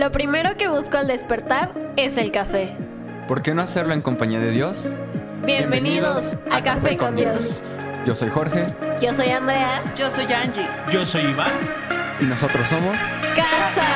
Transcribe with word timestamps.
Lo 0.00 0.10
primero 0.10 0.56
que 0.56 0.66
busco 0.66 0.96
al 0.96 1.08
despertar 1.08 1.92
es 1.98 2.16
el 2.16 2.32
café. 2.32 2.74
¿Por 3.28 3.42
qué 3.42 3.52
no 3.52 3.60
hacerlo 3.60 3.92
en 3.92 4.00
compañía 4.00 4.40
de 4.40 4.50
Dios? 4.50 4.90
Bienvenidos, 5.44 6.38
a, 6.50 6.64
Café 6.64 6.96
con 6.96 7.16
Dios. 7.16 7.60
Yo 8.06 8.14
soy 8.14 8.30
Jorge 8.30 8.64
Yo 9.02 9.12
soy 9.12 9.28
Andrea. 9.28 9.84
Yo 9.94 10.08
soy 10.08 10.24
Angie. 10.32 10.66
Yo 10.90 11.04
soy 11.04 11.24
Iván. 11.24 11.52
y 12.18 12.24
nosotros 12.24 12.66
somos... 12.66 12.96
Casa. 13.36 13.86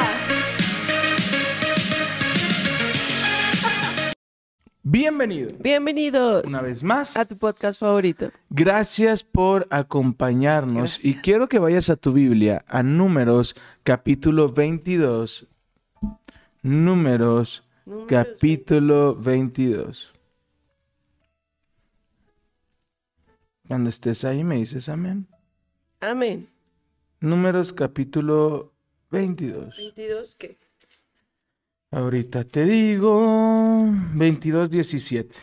Bienvenido 4.82 5.52
Bienvenidos 5.58 6.44
una 6.46 6.60
vez 6.60 6.82
más. 6.82 7.16
a 7.16 7.24
tu 7.24 7.38
podcast 7.38 7.80
favorito. 7.80 8.30
Gracias 8.50 9.22
por 9.22 9.66
acompañarnos 9.70 10.98
Gracias. 10.98 11.04
y 11.06 11.14
quiero 11.14 11.48
que 11.48 11.58
vayas 11.58 11.88
a 11.88 11.96
tu 11.96 12.12
Biblia, 12.12 12.62
a 12.68 12.82
Números 12.82 13.56
capítulo 13.84 14.52
22. 14.52 15.48
Números 16.64 17.62
Números 17.84 18.08
capítulo 18.08 19.14
22. 19.14 20.14
Cuando 23.68 23.90
estés 23.90 24.24
ahí 24.24 24.42
me 24.42 24.56
dices 24.56 24.88
amén. 24.88 25.28
Amén. 26.00 26.48
Números 27.20 27.74
capítulo 27.74 28.72
22. 29.10 29.76
22, 29.76 30.34
¿qué? 30.36 30.56
Ahorita 31.90 32.44
te 32.44 32.64
digo 32.64 33.86
22, 34.14 34.70
17. 34.70 35.34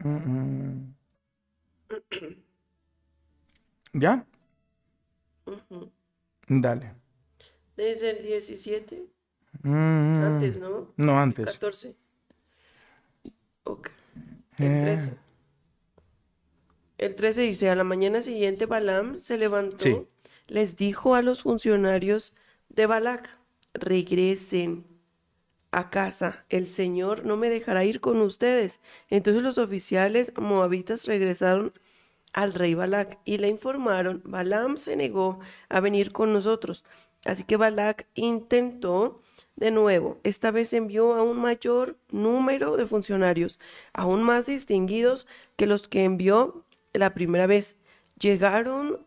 ¿Ya? 3.94 4.26
Dale. 6.48 6.94
Desde 7.76 8.10
el 8.10 8.22
17, 8.22 9.06
Mm, 9.62 10.24
antes, 10.24 10.58
¿no? 10.58 10.92
No, 10.96 11.18
antes. 11.18 11.46
14. 11.46 11.94
Ok. 13.64 13.88
El 14.58 14.66
Eh, 14.66 14.82
13. 14.82 15.12
El 16.98 17.14
13 17.14 17.42
dice, 17.42 17.70
a 17.70 17.74
la 17.76 17.84
mañana 17.84 18.20
siguiente 18.20 18.66
Balaam 18.66 19.18
se 19.18 19.38
levantó, 19.38 19.84
Sí. 19.84 20.06
les 20.48 20.76
dijo 20.76 21.14
a 21.14 21.22
los 21.22 21.42
funcionarios 21.42 22.34
de 22.68 22.86
Balac, 22.86 23.28
regresen 23.74 24.84
a 25.72 25.90
casa, 25.90 26.44
el 26.50 26.66
Señor 26.68 27.24
no 27.24 27.36
me 27.36 27.50
dejará 27.50 27.84
ir 27.84 28.00
con 28.00 28.20
ustedes. 28.20 28.80
Entonces 29.08 29.42
los 29.42 29.58
oficiales 29.58 30.32
moabitas 30.36 31.06
regresaron 31.06 31.72
al 32.34 32.52
rey 32.52 32.74
Balac 32.74 33.18
y 33.24 33.38
le 33.38 33.48
informaron, 33.48 34.20
Balaam 34.24 34.76
se 34.76 34.96
negó 34.96 35.38
a 35.70 35.80
venir 35.80 36.12
con 36.12 36.32
nosotros. 36.32 36.84
Así 37.24 37.44
que 37.44 37.56
Balac 37.56 38.06
intentó 38.14 39.22
de 39.56 39.70
nuevo. 39.70 40.18
Esta 40.24 40.50
vez 40.50 40.72
envió 40.72 41.14
a 41.14 41.22
un 41.22 41.38
mayor 41.38 41.96
número 42.10 42.76
de 42.76 42.86
funcionarios, 42.86 43.60
aún 43.92 44.22
más 44.22 44.46
distinguidos 44.46 45.26
que 45.56 45.66
los 45.66 45.88
que 45.88 46.04
envió 46.04 46.64
la 46.92 47.14
primera 47.14 47.46
vez. 47.46 47.78
Llegaron 48.18 49.06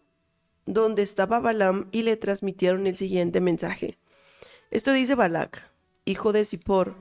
donde 0.65 1.03
estaba 1.03 1.39
Balaam 1.39 1.89
y 1.91 2.03
le 2.03 2.17
transmitieron 2.17 2.87
el 2.87 2.95
siguiente 2.95 3.41
mensaje. 3.41 3.97
Esto 4.71 4.93
dice 4.93 5.15
Balac, 5.15 5.69
hijo 6.05 6.31
de 6.31 6.45
Zippor, 6.45 6.95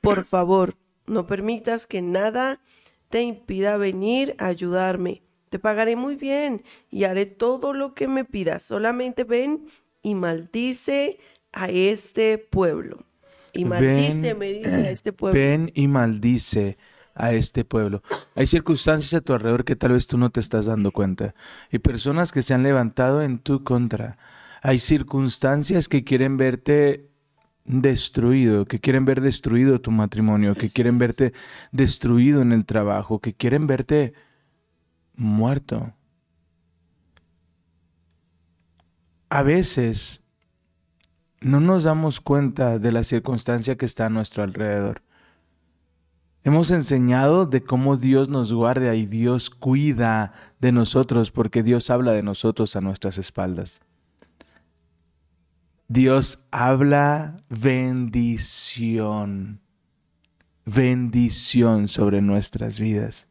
por 0.00 0.24
favor, 0.24 0.74
no 1.06 1.26
permitas 1.26 1.86
que 1.86 2.02
nada 2.02 2.60
te 3.08 3.22
impida 3.22 3.76
venir 3.76 4.34
a 4.38 4.46
ayudarme. 4.46 5.22
Te 5.50 5.58
pagaré 5.58 5.96
muy 5.96 6.14
bien 6.14 6.62
y 6.90 7.04
haré 7.04 7.26
todo 7.26 7.74
lo 7.74 7.92
que 7.92 8.06
me 8.06 8.24
pidas. 8.24 8.62
Solamente 8.62 9.24
ven 9.24 9.66
y 10.00 10.14
maldice 10.14 11.18
a 11.52 11.68
este 11.68 12.38
pueblo. 12.38 13.04
Y 13.52 13.64
maldice, 13.64 14.28
Ven, 14.34 14.38
me 14.38 14.52
dice 14.52 14.74
a 14.74 14.90
este 14.92 15.12
pueblo. 15.12 15.38
Ven 15.38 15.72
y 15.74 15.88
maldice 15.88 16.78
a 17.16 17.32
este 17.32 17.64
pueblo. 17.64 18.02
Hay 18.36 18.46
circunstancias 18.46 19.12
a 19.14 19.20
tu 19.20 19.32
alrededor 19.32 19.64
que 19.64 19.74
tal 19.74 19.92
vez 19.92 20.06
tú 20.06 20.16
no 20.18 20.30
te 20.30 20.38
estás 20.38 20.66
dando 20.66 20.92
cuenta. 20.92 21.34
Y 21.72 21.80
personas 21.80 22.30
que 22.30 22.42
se 22.42 22.54
han 22.54 22.62
levantado 22.62 23.20
en 23.20 23.40
tu 23.40 23.64
contra. 23.64 24.18
Hay 24.62 24.78
circunstancias 24.78 25.88
que 25.88 26.04
quieren 26.04 26.36
verte 26.36 27.08
destruido, 27.64 28.66
que 28.66 28.78
quieren 28.78 29.04
ver 29.04 29.20
destruido 29.20 29.80
tu 29.80 29.90
matrimonio, 29.90 30.54
que 30.54 30.70
quieren 30.70 30.98
verte 30.98 31.32
destruido 31.72 32.40
en 32.40 32.52
el 32.52 32.64
trabajo, 32.66 33.18
que 33.18 33.34
quieren 33.34 33.66
verte 33.66 34.14
muerto. 35.20 35.92
A 39.28 39.42
veces 39.42 40.22
no 41.40 41.60
nos 41.60 41.84
damos 41.84 42.20
cuenta 42.20 42.78
de 42.78 42.90
la 42.90 43.04
circunstancia 43.04 43.76
que 43.76 43.84
está 43.84 44.06
a 44.06 44.10
nuestro 44.10 44.42
alrededor. 44.42 45.02
Hemos 46.42 46.70
enseñado 46.70 47.44
de 47.44 47.62
cómo 47.62 47.98
Dios 47.98 48.30
nos 48.30 48.52
guarda 48.52 48.94
y 48.94 49.04
Dios 49.04 49.50
cuida 49.50 50.32
de 50.58 50.72
nosotros 50.72 51.30
porque 51.30 51.62
Dios 51.62 51.90
habla 51.90 52.12
de 52.12 52.22
nosotros 52.22 52.74
a 52.74 52.80
nuestras 52.80 53.18
espaldas. 53.18 53.80
Dios 55.86 56.46
habla 56.50 57.44
bendición, 57.50 58.80
bendición 60.64 61.88
sobre 61.88 62.22
nuestras 62.22 62.80
vidas. 62.80 63.29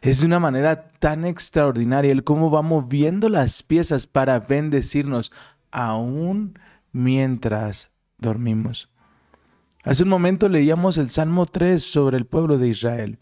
Es 0.00 0.20
de 0.20 0.26
una 0.26 0.38
manera 0.38 0.90
tan 0.90 1.24
extraordinaria 1.24 2.12
el 2.12 2.24
cómo 2.24 2.50
va 2.50 2.62
moviendo 2.62 3.28
las 3.28 3.62
piezas 3.62 4.06
para 4.06 4.40
bendecirnos 4.40 5.32
aún 5.70 6.58
mientras 6.92 7.90
dormimos. 8.18 8.90
Hace 9.84 10.02
un 10.02 10.08
momento 10.08 10.48
leíamos 10.48 10.98
el 10.98 11.10
Salmo 11.10 11.46
3 11.46 11.82
sobre 11.82 12.16
el 12.16 12.26
pueblo 12.26 12.58
de 12.58 12.68
Israel 12.68 13.18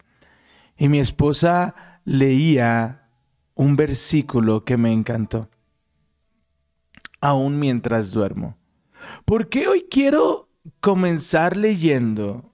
y 0.77 0.87
mi 0.89 0.99
esposa 0.99 1.99
leía 2.03 3.09
un 3.55 3.75
versículo 3.75 4.63
que 4.63 4.77
me 4.77 4.93
encantó, 4.93 5.49
aún 7.19 7.57
mientras 7.59 8.11
duermo. 8.11 8.57
¿Por 9.25 9.49
qué 9.49 9.67
hoy 9.67 9.87
quiero 9.89 10.49
comenzar 10.79 11.57
leyendo 11.57 12.53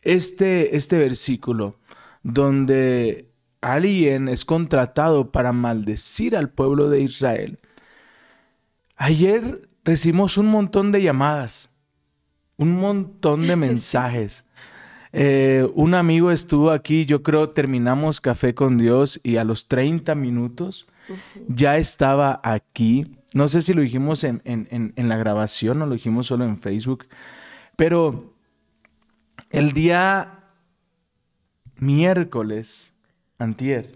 este, 0.00 0.76
este 0.76 0.98
versículo 0.98 1.78
donde 2.22 3.30
alguien 3.60 4.28
es 4.28 4.44
contratado 4.44 5.30
para 5.32 5.52
maldecir 5.52 6.36
al 6.36 6.48
pueblo 6.50 6.88
de 6.88 7.00
Israel? 7.00 7.58
Ayer 8.96 9.68
recibimos 9.84 10.38
un 10.38 10.46
montón 10.46 10.92
de 10.92 11.02
llamadas, 11.02 11.70
un 12.56 12.72
montón 12.78 13.46
de 13.46 13.56
mensajes. 13.56 14.44
Eh, 15.12 15.68
un 15.74 15.94
amigo 15.94 16.30
estuvo 16.30 16.70
aquí, 16.70 17.04
yo 17.04 17.22
creo 17.22 17.48
terminamos 17.48 18.20
Café 18.20 18.54
con 18.54 18.78
Dios 18.78 19.20
y 19.22 19.36
a 19.36 19.44
los 19.44 19.68
30 19.68 20.14
minutos 20.14 20.86
ya 21.48 21.76
estaba 21.76 22.40
aquí. 22.44 23.16
No 23.34 23.48
sé 23.48 23.60
si 23.60 23.74
lo 23.74 23.82
dijimos 23.82 24.24
en, 24.24 24.40
en- 24.44 24.68
en- 24.70 24.92
en 24.96 25.08
la 25.08 25.16
grabación 25.16 25.82
o 25.82 25.86
lo 25.86 25.94
dijimos 25.94 26.26
solo 26.28 26.44
en 26.44 26.58
Facebook, 26.58 27.06
pero 27.76 28.32
el 29.50 29.72
día 29.72 30.41
miércoles, 31.82 32.94
antier, 33.38 33.94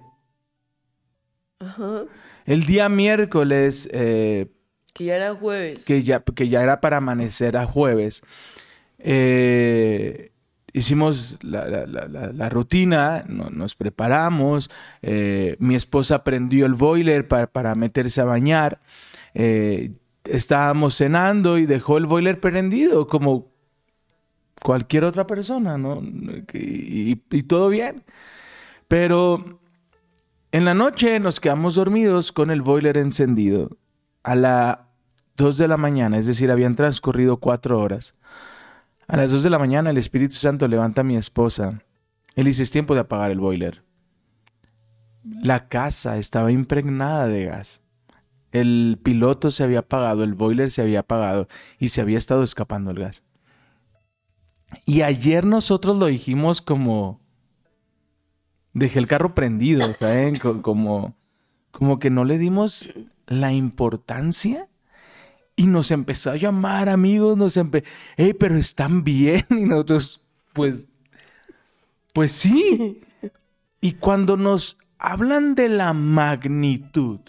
Ajá. 1.61 2.03
el 2.45 2.65
día 2.67 2.89
miércoles, 2.89 3.89
eh, 3.93 4.47
Que 4.93 5.05
ya 5.05 5.17
era 5.17 5.35
jueves. 5.35 5.85
que 5.85 6.03
ya, 6.03 6.21
que 6.23 6.49
ya 6.49 6.63
era 6.63 6.81
para 6.81 6.97
amanecer 6.99 7.57
a 7.57 7.65
jueves, 7.67 8.23
eh, 8.99 10.33
hicimos 10.73 11.39
la, 11.43 11.67
la- 11.67 11.87
la- 11.87 12.33
la- 12.33 12.49
rutina, 12.49 13.25
no- 13.29 13.51
nos 13.51 13.75
preparamos, 13.75 14.69
eh, 15.03 15.57
mi 15.61 15.75
esposa 15.77 16.25
prendió 16.25 16.67
el 16.67 16.75
boiler 16.75 17.29
para, 17.29 17.47
para 17.47 17.75
meterse 17.77 18.21
a 18.21 18.25
bañar, 18.25 18.81
eh, 19.35 19.93
estábamos 20.25 20.97
cenando 20.97 21.56
y 21.56 21.67
dejó 21.67 21.99
el 21.99 22.06
boiler 22.06 22.41
prendido 22.41 23.06
como 23.06 23.55
cualquier 24.62 25.05
otra 25.05 25.26
persona, 25.26 25.79
¿no? 25.79 26.03
Y, 26.53 27.17
todo 27.44 27.69
bien. 27.69 28.05
Pero 28.88 29.61
en 30.53 30.64
la 30.64 30.75
noche 30.75 31.19
nos 31.20 31.41
quedamos 31.41 31.75
dormidos 31.75 32.32
con 32.32 32.50
el 32.50 32.62
boiler 32.62 32.97
encendido. 32.97 33.76
A 34.23 34.35
las 34.35 34.79
2 35.37 35.58
de 35.58 35.69
la 35.69 35.76
mañana, 35.76 36.19
es 36.19 36.26
decir, 36.26 36.50
habían 36.50 36.75
transcurrido 36.75 37.38
cuatro 37.38 37.79
horas. 37.81 38.14
A 39.06 39.17
las 39.17 39.31
2 39.31 39.44
de 39.44 39.50
la 39.50 39.58
mañana 39.58 39.91
el 39.91 39.99
Espíritu 39.99 40.35
Santo 40.35 40.67
levanta 40.67 41.03
a 41.03 41.05
mi 41.05 41.17
esposa. 41.17 41.82
Él 42.35 42.47
dice, 42.47 42.62
es 42.62 42.70
tiempo 42.70 42.94
de 42.94 43.00
apagar 43.00 43.31
el 43.31 43.38
boiler. 43.38 43.82
La 45.23 45.69
casa 45.69 46.19
estaba 46.19 46.53
impregnada 46.53 47.29
de 47.29 47.47
gas. 47.47 47.81
El 48.53 48.99
piloto 49.03 49.50
se 49.50 49.64
había 49.64 49.81
apagado, 49.81 50.25
el 50.25 50.35
boiler 50.35 50.70
se 50.70 50.82
había 50.82 51.00
apagado 51.00 51.49
y 51.79 51.91
se 51.91 52.00
había 52.00 52.19
estado 52.19 52.43
escapando 52.43 52.91
el 52.91 52.99
gas. 52.99 53.25
Y 54.84 55.02
ayer 55.02 55.44
nosotros 55.44 55.96
lo 55.96 56.06
dijimos 56.06 56.61
como... 56.62 57.20
Dejé 58.73 58.99
el 58.99 59.06
carro 59.06 59.34
prendido, 59.34 59.94
¿saben? 59.94 60.37
Co- 60.37 60.61
Como, 60.61 61.17
como 61.70 61.99
que 61.99 62.11
no 62.11 62.25
le 62.25 62.37
dimos 62.38 62.90
la 63.26 63.52
importancia 63.52 64.69
y 65.56 65.67
nos 65.67 65.90
empezó 65.90 66.32
a 66.32 66.37
llamar 66.37 66.90
amigos, 66.90 67.38
nos 67.38 67.56
empezó, 67.56 67.87
hey, 68.19 68.34
pero 68.38 68.56
están 68.56 69.02
bien 69.02 69.46
y 69.49 69.62
nosotros, 69.64 70.20
pues, 70.52 70.87
pues 72.12 72.32
sí. 72.32 73.00
Y 73.81 73.93
cuando 73.93 74.37
nos 74.37 74.76
hablan 74.99 75.55
de 75.55 75.70
la 75.70 75.94
magnitud, 75.94 77.20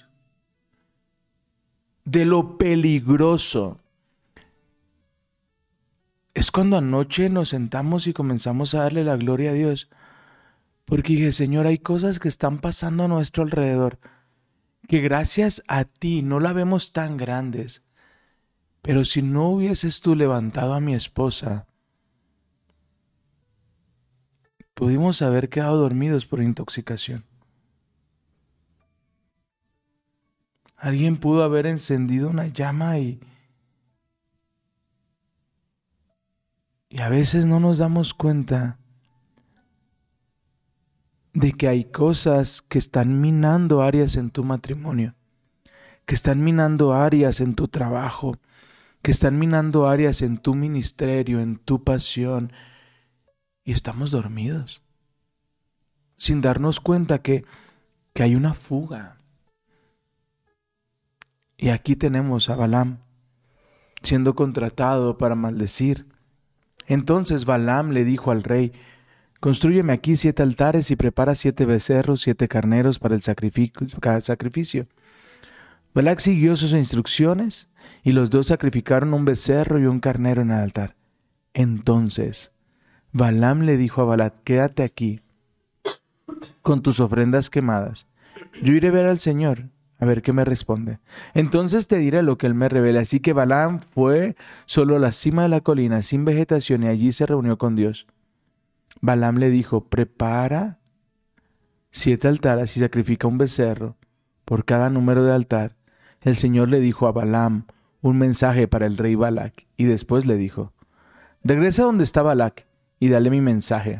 de 2.03 2.25
lo 2.25 2.57
peligroso, 2.57 3.79
es 6.38 6.51
cuando 6.51 6.78
anoche 6.78 7.31
nos 7.31 7.50
sentamos 7.50 8.06
y 8.06 8.13
comenzamos 8.13 8.75
a 8.75 8.84
darle 8.84 9.04
la 9.04 9.18
gloria 9.18 9.50
a 9.50 9.54
Dios. 9.54 9.89
Porque 10.86 11.13
dije, 11.13 11.31
Señor, 11.31 11.66
hay 11.66 11.80
cosas 11.80 12.19
que 12.19 12.28
están 12.28 12.60
pasando 12.60 13.06
a 13.06 13.07
nuestro 13.07 13.42
alrededor, 13.42 13.98
que 14.88 15.00
gracias 15.01 15.63
a 15.68 15.86
ti 15.86 16.22
no 16.22 16.39
la 16.39 16.54
vemos 16.54 16.94
tan 16.94 17.18
grandes. 17.18 17.81
Pero 18.84 19.04
si 19.04 19.24
no 19.24 19.50
hubieses 19.50 20.00
tú 20.00 20.13
levantado 20.13 20.75
a 20.75 20.80
mi 20.80 20.94
esposa, 20.94 21.66
pudimos 24.75 25.24
haber 25.24 25.50
quedado 25.50 25.78
dormidos 25.78 26.28
por 26.28 26.44
intoxicación. 26.44 27.25
Alguien 30.75 31.18
pudo 31.18 31.44
haber 31.44 31.66
encendido 31.66 32.30
una 32.30 32.45
llama 32.45 33.00
y... 33.00 33.19
Y 36.89 37.01
a 37.01 37.10
veces 37.10 37.45
no 37.45 37.60
nos 37.60 37.80
damos 37.80 38.13
cuenta 38.13 38.80
de 41.34 41.51
que 41.54 41.68
hay 41.68 41.86
cosas 41.86 42.62
que 42.62 42.78
están 42.78 43.22
minando 43.22 43.81
áreas 43.81 44.16
en 44.16 44.31
tu 44.31 44.44
matrimonio, 44.44 45.16
que 46.06 46.16
están 46.16 46.44
minando 46.44 46.94
áreas 46.94 47.42
en 47.42 47.56
tu 47.56 47.68
trabajo, 47.68 48.39
que 49.01 49.12
están 49.12 49.38
minando 49.38 49.88
áreas 49.88 50.22
en 50.22 50.38
tu 50.38 50.56
ministerio, 50.56 51.39
en 51.39 51.57
tu 51.57 51.84
pasión, 51.84 52.51
y 53.63 53.74
estamos 53.74 54.12
dormidos, 54.12 54.81
sin 56.16 56.42
darnos 56.42 56.80
cuenta 56.80 57.22
que, 57.22 57.45
que 58.13 58.24
hay 58.24 58.36
una 58.36 58.54
fuga. 58.54 59.18
Y 61.57 61.69
aquí 61.69 61.95
tenemos 61.95 62.50
a 62.50 62.56
Balaam 62.56 63.00
siendo 64.01 64.36
contratado 64.36 65.18
para 65.18 65.36
maldecir. 65.36 66.07
Entonces 66.88 67.45
Balaam 67.45 67.92
le 67.92 68.06
dijo 68.06 68.31
al 68.31 68.44
rey, 68.44 68.72
Construyeme 69.39 69.94
aquí 69.94 70.16
siete 70.16 70.42
altares 70.42 70.89
y 70.89 70.95
prepara 70.95 71.36
siete 71.36 71.66
becerros, 71.66 72.22
siete 72.22 72.48
carneros 72.48 72.98
para 72.98 73.13
el 73.13 73.22
sacrificio. 73.22 74.88
Balak 75.94 76.19
siguió 76.19 76.56
sus 76.56 76.74
instrucciones 76.74 77.69
y 78.04 78.13
los 78.13 78.30
dos 78.30 78.48
sacrificaron 78.48 79.13
un 79.13 79.25
becerro 79.25 79.80
y 79.80 79.86
un 79.86 80.00
carnero 80.00 80.42
en 80.42 80.51
el 80.51 80.57
altar. 80.57 80.95
Entonces 81.54 82.51
Balaam 83.12 83.62
le 83.62 83.78
dijo 83.78 84.01
a 84.01 84.06
Balak, 84.06 84.44
quédate 84.44 84.84
aquí 84.84 85.22
con 86.62 86.81
tus 86.81 87.00
ofrendas 87.00 87.50
quemadas. 87.50 88.07
Yo 88.62 88.74
iré 88.74 88.89
a 88.89 88.92
ver 88.92 89.06
al 89.06 89.19
Señor, 89.19 89.69
a 89.99 90.05
ver 90.05 90.21
qué 90.21 90.33
me 90.33 90.45
responde. 90.45 90.99
Entonces 91.33 91.88
te 91.88 91.97
diré 91.97 92.21
lo 92.21 92.38
que 92.38 92.47
él 92.47 92.53
me 92.53 92.69
revela. 92.69 93.01
Así 93.01 93.19
que 93.19 93.33
Balaam 93.33 93.79
fue 93.79 94.35
solo 94.65 94.95
a 94.95 94.99
la 94.99 95.11
cima 95.11 95.44
de 95.44 95.49
la 95.49 95.61
colina, 95.61 96.01
sin 96.01 96.25
vegetación, 96.25 96.83
y 96.83 96.88
allí 96.88 97.11
se 97.11 97.25
reunió 97.25 97.57
con 97.57 97.75
Dios. 97.75 98.07
Balaam 99.01 99.38
le 99.38 99.49
dijo, 99.49 99.85
prepara 99.85 100.79
siete 101.91 102.27
altares 102.27 102.75
y 102.77 102.79
sacrifica 102.79 103.27
un 103.27 103.38
becerro 103.38 103.97
por 104.45 104.65
cada 104.65 104.89
número 104.89 105.23
de 105.23 105.33
altar. 105.33 105.75
El 106.21 106.35
Señor 106.35 106.69
le 106.69 106.79
dijo 106.79 107.07
a 107.07 107.11
Balaam 107.11 107.65
un 108.01 108.17
mensaje 108.17 108.67
para 108.67 108.85
el 108.85 108.97
rey 108.97 109.15
Balac 109.15 109.65
y 109.75 109.85
después 109.85 110.25
le 110.25 110.38
dijo, 110.38 110.73
regresa 111.43 111.83
donde 111.83 112.03
está 112.03 112.21
Balac 112.21 112.67
y 113.00 113.09
dale 113.09 113.29
mi 113.29 113.41
mensaje. 113.41 113.97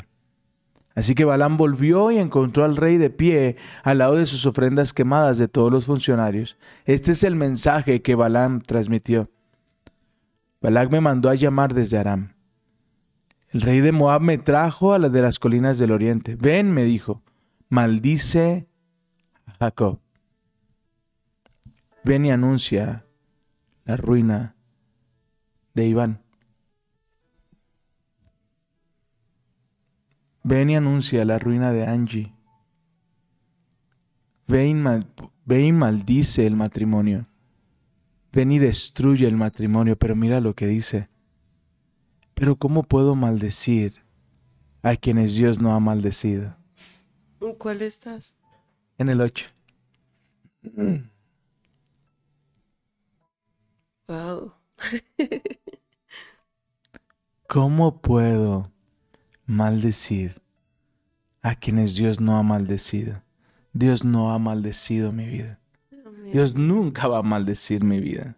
Así 0.98 1.14
que 1.14 1.26
Balaam 1.26 1.58
volvió 1.58 2.10
y 2.10 2.18
encontró 2.18 2.66
al 2.66 2.76
rey 2.76 2.98
de 2.98 3.12
pie 3.12 3.56
al 3.84 4.00
lado 4.00 4.16
de 4.16 4.26
sus 4.26 4.48
ofrendas 4.48 4.94
quemadas 4.94 5.38
de 5.38 5.48
todos 5.48 5.72
los 5.72 5.86
funcionarios. 5.86 6.58
Este 6.86 7.12
es 7.12 7.24
el 7.24 7.36
mensaje 7.36 8.02
que 8.02 8.16
Balaam 8.16 8.62
transmitió. 8.62 9.30
Balac 10.60 10.90
me 10.90 11.00
mandó 11.00 11.30
a 11.30 11.36
llamar 11.36 11.76
desde 11.76 12.00
Aram. 12.00 12.34
El 13.50 13.62
rey 13.62 13.80
de 13.82 13.92
Moab 13.92 14.22
me 14.22 14.40
trajo 14.40 14.96
a 14.96 14.98
las 14.98 15.12
de 15.12 15.22
las 15.22 15.38
colinas 15.38 15.78
del 15.78 15.92
oriente. 15.92 16.36
Ven, 16.36 16.74
me 16.74 16.84
dijo, 16.84 17.22
maldice 17.70 18.68
a 19.46 19.52
Jacob. 19.52 20.00
Ven 22.04 22.26
y 22.26 22.32
anuncia 22.32 23.06
la 23.86 23.98
ruina 23.98 24.56
de 25.76 25.86
Iván. 25.86 26.27
Ven 30.50 30.70
y 30.70 30.78
anuncia 30.78 31.26
la 31.26 31.40
ruina 31.40 31.74
de 31.74 31.86
Angie. 31.86 32.34
Ven, 34.48 34.82
ven 35.44 35.66
y 35.66 35.74
maldice 35.74 36.48
el 36.48 36.56
matrimonio. 36.56 37.26
Ven 38.32 38.54
y 38.54 38.58
destruye 38.58 39.28
el 39.28 39.36
matrimonio, 39.36 39.98
pero 39.98 40.16
mira 40.16 40.40
lo 40.40 40.54
que 40.54 40.68
dice. 40.68 41.10
Pero 42.34 42.56
¿cómo 42.56 42.84
puedo 42.84 43.14
maldecir 43.14 44.06
a 44.84 44.96
quienes 44.96 45.36
Dios 45.36 45.60
no 45.60 45.74
ha 45.74 45.82
maldecido? 45.82 46.56
¿Cuál 47.58 47.82
estás? 47.82 48.38
En 48.98 49.10
el 49.10 49.20
8. 49.20 49.48
Wow. 54.08 54.54
¿Cómo 57.50 58.02
puedo 58.02 58.77
maldecir 59.48 60.42
a 61.42 61.56
quienes 61.56 61.96
Dios 61.96 62.20
no 62.20 62.38
ha 62.38 62.44
maldecido? 62.44 63.24
Dios 63.74 64.04
no 64.04 64.32
ha 64.32 64.38
maldecido 64.40 65.12
mi 65.12 65.26
vida. 65.26 65.60
Dios 66.32 66.56
nunca 66.56 67.08
va 67.08 67.20
a 67.20 67.24
maldecir 67.24 67.84
mi 67.84 68.00
vida. 68.00 68.36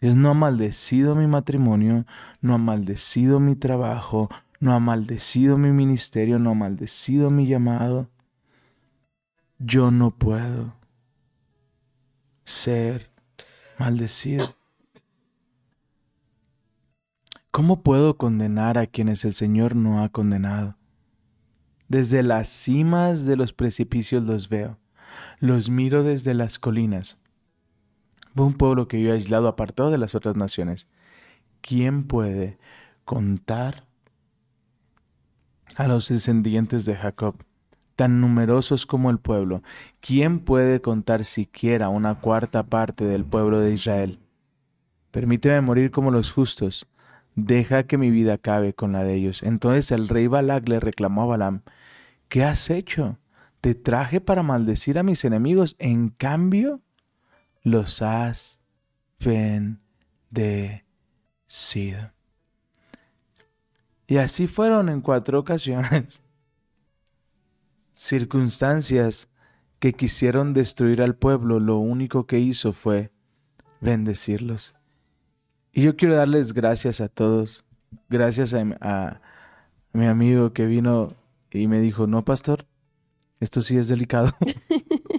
Dios 0.00 0.16
no 0.16 0.30
ha 0.30 0.34
maldecido 0.34 1.14
mi 1.14 1.26
matrimonio, 1.26 2.06
no 2.40 2.54
ha 2.54 2.58
maldecido 2.58 3.38
mi 3.38 3.54
trabajo, 3.54 4.28
no 4.58 4.72
ha 4.72 4.80
maldecido 4.80 5.58
mi 5.58 5.70
ministerio, 5.70 6.38
no 6.38 6.50
ha 6.50 6.54
maldecido 6.54 7.30
mi 7.30 7.46
llamado. 7.46 8.08
Yo 9.58 9.90
no 9.90 10.10
puedo 10.10 10.74
ser 12.44 13.10
maldecido. 13.78 14.54
¿Cómo 17.52 17.84
puedo 17.84 18.16
condenar 18.16 18.76
a 18.76 18.88
quienes 18.88 19.24
el 19.24 19.34
Señor 19.34 19.76
no 19.76 20.02
ha 20.02 20.08
condenado? 20.08 20.76
Desde 21.86 22.24
las 22.24 22.48
cimas 22.48 23.24
de 23.24 23.36
los 23.36 23.52
precipicios 23.52 24.24
los 24.24 24.48
veo, 24.48 24.78
los 25.38 25.68
miro 25.68 26.02
desde 26.02 26.34
las 26.34 26.58
colinas 26.58 27.18
fue 28.34 28.46
un 28.46 28.54
pueblo 28.54 28.88
que 28.88 29.02
yo 29.02 29.12
aislado, 29.12 29.48
apartado 29.48 29.90
de 29.90 29.98
las 29.98 30.14
otras 30.14 30.36
naciones. 30.36 30.88
¿Quién 31.60 32.04
puede 32.04 32.58
contar 33.04 33.84
a 35.76 35.86
los 35.86 36.08
descendientes 36.08 36.84
de 36.84 36.96
Jacob, 36.96 37.36
tan 37.94 38.20
numerosos 38.20 38.86
como 38.86 39.10
el 39.10 39.18
pueblo? 39.18 39.62
¿Quién 40.00 40.40
puede 40.40 40.80
contar 40.80 41.24
siquiera 41.24 41.88
una 41.88 42.16
cuarta 42.16 42.62
parte 42.64 43.04
del 43.04 43.24
pueblo 43.24 43.60
de 43.60 43.74
Israel? 43.74 44.18
Permíteme 45.10 45.60
morir 45.60 45.90
como 45.90 46.10
los 46.10 46.32
justos. 46.32 46.86
Deja 47.34 47.84
que 47.84 47.98
mi 47.98 48.10
vida 48.10 48.34
acabe 48.34 48.74
con 48.74 48.92
la 48.92 49.04
de 49.04 49.14
ellos. 49.14 49.42
Entonces 49.42 49.90
el 49.90 50.08
rey 50.08 50.26
Balak 50.26 50.68
le 50.68 50.80
reclamó 50.80 51.22
a 51.22 51.26
Balaam, 51.26 51.62
¿qué 52.28 52.44
has 52.44 52.68
hecho? 52.70 53.18
Te 53.60 53.74
traje 53.74 54.20
para 54.20 54.42
maldecir 54.42 54.98
a 54.98 55.02
mis 55.02 55.24
enemigos. 55.24 55.76
En 55.78 56.08
cambio, 56.08 56.80
los 57.62 58.02
has 58.02 58.60
bendecido. 59.18 59.80
Y 64.06 64.16
así 64.18 64.46
fueron 64.46 64.88
en 64.88 65.00
cuatro 65.00 65.38
ocasiones. 65.38 66.22
Circunstancias 67.94 69.28
que 69.78 69.92
quisieron 69.92 70.54
destruir 70.54 71.00
al 71.02 71.14
pueblo, 71.14 71.60
lo 71.60 71.78
único 71.78 72.26
que 72.26 72.38
hizo 72.38 72.72
fue 72.72 73.10
bendecirlos. 73.80 74.74
Y 75.72 75.82
yo 75.82 75.96
quiero 75.96 76.14
darles 76.14 76.52
gracias 76.52 77.00
a 77.00 77.08
todos. 77.08 77.64
Gracias 78.08 78.54
a, 78.54 78.64
a 78.80 79.20
mi 79.92 80.06
amigo 80.06 80.52
que 80.52 80.66
vino 80.66 81.14
y 81.50 81.66
me 81.66 81.80
dijo, 81.80 82.06
no, 82.06 82.24
pastor, 82.24 82.64
esto 83.40 83.60
sí 83.60 83.76
es 83.76 83.88
delicado. 83.88 84.32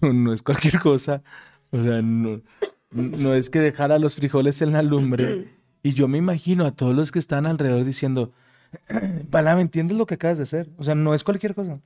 no 0.00 0.32
es 0.32 0.42
cualquier 0.42 0.80
cosa. 0.80 1.22
O 1.70 1.82
sea, 1.82 2.02
no, 2.02 3.34
es 3.34 3.50
que 3.50 3.60
dejar 3.60 3.92
a 3.92 3.98
los 3.98 4.16
frijoles 4.16 4.60
en 4.62 4.72
la 4.72 4.82
lumbre. 4.82 5.48
Y 5.82 5.92
yo 5.92 6.08
me 6.08 6.18
imagino 6.18 6.66
a 6.66 6.72
todos 6.72 6.94
los 6.94 7.12
que 7.12 7.18
están 7.18 7.46
alrededor 7.46 7.84
diciendo, 7.84 8.32
¿me 8.88 9.60
¿entiendes 9.60 9.96
lo 9.96 10.06
que 10.06 10.14
acabas 10.14 10.38
de 10.38 10.42
hacer? 10.42 10.70
O 10.76 10.84
sea, 10.84 10.94
no 10.94 11.14
es 11.14 11.24
cualquier 11.24 11.54
cosa. 11.54 11.80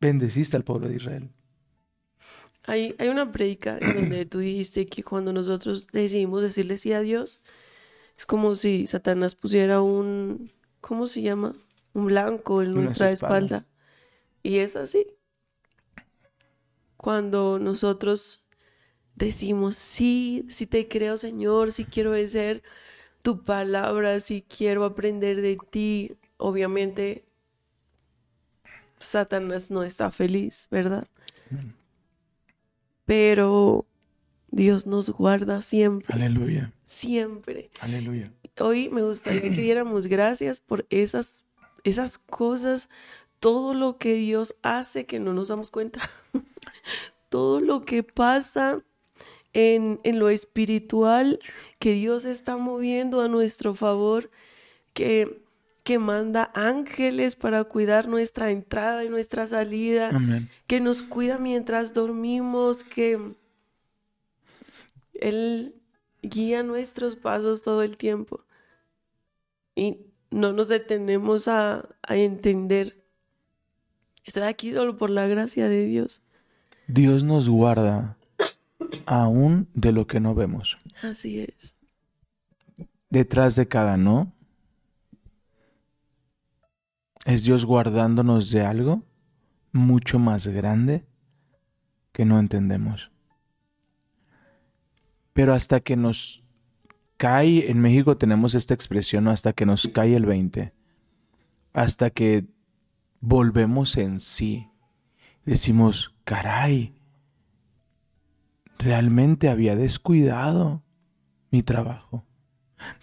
bendeciste 0.00 0.56
al 0.56 0.64
pueblo 0.64 0.88
de 0.88 0.96
Israel. 0.96 1.30
Hay, 2.66 2.94
hay 2.98 3.08
una 3.08 3.30
predica 3.30 3.78
en 3.78 3.94
donde 3.94 4.26
tú 4.26 4.38
dijiste 4.38 4.86
que 4.86 5.02
cuando 5.02 5.32
nosotros 5.32 5.86
decidimos 5.92 6.42
decirle 6.42 6.78
sí 6.78 6.92
a 6.92 7.00
Dios, 7.00 7.40
es 8.16 8.26
como 8.26 8.56
si 8.56 8.86
Satanás 8.86 9.34
pusiera 9.34 9.82
un, 9.82 10.50
¿cómo 10.80 11.06
se 11.06 11.22
llama? 11.22 11.54
Un 11.92 12.06
blanco 12.06 12.62
en 12.62 12.70
nuestra 12.70 13.06
nuestra 13.06 13.10
espalda. 13.10 13.56
espalda. 13.58 13.66
Y 14.42 14.58
es 14.58 14.76
así. 14.76 15.06
Cuando 16.96 17.58
nosotros 17.58 18.46
decimos, 19.14 19.76
sí, 19.76 20.46
sí 20.48 20.66
te 20.66 20.88
creo, 20.88 21.16
Señor, 21.16 21.72
sí 21.72 21.84
quiero 21.84 22.10
obedecer 22.10 22.62
tu 23.22 23.42
palabra, 23.42 24.20
sí 24.20 24.44
quiero 24.46 24.84
aprender 24.84 25.40
de 25.40 25.58
ti, 25.70 26.16
obviamente 26.36 27.24
Satanás 28.98 29.70
no 29.70 29.82
está 29.82 30.10
feliz, 30.10 30.68
¿verdad? 30.70 31.06
Pero 33.04 33.86
Dios 34.50 34.86
nos 34.86 35.10
guarda 35.10 35.62
siempre, 35.62 36.14
Aleluya, 36.14 36.72
siempre. 36.84 37.70
aleluya. 37.80 38.32
Hoy 38.60 38.88
me 38.88 39.02
gustaría 39.02 39.42
que 39.42 39.50
diéramos 39.50 40.06
gracias 40.06 40.60
por 40.60 40.86
esas, 40.90 41.44
esas 41.82 42.18
cosas, 42.18 42.88
todo 43.40 43.74
lo 43.74 43.98
que 43.98 44.14
Dios 44.14 44.54
hace 44.62 45.06
que 45.06 45.18
no 45.18 45.34
nos 45.34 45.48
damos 45.48 45.70
cuenta, 45.70 46.08
todo 47.28 47.60
lo 47.60 47.84
que 47.84 48.02
pasa 48.04 48.80
en, 49.52 50.00
en 50.04 50.18
lo 50.18 50.28
espiritual 50.28 51.40
que 51.78 51.94
Dios 51.94 52.24
está 52.24 52.56
moviendo 52.56 53.20
a 53.20 53.28
nuestro 53.28 53.74
favor, 53.74 54.30
que, 54.92 55.43
que 55.84 55.98
manda 55.98 56.50
ángeles 56.54 57.36
para 57.36 57.62
cuidar 57.64 58.08
nuestra 58.08 58.50
entrada 58.50 59.04
y 59.04 59.10
nuestra 59.10 59.46
salida 59.46 60.08
Amén. 60.08 60.48
que 60.66 60.80
nos 60.80 61.02
cuida 61.02 61.38
mientras 61.38 61.92
dormimos, 61.92 62.84
que 62.84 63.34
Él 65.12 65.74
guía 66.22 66.62
nuestros 66.62 67.16
pasos 67.16 67.62
todo 67.62 67.82
el 67.82 67.98
tiempo. 67.98 68.40
Y 69.76 69.98
no 70.30 70.52
nos 70.52 70.68
detenemos 70.68 71.48
a, 71.48 71.86
a 72.02 72.16
entender. 72.16 73.04
Estoy 74.24 74.44
aquí 74.44 74.72
solo 74.72 74.96
por 74.96 75.10
la 75.10 75.26
gracia 75.26 75.68
de 75.68 75.84
Dios. 75.84 76.22
Dios 76.86 77.24
nos 77.24 77.48
guarda 77.48 78.16
aún 79.04 79.68
de 79.74 79.92
lo 79.92 80.06
que 80.06 80.18
no 80.18 80.34
vemos. 80.34 80.78
Así 81.02 81.40
es. 81.40 81.76
Detrás 83.10 83.54
de 83.54 83.68
cada 83.68 83.98
no, 83.98 84.32
es 87.24 87.44
Dios 87.44 87.64
guardándonos 87.64 88.50
de 88.50 88.64
algo 88.64 89.02
mucho 89.72 90.18
más 90.18 90.46
grande 90.46 91.04
que 92.12 92.24
no 92.24 92.38
entendemos. 92.38 93.10
Pero 95.32 95.52
hasta 95.52 95.80
que 95.80 95.96
nos 95.96 96.44
cae, 97.16 97.70
en 97.70 97.80
México 97.80 98.16
tenemos 98.16 98.54
esta 98.54 98.74
expresión, 98.74 99.28
hasta 99.28 99.52
que 99.52 99.66
nos 99.66 99.88
cae 99.88 100.14
el 100.14 100.26
20, 100.26 100.72
hasta 101.72 102.10
que 102.10 102.46
volvemos 103.20 103.96
en 103.96 104.20
sí, 104.20 104.68
decimos, 105.44 106.14
caray, 106.24 106.94
realmente 108.78 109.48
había 109.48 109.74
descuidado 109.74 110.82
mi 111.50 111.62
trabajo, 111.62 112.24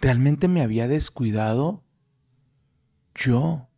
realmente 0.00 0.48
me 0.48 0.62
había 0.62 0.88
descuidado 0.88 1.82
yo, 3.14 3.68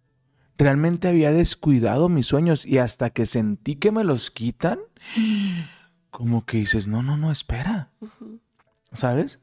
realmente 0.65 1.09
había 1.09 1.31
descuidado 1.31 2.09
mis 2.09 2.27
sueños 2.27 2.65
y 2.65 2.79
hasta 2.79 3.11
que 3.11 3.27
sentí 3.27 3.77
que 3.77 3.93
me 3.93 4.03
los 4.03 4.31
quitan, 4.31 4.79
como 6.11 6.47
que 6.47 6.57
dices, 6.57 6.87
no, 6.87 7.03
no, 7.03 7.19
no, 7.19 7.31
espera. 7.31 7.91
¿Sabes? 8.95 9.41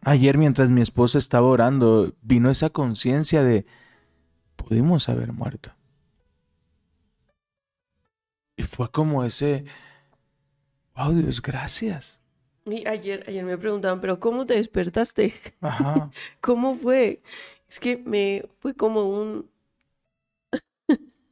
Ayer 0.00 0.38
mientras 0.38 0.70
mi 0.70 0.80
esposa 0.80 1.18
estaba 1.18 1.46
orando, 1.46 2.14
vino 2.22 2.50
esa 2.50 2.70
conciencia 2.70 3.42
de, 3.42 3.66
pudimos 4.56 5.10
haber 5.10 5.34
muerto. 5.34 5.72
Y 8.56 8.62
fue 8.62 8.90
como 8.90 9.24
ese, 9.24 9.66
wow, 10.96 11.12
Dios, 11.12 11.42
gracias. 11.42 12.18
Y 12.64 12.88
ayer, 12.88 13.26
ayer 13.28 13.44
me 13.44 13.58
preguntaban, 13.58 14.00
pero 14.00 14.18
¿cómo 14.18 14.46
te 14.46 14.54
despertaste? 14.54 15.34
Ajá. 15.60 16.10
¿Cómo 16.40 16.76
fue? 16.76 17.20
Es 17.68 17.78
que 17.78 17.98
me 17.98 18.48
fue 18.60 18.74
como 18.74 19.10
un 19.10 19.52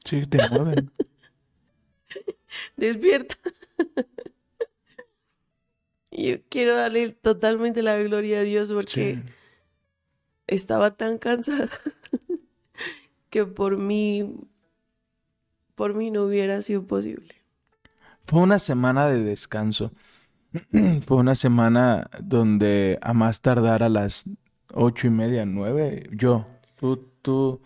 Sí, 0.05 0.27
te 0.27 0.41
mueven. 0.41 0.91
despierta. 2.77 3.37
Yo 6.11 6.37
quiero 6.51 6.77
darle 6.77 7.11
totalmente 7.11 7.83
la 7.83 7.97
gloria 7.99 8.41
a 8.41 8.43
Dios 8.43 8.73
porque 8.73 9.15
Sí. 9.15 9.23
estaba 10.47 10.97
tan 10.97 11.19
cansada 11.19 11.71
que 13.31 13.47
por 13.47 13.79
mí, 13.79 14.35
por 15.75 15.95
mí 15.95 16.11
no 16.11 16.25
hubiera 16.25 16.61
sido 16.61 16.87
posible. 16.87 17.35
Fue 18.27 18.41
una 18.41 18.59
semana 18.59 19.07
de 19.07 19.23
descanso. 19.23 19.93
Fue 21.07 21.17
una 21.17 21.35
semana 21.35 22.11
donde 22.21 22.99
a 23.01 23.15
más 23.15 23.41
tardar 23.41 23.83
a 23.83 23.89
las 23.89 24.27
ocho 24.75 25.07
y 25.07 25.11
media, 25.11 25.47
nueve, 25.47 26.11
yo, 26.13 26.47
tú, 26.77 27.09
tú, 27.23 27.63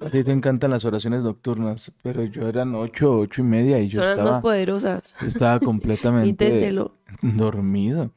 a 0.00 0.10
ti 0.10 0.22
te 0.24 0.32
encantan 0.32 0.70
las 0.70 0.84
oraciones 0.84 1.22
nocturnas, 1.22 1.92
pero 2.02 2.24
yo 2.24 2.48
eran 2.48 2.74
ocho, 2.74 3.18
ocho 3.20 3.40
y 3.42 3.44
media 3.44 3.80
y 3.80 3.88
yo 3.88 4.00
Son 4.00 4.08
las 4.08 4.16
más 4.18 4.24
estaba, 4.26 4.40
poderosas. 4.42 5.14
yo 5.20 5.26
estaba 5.26 5.60
completamente 5.60 6.28
Inténtelo. 6.28 6.94
dormido. 7.22 8.12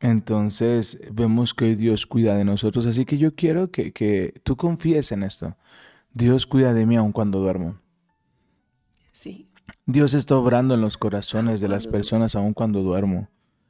Entonces 0.00 1.00
vemos 1.10 1.54
que 1.54 1.64
hoy 1.66 1.74
Dios 1.74 2.06
cuida 2.06 2.36
de 2.36 2.44
nosotros, 2.44 2.86
así 2.86 3.04
que 3.06 3.18
yo 3.18 3.34
quiero 3.34 3.70
que, 3.70 3.92
que 3.92 4.40
tú 4.44 4.56
confíes 4.56 5.10
en 5.12 5.22
esto. 5.22 5.56
Dios 6.12 6.46
cuida 6.46 6.72
de 6.74 6.86
mí 6.86 6.96
aun 6.96 7.12
cuando 7.12 7.40
duermo. 7.40 7.78
Sí. 9.12 9.48
Dios 9.86 10.14
está 10.14 10.36
obrando 10.36 10.74
en 10.74 10.80
los 10.80 10.98
corazones 10.98 11.60
de 11.60 11.68
las 11.68 11.86
personas 11.86 12.36
aun 12.36 12.52
cuando 12.52 12.82
duermo. 12.82 13.28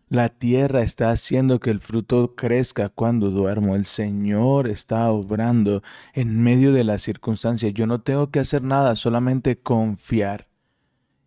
La 0.09 0.29
tierra 0.29 0.83
está 0.83 1.11
haciendo 1.11 1.59
que 1.59 1.71
el 1.71 1.81
fruto 1.81 2.37
crezca 2.37 2.89
cuando 2.89 3.31
duermo. 3.31 3.75
El 3.75 3.85
Señor 3.85 4.69
está 4.69 5.11
obrando 5.11 5.83
en 6.13 6.43
medio 6.43 6.73
de 6.73 6.85
las 6.85 7.03
circunstancias. 7.03 7.75
Yo 7.75 7.87
no 7.87 8.01
tengo 8.01 8.31
que 8.31 8.39
hacer 8.39 8.63
nada, 8.63 8.95
solamente 8.95 9.59
confiar 9.59 10.49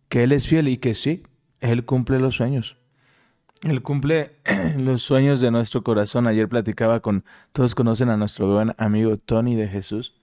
que 0.08 0.22
Él 0.22 0.32
es 0.32 0.46
fiel 0.46 0.68
y 0.68 0.78
que 0.78 0.94
sí, 0.94 1.22
Él 1.60 1.84
cumple 1.84 2.20
los 2.20 2.36
sueños. 2.36 2.78
Él 3.62 3.82
cumple 3.82 4.36
los 4.78 5.02
sueños 5.02 5.40
de 5.40 5.50
nuestro 5.50 5.84
corazón. 5.84 6.26
Ayer 6.26 6.48
platicaba 6.48 7.00
con, 7.00 7.24
todos 7.52 7.74
conocen 7.74 8.08
a 8.08 8.16
nuestro 8.16 8.48
buen 8.48 8.74
amigo 8.78 9.18
Tony 9.18 9.56
de 9.56 9.68
Jesús. 9.68 10.19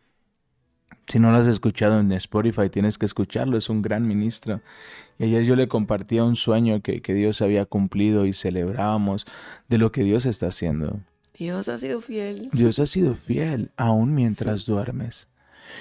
Si 1.08 1.20
no 1.20 1.32
lo 1.32 1.38
has 1.38 1.48
escuchado 1.48 2.00
en 2.00 2.12
Spotify, 2.12 2.70
tienes 2.70 2.98
que 2.98 3.06
escucharlo, 3.06 3.58
es 3.58 3.70
un 3.70 3.82
gran 3.82 4.06
ministro. 4.06 4.62
Y 5.18 5.24
ayer 5.26 5.44
yo 5.44 5.56
le 5.56 5.68
compartía 5.68 6.24
un 6.24 6.36
sueño 6.36 6.82
que, 6.82 7.02
que 7.02 7.14
Dios 7.14 7.42
había 7.42 7.66
cumplido 7.66 8.26
y 8.26 8.34
celebrábamos 8.34 9.26
de 9.70 9.78
lo 9.78 9.92
que 9.92 10.04
Dios 10.04 10.26
está 10.26 10.48
haciendo. 10.48 11.00
Dios 11.38 11.70
ha 11.70 11.80
sido 11.80 12.02
fiel. 12.02 12.50
Dios 12.52 12.80
ha 12.80 12.86
sido 12.86 13.16
fiel 13.16 13.72
aún 13.78 14.16
mientras 14.16 14.66
duermes. 14.66 15.30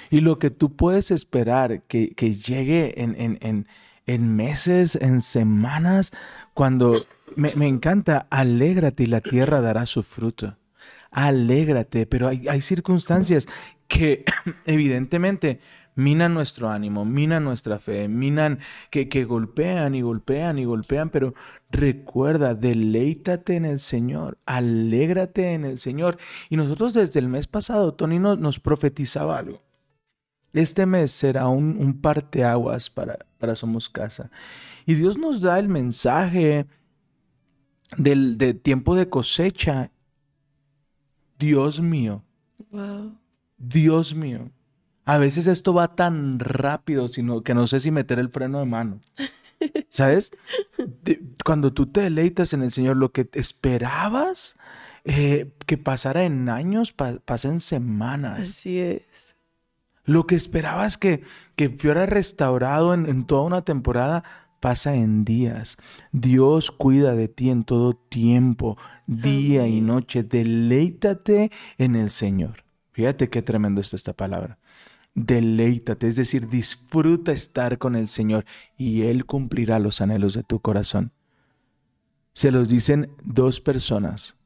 Y 0.09 0.21
lo 0.21 0.39
que 0.39 0.49
tú 0.49 0.75
puedes 0.75 1.11
esperar 1.11 1.81
que, 1.83 2.11
que 2.11 2.33
llegue 2.33 3.01
en, 3.01 3.19
en, 3.19 3.37
en, 3.41 3.67
en 4.05 4.35
meses, 4.35 4.95
en 4.95 5.21
semanas, 5.21 6.11
cuando 6.53 6.93
me, 7.35 7.53
me 7.55 7.67
encanta, 7.67 8.27
alégrate 8.29 9.03
y 9.03 9.07
la 9.07 9.21
tierra 9.21 9.61
dará 9.61 9.85
su 9.85 10.03
fruto. 10.03 10.57
Alégrate, 11.11 12.05
pero 12.05 12.27
hay, 12.27 12.47
hay 12.47 12.61
circunstancias 12.61 13.47
que 13.87 14.25
evidentemente 14.65 15.59
minan 15.95 16.35
nuestro 16.35 16.69
ánimo, 16.69 17.05
minan 17.05 17.43
nuestra 17.43 17.79
fe, 17.79 18.07
minan 18.07 18.59
que, 18.91 19.09
que 19.09 19.25
golpean 19.25 19.95
y 19.95 20.01
golpean 20.01 20.59
y 20.59 20.65
golpean, 20.65 21.09
pero 21.09 21.33
recuerda, 21.71 22.53
deleítate 22.53 23.55
en 23.55 23.65
el 23.65 23.79
Señor, 23.79 24.37
alégrate 24.45 25.53
en 25.53 25.65
el 25.65 25.79
Señor. 25.79 26.19
Y 26.49 26.57
nosotros 26.57 26.93
desde 26.93 27.19
el 27.19 27.27
mes 27.27 27.47
pasado, 27.47 27.95
Tony 27.95 28.19
nos, 28.19 28.39
nos 28.39 28.59
profetizaba 28.59 29.39
algo. 29.39 29.63
Este 30.53 30.85
mes 30.85 31.11
será 31.11 31.47
un, 31.47 31.77
un 31.79 31.99
parteaguas 31.99 32.89
para, 32.89 33.17
para 33.39 33.55
Somos 33.55 33.89
Casa. 33.89 34.29
Y 34.85 34.93
Dios 34.93 35.17
nos 35.17 35.41
da 35.41 35.57
el 35.57 35.67
mensaje 35.67 36.67
del 37.97 38.37
de 38.37 38.53
tiempo 38.53 38.95
de 38.95 39.09
cosecha. 39.09 39.91
Dios 41.39 41.81
mío, 41.81 42.23
Wow. 42.71 43.17
Dios 43.57 44.15
mío. 44.15 44.51
A 45.05 45.17
veces 45.17 45.47
esto 45.47 45.73
va 45.73 45.95
tan 45.95 46.39
rápido 46.39 47.07
sino 47.07 47.41
que 47.41 47.53
no 47.53 47.65
sé 47.67 47.79
si 47.79 47.91
meter 47.91 48.19
el 48.19 48.29
freno 48.29 48.59
de 48.59 48.65
mano. 48.65 48.99
¿Sabes? 49.89 50.31
De- 51.03 51.21
cuando 51.45 51.73
tú 51.73 51.87
te 51.87 52.01
deleitas 52.01 52.53
en 52.53 52.61
el 52.61 52.71
Señor, 52.71 52.97
lo 52.97 53.11
que 53.11 53.25
te 53.25 53.39
esperabas 53.39 54.57
eh, 55.05 55.53
que 55.65 55.77
pasara 55.77 56.23
en 56.25 56.49
años, 56.49 56.91
pa- 56.91 57.19
pasa 57.23 57.47
en 57.49 57.59
semanas. 57.61 58.39
Así 58.41 58.79
es. 58.79 59.35
Lo 60.03 60.27
que 60.27 60.35
esperabas 60.35 60.97
que, 60.97 61.23
que 61.55 61.69
fuera 61.69 62.05
restaurado 62.05 62.93
en, 62.93 63.07
en 63.07 63.25
toda 63.25 63.43
una 63.43 63.63
temporada 63.63 64.23
pasa 64.59 64.95
en 64.95 65.23
días. 65.25 65.77
Dios 66.11 66.71
cuida 66.71 67.13
de 67.15 67.27
ti 67.27 67.49
en 67.49 67.63
todo 67.63 67.93
tiempo, 67.95 68.77
día 69.05 69.67
y 69.67 69.81
noche. 69.81 70.23
Deleítate 70.23 71.51
en 71.77 71.95
el 71.95 72.09
Señor. 72.09 72.63
Fíjate 72.97 73.29
qué 73.29 73.43
tremendo 73.43 73.79
está 73.79 73.95
esta 73.95 74.13
palabra. 74.13 74.57
Deleítate, 75.15 76.07
es 76.07 76.15
decir, 76.15 76.47
disfruta 76.49 77.31
estar 77.31 77.77
con 77.77 77.95
el 77.95 78.07
Señor 78.07 78.45
y 78.77 79.03
Él 79.03 79.25
cumplirá 79.27 79.77
los 79.79 80.01
anhelos 80.01 80.33
de 80.33 80.43
tu 80.43 80.61
corazón. 80.61 81.11
Se 82.33 82.51
los 82.51 82.69
dicen 82.69 83.11
dos 83.25 83.59
personas 83.59 84.37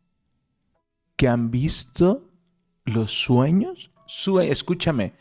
que 1.15 1.27
han 1.27 1.51
visto 1.51 2.29
los 2.85 3.11
sueños. 3.11 3.91
Sue- 4.05 4.49
escúchame, 4.51 5.13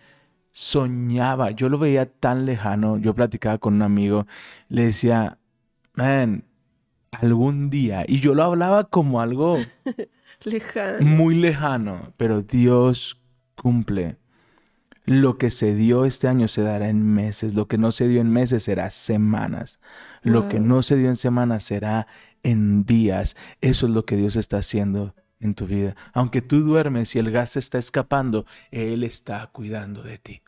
soñaba, 0.53 1.53
yo 1.53 1.69
lo 1.69 1.79
veía 1.79 2.07
tan 2.07 2.47
lejano, 2.47 2.99
yo 2.99 3.15
platicaba 3.15 3.59
con 3.59 3.75
un 3.75 3.83
amigo, 3.83 4.27
le 4.69 4.87
decía, 4.87 5.39
man, 5.95 6.45
algún 7.13 7.71
día, 7.71 8.05
y 8.09 8.21
yo 8.21 8.35
lo 8.35 8.45
hablaba 8.45 8.85
como 8.85 9.21
algo 9.21 9.73
Lejano. 10.45 11.07
muy 11.07 11.35
lejano, 11.35 12.13
pero 12.17 12.43
Dios 12.43 13.20
cumple. 13.61 14.17
Lo 15.05 15.37
que 15.37 15.51
se 15.51 15.75
dio 15.75 16.07
este 16.07 16.29
año 16.29 16.49
se 16.49 16.63
dará 16.63 16.89
en 16.89 17.05
meses, 17.15 17.55
lo 17.55 17.69
que 17.69 17.77
no 17.77 17.93
se 17.93 18.09
dio 18.09 18.23
en 18.23 18.31
meses 18.31 18.63
será 18.63 18.91
semanas, 18.91 19.81
lo 20.23 20.49
que 20.49 20.61
no 20.61 20.83
se 20.83 20.97
dio 20.97 21.09
en 21.09 21.17
semanas 21.17 21.65
será 21.65 22.07
en 22.43 22.85
días. 22.85 23.37
Eso 23.61 23.87
es 23.87 23.93
lo 23.93 24.07
que 24.07 24.17
Dios 24.17 24.37
está 24.37 24.59
haciendo 24.59 25.15
en 25.41 25.55
tu 25.55 25.67
vida. 25.67 25.95
Aunque 26.15 26.41
tú 26.41 26.61
duermes 26.61 27.15
y 27.15 27.19
el 27.19 27.31
gas 27.31 27.57
está 27.57 27.77
escapando, 27.77 28.47
Él 28.71 29.05
está 29.05 29.47
cuidando 29.49 30.03
de 30.03 30.19
ti. 30.19 30.43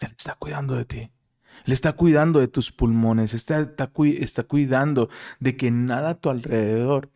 Él 0.00 0.12
está 0.16 0.34
cuidando 0.34 0.74
de 0.74 0.84
ti. 0.84 1.10
Él 1.64 1.72
está 1.72 1.92
cuidando 1.92 2.40
de 2.40 2.48
tus 2.48 2.70
pulmones, 2.70 3.34
está, 3.34 3.60
está, 3.60 3.90
está 4.04 4.42
cuidando 4.42 5.08
de 5.40 5.56
que 5.56 5.70
nada 5.70 6.10
a 6.10 6.14
tu 6.14 6.28
alrededor 6.28 7.10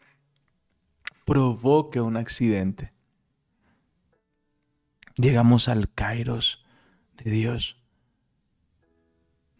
provoque 1.24 2.00
un 2.00 2.16
accidente. 2.16 2.91
Llegamos 5.16 5.68
al 5.68 5.92
Kairos 5.92 6.64
de 7.22 7.30
Dios. 7.30 7.76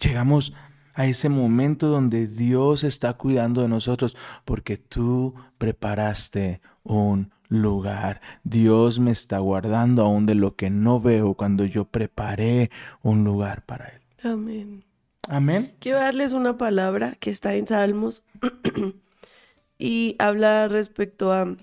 Llegamos 0.01 0.53
a 0.95 1.07
ese 1.07 1.29
momento 1.29 1.89
donde 1.89 2.27
Dios 2.27 2.85
está 2.85 3.15
cuidando 3.15 3.63
de 3.63 3.69
nosotros 3.69 4.17
porque 4.45 4.77
tú 4.77 5.35
preparaste 5.59 6.61
un 6.83 7.33
lugar. 7.49 8.21
Dios 8.45 8.99
me 8.99 9.11
está 9.11 9.39
guardando 9.39 10.03
aún 10.03 10.27
de 10.27 10.35
lo 10.35 10.57
que 10.57 10.71
no 10.71 11.01
veo 11.01 11.35
cuando 11.35 11.65
yo 11.65 11.85
preparé 11.85 12.71
un 13.03 13.25
lugar 13.25 13.65
para 13.65 13.89
Él. 13.89 14.01
Amén. 14.23 14.85
Amén. 15.29 15.75
Quiero 15.79 15.99
darles 15.99 16.33
una 16.33 16.59
palabra 16.59 17.15
que 17.21 17.31
está 17.31 17.55
en 17.55 17.67
Salmos 17.67 18.23
y 19.79 20.17
habla 20.19 20.69
respecto 20.69 21.33
a 21.33 21.57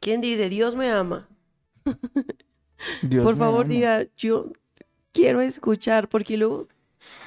quién 0.00 0.20
dice, 0.20 0.48
Dios 0.48 0.76
me 0.76 0.90
ama. 0.90 1.28
Dios 3.02 3.24
Por 3.24 3.36
favor, 3.36 3.64
ama. 3.66 3.74
diga, 3.74 4.06
yo 4.16 4.52
quiero 5.12 5.40
escuchar 5.40 6.08
porque 6.08 6.36
luego 6.36 6.68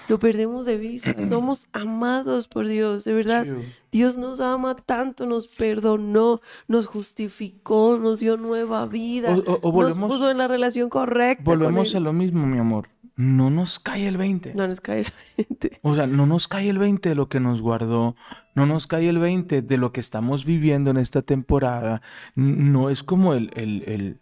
lo 0.08 0.20
perdemos 0.20 0.66
de 0.66 0.78
vista. 0.78 1.14
Somos 1.30 1.68
amados 1.74 2.48
por 2.48 2.68
Dios, 2.68 3.04
de 3.04 3.14
verdad. 3.14 3.46
Dios 3.92 4.18
nos 4.18 4.40
ama 4.42 4.76
tanto, 4.76 5.26
nos 5.26 5.48
perdonó, 5.48 6.42
nos 6.68 6.88
justificó, 6.88 7.98
nos 7.98 8.20
dio 8.20 8.38
nueva 8.38 8.86
vida, 8.88 9.36
O- 9.36 9.40
o- 9.40 9.60
o 9.62 9.72
volvemos- 9.72 9.98
nos 9.98 10.12
puso 10.12 10.32
en 10.32 10.38
la 10.38 10.48
relación 10.48 10.90
correcta. 10.90 11.44
Volvemos 11.44 11.94
a 11.96 12.00
lo 12.00 12.14
mismo, 12.14 12.46
mi 12.46 12.58
amor. 12.58 12.90
No 13.18 13.50
nos 13.50 13.80
cae 13.80 14.08
el 14.10 14.18
20. 14.18 14.54
No 14.56 14.68
nos 14.68 14.82
cae 14.82 15.04
la 15.04 15.10
gente. 15.38 15.80
O 15.84 15.96
sea, 15.96 16.06
no 16.06 16.26
nos 16.26 16.50
cae 16.50 16.70
el 16.70 16.78
20 16.78 17.08
de 17.10 17.16
lo 17.16 17.30
que 17.30 17.40
nos 17.40 17.62
guardó, 17.62 18.18
no 18.56 18.66
nos 18.66 18.88
cae 18.88 19.08
el 19.08 19.20
20 19.20 19.62
de 19.62 19.78
lo 19.78 19.94
que 19.94 20.02
estamos 20.02 20.44
viviendo 20.44 20.92
en 20.92 20.98
esta 20.98 21.22
temporada. 21.22 22.02
No 22.36 22.90
es 22.90 23.04
como 23.04 23.34
el, 23.34 23.52
el, 23.56 23.84
el- 23.88 24.20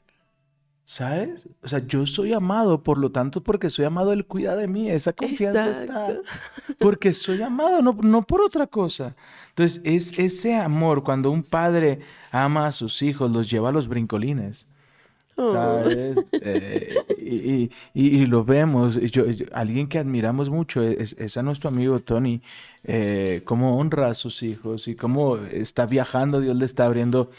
¿sabes? 0.86 1.48
O 1.62 1.68
sea, 1.68 1.80
yo 1.88 2.06
soy 2.06 2.34
amado, 2.34 2.84
por 2.84 2.98
lo 2.98 3.12
tanto, 3.12 3.42
porque 3.42 3.70
soy 3.70 3.86
amado, 3.86 4.14
Él 4.14 4.26
cuida 4.26 4.56
de 4.56 4.68
mí. 4.68 4.90
Esa 4.90 5.14
confianza 5.14 5.70
está. 5.72 6.10
Exacto. 6.10 6.22
Porque 6.80 7.14
soy 7.14 7.42
amado, 7.42 7.82
no, 7.82 7.94
no 8.02 8.22
por 8.24 8.42
otra 8.42 8.68
cosa. 8.68 9.16
Entonces, 9.50 9.82
es 9.84 10.18
ese 10.20 10.56
amor, 10.56 11.04
cuando 11.04 11.32
un 11.32 11.44
padre 11.44 12.00
ama 12.32 12.68
a 12.68 12.72
sus 12.72 13.02
hijos, 13.02 13.32
los 13.32 13.50
lleva 13.50 13.70
a 13.70 13.72
los 13.72 13.88
brincolines. 13.88 14.68
Oh. 15.36 15.52
¿sabes? 15.52 16.16
Eh, 16.46 16.94
y, 17.18 17.64
y- 17.64 17.70
y- 17.94 18.26
lo 18.28 18.44
vemos. 18.44 18.96
yo- 19.12 19.26
yo- 19.32 19.46
alguien 19.54 19.88
que 19.88 19.98
admiramos 19.98 20.50
mucho 20.50 20.84
es, 20.84 21.14
es 21.18 21.38
a 21.38 21.42
nuestro 21.44 21.70
amigo 21.70 22.00
Tony, 22.02 22.42
eh, 22.84 23.42
cómo 23.46 23.80
honra 23.80 24.10
a 24.10 24.14
sus 24.14 24.44
hijos 24.44 24.88
y 24.88 24.96
cómo 24.96 25.38
está 25.38 25.86
viajando, 25.88 26.40
Dios 26.42 26.56
le 26.58 26.66
está 26.66 26.86
abriendo 26.86 27.32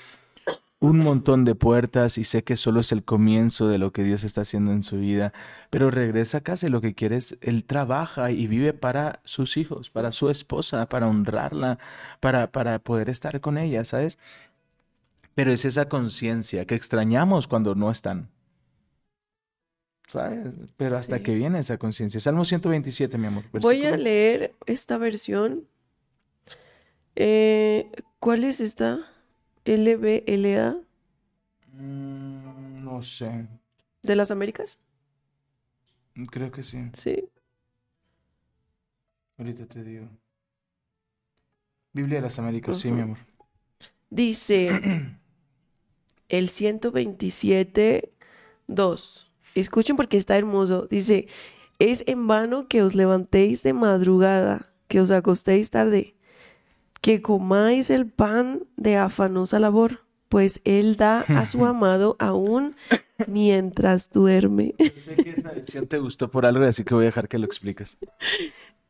un 0.85 0.99
montón 0.99 1.45
de 1.45 1.55
puertas 1.55 2.19
y 2.19 2.25
sé 2.25 2.45
que 2.45 2.57
solo 2.57 2.81
es 2.81 2.93
el 2.93 3.05
comienzo 3.05 3.69
de 3.69 3.79
lo 3.79 3.93
que 3.93 4.05
Dios 4.05 4.23
está 4.23 4.43
haciendo 4.43 4.73
en 4.73 4.83
su 4.83 4.99
vida, 4.99 5.33
pero 5.71 5.91
regresa 5.91 6.39
a 6.39 6.41
casa 6.43 6.67
y 6.67 6.71
lo 6.71 6.81
que 6.81 6.95
quiere 6.95 7.17
es, 7.17 7.39
él 7.41 7.65
trabaja 7.65 8.31
y 8.31 8.47
vive 8.47 8.75
para 8.75 9.21
sus 9.25 9.57
hijos, 9.57 9.89
para 9.91 10.13
su 10.13 10.29
esposa, 10.29 10.89
para 10.89 11.09
honrarla, 11.09 11.79
para, 12.21 12.53
para 12.53 12.79
poder 12.81 13.09
estar 13.09 13.41
con 13.41 13.57
ella, 13.57 13.85
¿sabes? 13.85 14.19
Pero 15.35 15.53
es 15.53 15.65
esa 15.65 15.89
conciencia 15.89 16.67
que 16.67 16.75
extrañamos 16.75 17.49
cuando 17.49 17.75
no 17.75 17.91
están. 17.91 18.29
¿Sabes? 20.07 20.55
Pero 20.77 20.97
hasta 20.97 21.17
Sí. 21.17 21.23
que 21.23 21.35
viene 21.35 21.59
esa 21.59 21.79
conciencia. 21.79 22.21
Salmo 22.21 22.45
127, 22.45 23.19
mi 23.19 23.27
amor. 23.27 23.45
Voy 23.53 23.85
a 23.87 23.97
leer 23.97 24.55
esta 24.67 24.99
versión. 24.99 25.67
Eh, 27.17 27.91
¿cuál 28.21 28.45
es 28.45 28.61
esta? 28.61 29.09
LBLA 29.65 30.77
Mm, 31.77 32.85
no 32.85 33.03
sé. 33.03 33.49
de 34.03 34.15
las 34.17 34.31
Américas. 34.31 34.79
Creo 36.31 36.53
que 36.53 36.63
sí. 36.63 36.79
Sí. 36.93 37.29
Ahorita 39.39 39.67
te 39.67 39.83
digo. 39.83 40.07
Biblia 41.93 42.17
de 42.19 42.23
las 42.23 42.39
Américas, 42.39 42.79
sí, 42.79 42.93
mi 42.93 43.01
amor. 43.01 43.19
Dice 44.11 44.71
el 46.29 46.49
127, 46.49 48.13
2. 48.69 49.33
Escuchen 49.57 49.97
porque 49.97 50.17
está 50.17 50.37
hermoso. 50.37 50.87
Dice, 50.89 51.27
es 51.81 52.05
en 52.07 52.27
vano 52.29 52.69
que 52.69 52.83
os 52.83 52.95
levantéis 52.95 53.63
de 53.65 53.73
madrugada, 53.73 54.73
que 54.87 55.01
os 55.01 55.11
acostéis 55.11 55.71
tarde, 55.71 56.15
que 57.05 57.21
comáis 57.21 57.91
el 57.91 58.07
pan 58.07 58.67
de 58.79 58.97
afanosa 58.97 59.59
labor, 59.59 60.07
pues 60.31 60.63
él 60.65 60.97
da 60.97 61.21
a 61.21 61.45
su 61.45 61.63
amado 61.67 62.17
aún 62.19 62.77
mientras 63.27 64.11
duerme. 64.11 64.75
Yo 64.79 64.87
sé 65.05 65.17
que 65.17 65.31
esa 65.33 65.53
versión 65.53 65.87
te 65.87 65.99
gustó 65.99 66.31
por 66.31 66.47
algo, 66.47 66.65
así 66.65 66.83
que 66.83 66.95
voy 66.95 67.05
a 67.05 67.09
dejar 67.09 67.29
que 67.29 67.39
lo 67.39 67.45
expliques. 67.45 67.99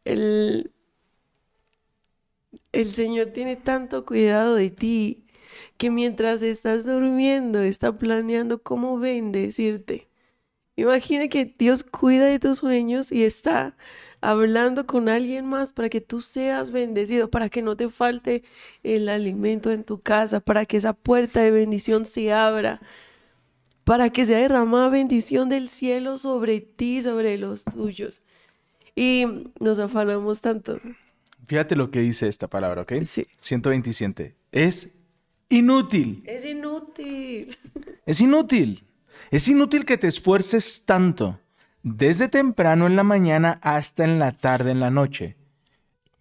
El, 0.04 0.70
el 2.70 2.90
Señor 2.90 3.30
tiene 3.30 3.56
tanto 3.56 4.06
cuidado 4.06 4.54
de 4.54 4.70
ti 4.70 5.24
que 5.76 5.90
mientras 5.90 6.42
estás 6.42 6.86
durmiendo 6.86 7.62
está 7.62 7.98
planeando 7.98 8.62
cómo 8.62 9.00
bendecirte. 9.00 10.06
Imagina 10.76 11.26
que 11.26 11.52
Dios 11.58 11.82
cuida 11.82 12.26
de 12.26 12.38
tus 12.38 12.58
sueños 12.58 13.10
y 13.10 13.24
está 13.24 13.76
hablando 14.30 14.86
con 14.86 15.08
alguien 15.08 15.46
más 15.46 15.72
para 15.72 15.88
que 15.88 16.00
tú 16.00 16.20
seas 16.20 16.70
bendecido, 16.70 17.30
para 17.30 17.48
que 17.48 17.62
no 17.62 17.76
te 17.76 17.88
falte 17.88 18.42
el 18.82 19.08
alimento 19.08 19.70
en 19.70 19.84
tu 19.84 20.00
casa, 20.00 20.40
para 20.40 20.64
que 20.66 20.78
esa 20.78 20.94
puerta 20.94 21.40
de 21.40 21.50
bendición 21.50 22.06
se 22.06 22.32
abra, 22.32 22.80
para 23.84 24.10
que 24.10 24.24
sea 24.24 24.38
derramada 24.38 24.88
bendición 24.88 25.48
del 25.48 25.68
cielo 25.68 26.16
sobre 26.16 26.60
ti, 26.60 27.02
sobre 27.02 27.36
los 27.36 27.64
tuyos. 27.64 28.22
Y 28.96 29.26
nos 29.60 29.78
afanamos 29.78 30.40
tanto. 30.40 30.80
Fíjate 31.46 31.76
lo 31.76 31.90
que 31.90 32.00
dice 32.00 32.26
esta 32.26 32.48
palabra, 32.48 32.82
¿ok? 32.82 33.02
Sí. 33.02 33.26
127. 33.40 34.34
Es 34.52 34.94
inútil. 35.50 36.22
Es 36.26 36.44
inútil. 36.44 37.58
Es 38.06 38.20
inútil. 38.20 38.84
Es 39.30 39.48
inútil 39.48 39.84
que 39.84 39.98
te 39.98 40.06
esfuerces 40.06 40.84
tanto, 40.86 41.40
desde 41.84 42.26
temprano 42.28 42.86
en 42.88 42.96
la 42.96 43.04
mañana 43.04 43.58
hasta 43.62 44.02
en 44.04 44.18
la 44.18 44.32
tarde 44.32 44.72
en 44.72 44.80
la 44.80 44.90
noche. 44.90 45.36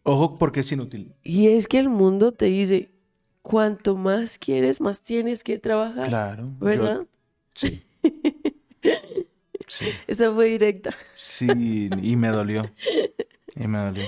Ojo, 0.03 0.37
porque 0.37 0.59
es 0.59 0.71
inútil. 0.71 1.13
Y 1.23 1.47
es 1.47 1.67
que 1.67 1.79
el 1.79 1.89
mundo 1.89 2.33
te 2.33 2.45
dice, 2.45 2.91
cuanto 3.41 3.95
más 3.95 4.37
quieres, 4.37 4.81
más 4.81 5.01
tienes 5.01 5.43
que 5.43 5.57
trabajar. 5.57 6.09
Claro. 6.09 6.43
yo- 6.59 6.65
¿Verdad? 6.65 7.07
sí. 7.55 7.83
Sí. 9.65 9.85
Esa 10.07 10.31
fue 10.31 10.47
directa. 10.49 10.93
Sí, 11.15 11.47
y 12.01 12.15
me 12.17 12.27
dolió. 12.27 12.69
Y 13.55 13.65
me 13.65 13.79
dolió. 13.79 14.03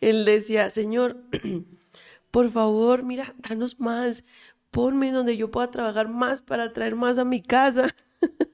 Él 0.00 0.24
decía, 0.24 0.68
Señor, 0.68 1.22
por 2.32 2.50
favor, 2.50 3.02
mira, 3.04 3.34
danos 3.38 3.78
más. 3.80 4.24
Ponme 4.70 5.12
donde 5.12 5.36
yo 5.36 5.50
pueda 5.50 5.70
trabajar 5.70 6.08
más 6.08 6.42
para 6.42 6.72
traer 6.72 6.96
más 6.96 7.18
a 7.18 7.24
mi 7.24 7.40
casa. 7.40 7.94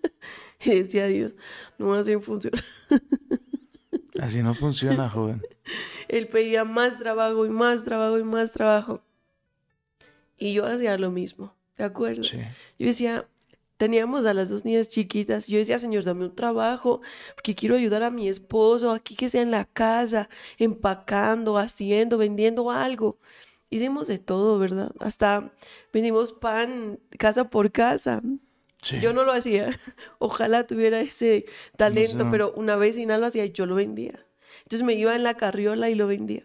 Y 0.64 0.70
decía 0.70 1.06
Dios, 1.06 1.34
no 1.78 1.94
así 1.94 2.16
funciona. 2.16 2.58
Así 4.20 4.42
no 4.42 4.52
funciona, 4.52 5.08
joven. 5.08 5.40
Él 6.08 6.26
pedía 6.26 6.64
más 6.64 6.98
trabajo 6.98 7.46
y 7.46 7.50
más 7.50 7.84
trabajo 7.84 8.18
y 8.18 8.24
más 8.24 8.52
trabajo. 8.52 9.00
Y 10.36 10.54
yo 10.54 10.66
hacía 10.66 10.98
lo 10.98 11.12
mismo, 11.12 11.54
¿de 11.76 11.84
acuerdo? 11.84 12.24
Sí. 12.24 12.38
Yo 12.78 12.86
decía, 12.86 13.28
teníamos 13.76 14.26
a 14.26 14.34
las 14.34 14.50
dos 14.50 14.64
niñas 14.64 14.88
chiquitas. 14.88 15.46
Yo 15.46 15.58
decía, 15.58 15.78
Señor, 15.78 16.04
dame 16.04 16.24
un 16.24 16.34
trabajo, 16.34 17.00
porque 17.34 17.54
quiero 17.54 17.76
ayudar 17.76 18.02
a 18.02 18.10
mi 18.10 18.28
esposo 18.28 18.90
aquí 18.90 19.14
que 19.14 19.28
sea 19.28 19.42
en 19.42 19.52
la 19.52 19.64
casa, 19.64 20.28
empacando, 20.58 21.56
haciendo, 21.56 22.18
vendiendo 22.18 22.70
algo. 22.70 23.18
Hicimos 23.70 24.08
de 24.08 24.18
todo, 24.18 24.58
¿verdad? 24.58 24.92
Hasta 24.98 25.52
vendimos 25.92 26.32
pan 26.32 26.98
casa 27.18 27.50
por 27.50 27.70
casa. 27.70 28.20
Sí. 28.82 29.00
Yo 29.00 29.12
no 29.12 29.24
lo 29.24 29.32
hacía. 29.32 29.78
Ojalá 30.18 30.66
tuviera 30.66 31.00
ese 31.00 31.46
talento, 31.76 32.28
pero 32.30 32.52
una 32.52 32.76
vecina 32.76 33.18
lo 33.18 33.26
hacía 33.26 33.44
y 33.44 33.50
yo 33.52 33.66
lo 33.66 33.74
vendía. 33.74 34.24
Entonces 34.62 34.82
me 34.84 34.94
iba 34.94 35.14
en 35.16 35.22
la 35.24 35.34
carriola 35.34 35.90
y 35.90 35.94
lo 35.94 36.06
vendía. 36.06 36.44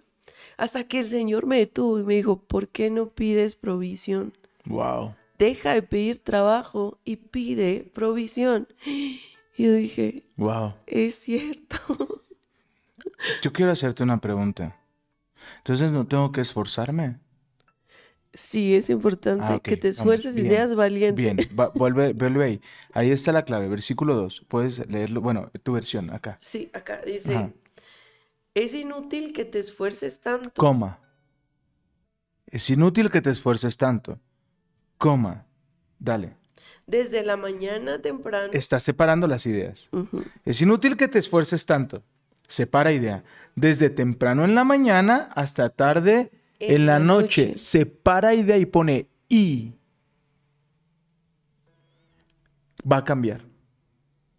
Hasta 0.57 0.83
que 0.87 0.99
el 0.99 1.09
Señor 1.09 1.45
me 1.45 1.57
detuvo 1.57 1.99
y 1.99 2.03
me 2.03 2.15
dijo, 2.15 2.37
¿por 2.39 2.67
qué 2.69 2.89
no 2.89 3.07
pides 3.09 3.55
provisión? 3.55 4.33
Wow. 4.65 5.15
Deja 5.37 5.73
de 5.73 5.81
pedir 5.81 6.19
trabajo 6.19 6.99
y 7.03 7.17
pide 7.17 7.89
provisión. 7.93 8.67
Y 8.85 9.19
yo 9.57 9.73
dije, 9.73 10.23
Wow. 10.37 10.73
es 10.87 11.15
cierto. 11.15 11.77
Yo 13.41 13.51
quiero 13.51 13.71
hacerte 13.71 14.01
una 14.03 14.19
pregunta. 14.21 14.79
Entonces 15.57 15.91
no 15.91 16.07
tengo 16.07 16.31
que 16.31 16.41
esforzarme. 16.41 17.17
Sí, 18.33 18.75
es 18.75 18.89
importante 18.89 19.43
Ah, 19.47 19.59
que 19.61 19.77
te 19.77 19.89
vamos, 19.89 19.97
esfuerces 19.99 20.35
y 20.37 20.41
bien, 20.41 20.55
seas 20.55 20.73
valiente. 20.75 21.21
Bien, 21.21 21.37
va- 21.57 21.69
vuelve, 21.69 22.13
vuelve 22.13 22.43
ahí. 22.45 22.61
Ahí 22.93 23.11
está 23.11 23.31
la 23.31 23.45
clave, 23.45 23.67
versículo 23.67 24.15
2. 24.15 24.43
Puedes 24.47 24.87
leerlo, 24.89 25.21
bueno, 25.21 25.51
tu 25.61 25.73
versión 25.73 26.09
acá. 26.09 26.39
Sí, 26.41 26.69
acá 26.73 27.01
dice, 27.05 27.35
Ajá. 27.35 27.51
es 28.55 28.73
inútil 28.73 29.33
que 29.33 29.45
te 29.45 29.59
esfuerces 29.59 30.19
tanto. 30.19 30.51
Coma. 30.55 30.99
Es 32.47 32.69
inútil 32.69 33.09
que 33.09 33.21
te 33.21 33.29
esfuerces 33.29 33.77
tanto. 33.77 34.19
Coma. 34.97 35.45
Dale. 35.99 36.35
Desde 36.85 37.23
la 37.23 37.37
mañana 37.37 38.01
temprano. 38.01 38.51
Estás 38.53 38.83
separando 38.83 39.27
las 39.27 39.45
ideas. 39.45 39.89
Es 40.43 40.61
inútil 40.61 40.97
que 40.97 41.07
te 41.07 41.19
esfuerces 41.19 41.65
tanto. 41.65 42.03
Separa 42.47 42.91
idea. 42.91 43.23
Desde 43.55 43.89
temprano 43.89 44.43
en 44.43 44.53
la 44.55 44.63
mañana 44.63 45.29
hasta 45.35 45.69
tarde 45.69 46.31
en, 46.69 46.85
la 46.85 46.99
noche. 46.99 47.53
Separa 47.57 48.33
idea 48.33 48.57
y 48.57 48.65
pone 48.65 49.07
y. 49.29 49.73
Va 52.89 52.97
a 52.97 53.03
cambiar. 53.03 53.45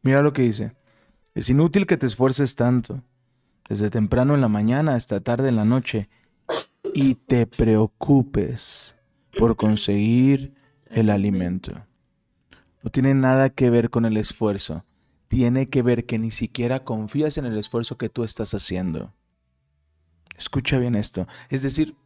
Mira 0.03 0.23
lo 0.23 0.33
que 0.33 0.43
dice. 0.43 0.73
Es 1.35 1.49
inútil 1.49 1.87
que 1.87 1.97
te 1.97 2.07
esfuerces 2.07 2.57
tanto. 2.57 3.03
Desde 3.69 3.91
temprano 3.91 4.35
en 4.35 4.41
la 4.41 4.49
mañana 4.49 4.95
hasta 4.95 5.21
tarde 5.21 5.49
en 5.49 5.57
la 5.57 5.65
noche. 5.65 6.09
Y 6.93 7.15
te 7.15 7.47
preocupes 7.47 8.97
por 9.39 9.57
conseguir 9.57 10.55
el 10.87 11.11
alimento. 11.11 11.87
No 12.83 12.91
tiene 12.91 13.15
nada 13.15 13.51
que 13.51 13.71
ver 13.71 13.91
con 13.91 14.05
el 14.05 14.17
esfuerzo. 14.17 14.85
Tiene 15.29 15.69
que 15.69 15.83
ver 15.83 16.05
que 16.05 16.19
ni 16.19 16.31
siquiera 16.31 16.85
confías 16.85 17.39
en 17.39 17.47
el 17.47 17.57
esfuerzo 17.57 17.97
que 17.97 18.11
tú 18.11 18.25
estás 18.25 18.53
haciendo. 18.55 19.13
Escucha 20.37 20.79
bien 20.79 20.95
esto. 20.95 21.27
Es 21.49 21.63
decir, 21.63 21.97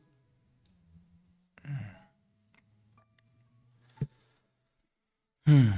mm, 5.49 5.73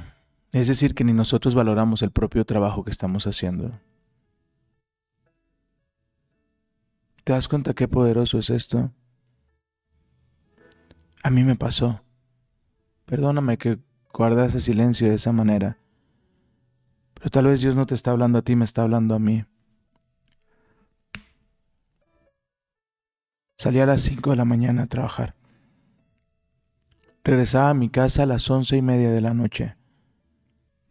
es 0.52 0.68
decir, 0.68 0.94
que 0.94 1.04
ni 1.04 1.12
nosotros 1.12 1.54
valoramos 1.54 2.02
el 2.02 2.10
propio 2.10 2.44
trabajo 2.44 2.84
que 2.84 2.90
estamos 2.90 3.26
haciendo. 3.26 3.78
¿Te 7.24 7.32
das 7.32 7.48
cuenta 7.48 7.74
qué 7.74 7.86
poderoso 7.86 8.38
es 8.38 8.50
esto? 8.50 8.92
A 11.22 11.30
mí 11.30 11.44
me 11.44 11.54
pasó. 11.54 12.02
Perdóname 13.04 13.58
que 13.58 13.78
guardase 14.12 14.60
silencio 14.60 15.08
de 15.08 15.14
esa 15.14 15.32
manera. 15.32 15.78
Pero 17.14 17.30
tal 17.30 17.46
vez 17.46 17.60
Dios 17.60 17.76
no 17.76 17.86
te 17.86 17.94
está 17.94 18.10
hablando 18.10 18.38
a 18.38 18.42
ti, 18.42 18.56
me 18.56 18.64
está 18.64 18.82
hablando 18.82 19.14
a 19.14 19.18
mí. 19.18 19.44
Salí 23.58 23.78
a 23.78 23.86
las 23.86 24.00
5 24.00 24.30
de 24.30 24.36
la 24.36 24.46
mañana 24.46 24.84
a 24.84 24.86
trabajar. 24.86 25.34
Regresaba 27.22 27.70
a 27.70 27.74
mi 27.74 27.88
casa 27.90 28.22
a 28.22 28.26
las 28.26 28.50
once 28.50 28.76
y 28.76 28.82
media 28.82 29.10
de 29.10 29.20
la 29.20 29.34
noche. 29.34 29.76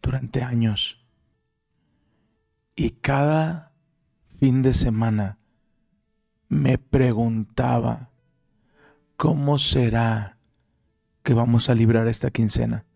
Durante 0.02 0.42
años. 0.42 1.04
Y 2.76 2.90
cada 2.90 3.72
fin 4.38 4.62
de 4.62 4.72
semana 4.72 5.38
me 6.48 6.78
preguntaba, 6.78 8.10
¿cómo 9.16 9.58
será 9.58 10.38
que 11.22 11.34
vamos 11.34 11.68
a 11.68 11.74
librar 11.74 12.08
esta 12.08 12.30
quincena? 12.30 12.86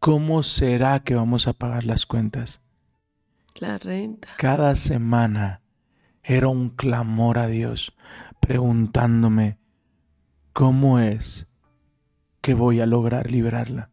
¿Cómo 0.00 0.42
será 0.42 1.00
que 1.00 1.14
vamos 1.14 1.48
a 1.48 1.52
pagar 1.52 1.84
las 1.84 2.06
cuentas? 2.06 2.60
La 3.60 3.78
renta. 3.78 4.28
Cada 4.36 4.74
semana 4.74 5.62
era 6.22 6.48
un 6.48 6.70
clamor 6.70 7.38
a 7.38 7.46
Dios, 7.46 7.96
preguntándome, 8.40 9.58
¿cómo 10.52 11.00
es 11.00 11.47
que 12.40 12.54
voy 12.54 12.80
a 12.80 12.86
lograr 12.86 13.30
librarla? 13.30 13.90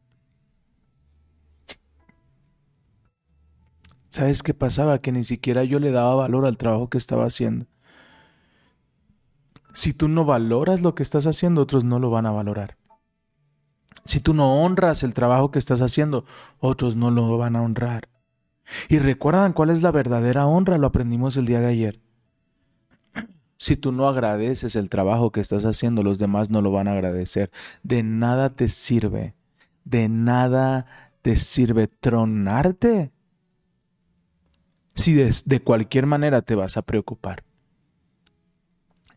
¿Sabes 4.09 4.43
qué 4.43 4.53
pasaba? 4.53 4.99
Que 4.99 5.11
ni 5.11 5.25
siquiera 5.25 5.65
yo 5.65 5.79
le 5.79 5.91
daba 5.91 6.15
valor 6.15 6.45
al 6.45 6.57
trabajo 6.57 6.89
que 6.89 6.97
estaba 6.97 7.25
haciendo. 7.25 7.65
Si 9.73 9.91
tú 9.91 10.07
no 10.07 10.23
valoras 10.23 10.81
lo 10.81 10.95
que 10.95 11.03
estás 11.03 11.27
haciendo, 11.27 11.61
otros 11.61 11.83
no 11.83 11.99
lo 11.99 12.09
van 12.09 12.25
a 12.25 12.31
valorar. 12.31 12.77
Si 14.05 14.21
tú 14.21 14.33
no 14.33 14.63
honras 14.63 15.03
el 15.03 15.13
trabajo 15.13 15.51
que 15.51 15.59
estás 15.59 15.81
haciendo, 15.81 16.23
otros 16.59 16.95
no 16.95 17.11
lo 17.11 17.37
van 17.37 17.57
a 17.57 17.61
honrar. 17.61 18.07
Y 18.87 18.99
recuerdan 18.99 19.51
cuál 19.51 19.69
es 19.69 19.81
la 19.81 19.91
verdadera 19.91 20.45
honra, 20.45 20.77
lo 20.77 20.87
aprendimos 20.87 21.35
el 21.35 21.45
día 21.45 21.59
de 21.59 21.67
ayer. 21.67 22.04
Si 23.65 23.75
tú 23.75 23.91
no 23.91 24.07
agradeces 24.07 24.75
el 24.75 24.91
trabajo 24.91 25.31
que 25.31 25.41
estás 25.41 25.65
haciendo, 25.65 26.03
los 26.03 26.19
demás 26.19 26.51
no 26.51 26.61
lo 26.61 26.69
van 26.69 26.87
a 26.87 26.91
agradecer. 26.91 27.49
De 27.81 28.03
nada 28.03 28.51
te 28.51 28.69
sirve, 28.69 29.33
de 29.85 30.07
nada 30.07 31.09
te 31.23 31.35
sirve 31.35 31.87
tronarte 31.87 33.11
si 34.93 35.13
de, 35.13 35.35
de 35.45 35.63
cualquier 35.63 36.05
manera 36.05 36.43
te 36.43 36.53
vas 36.53 36.77
a 36.77 36.83
preocupar. 36.83 37.43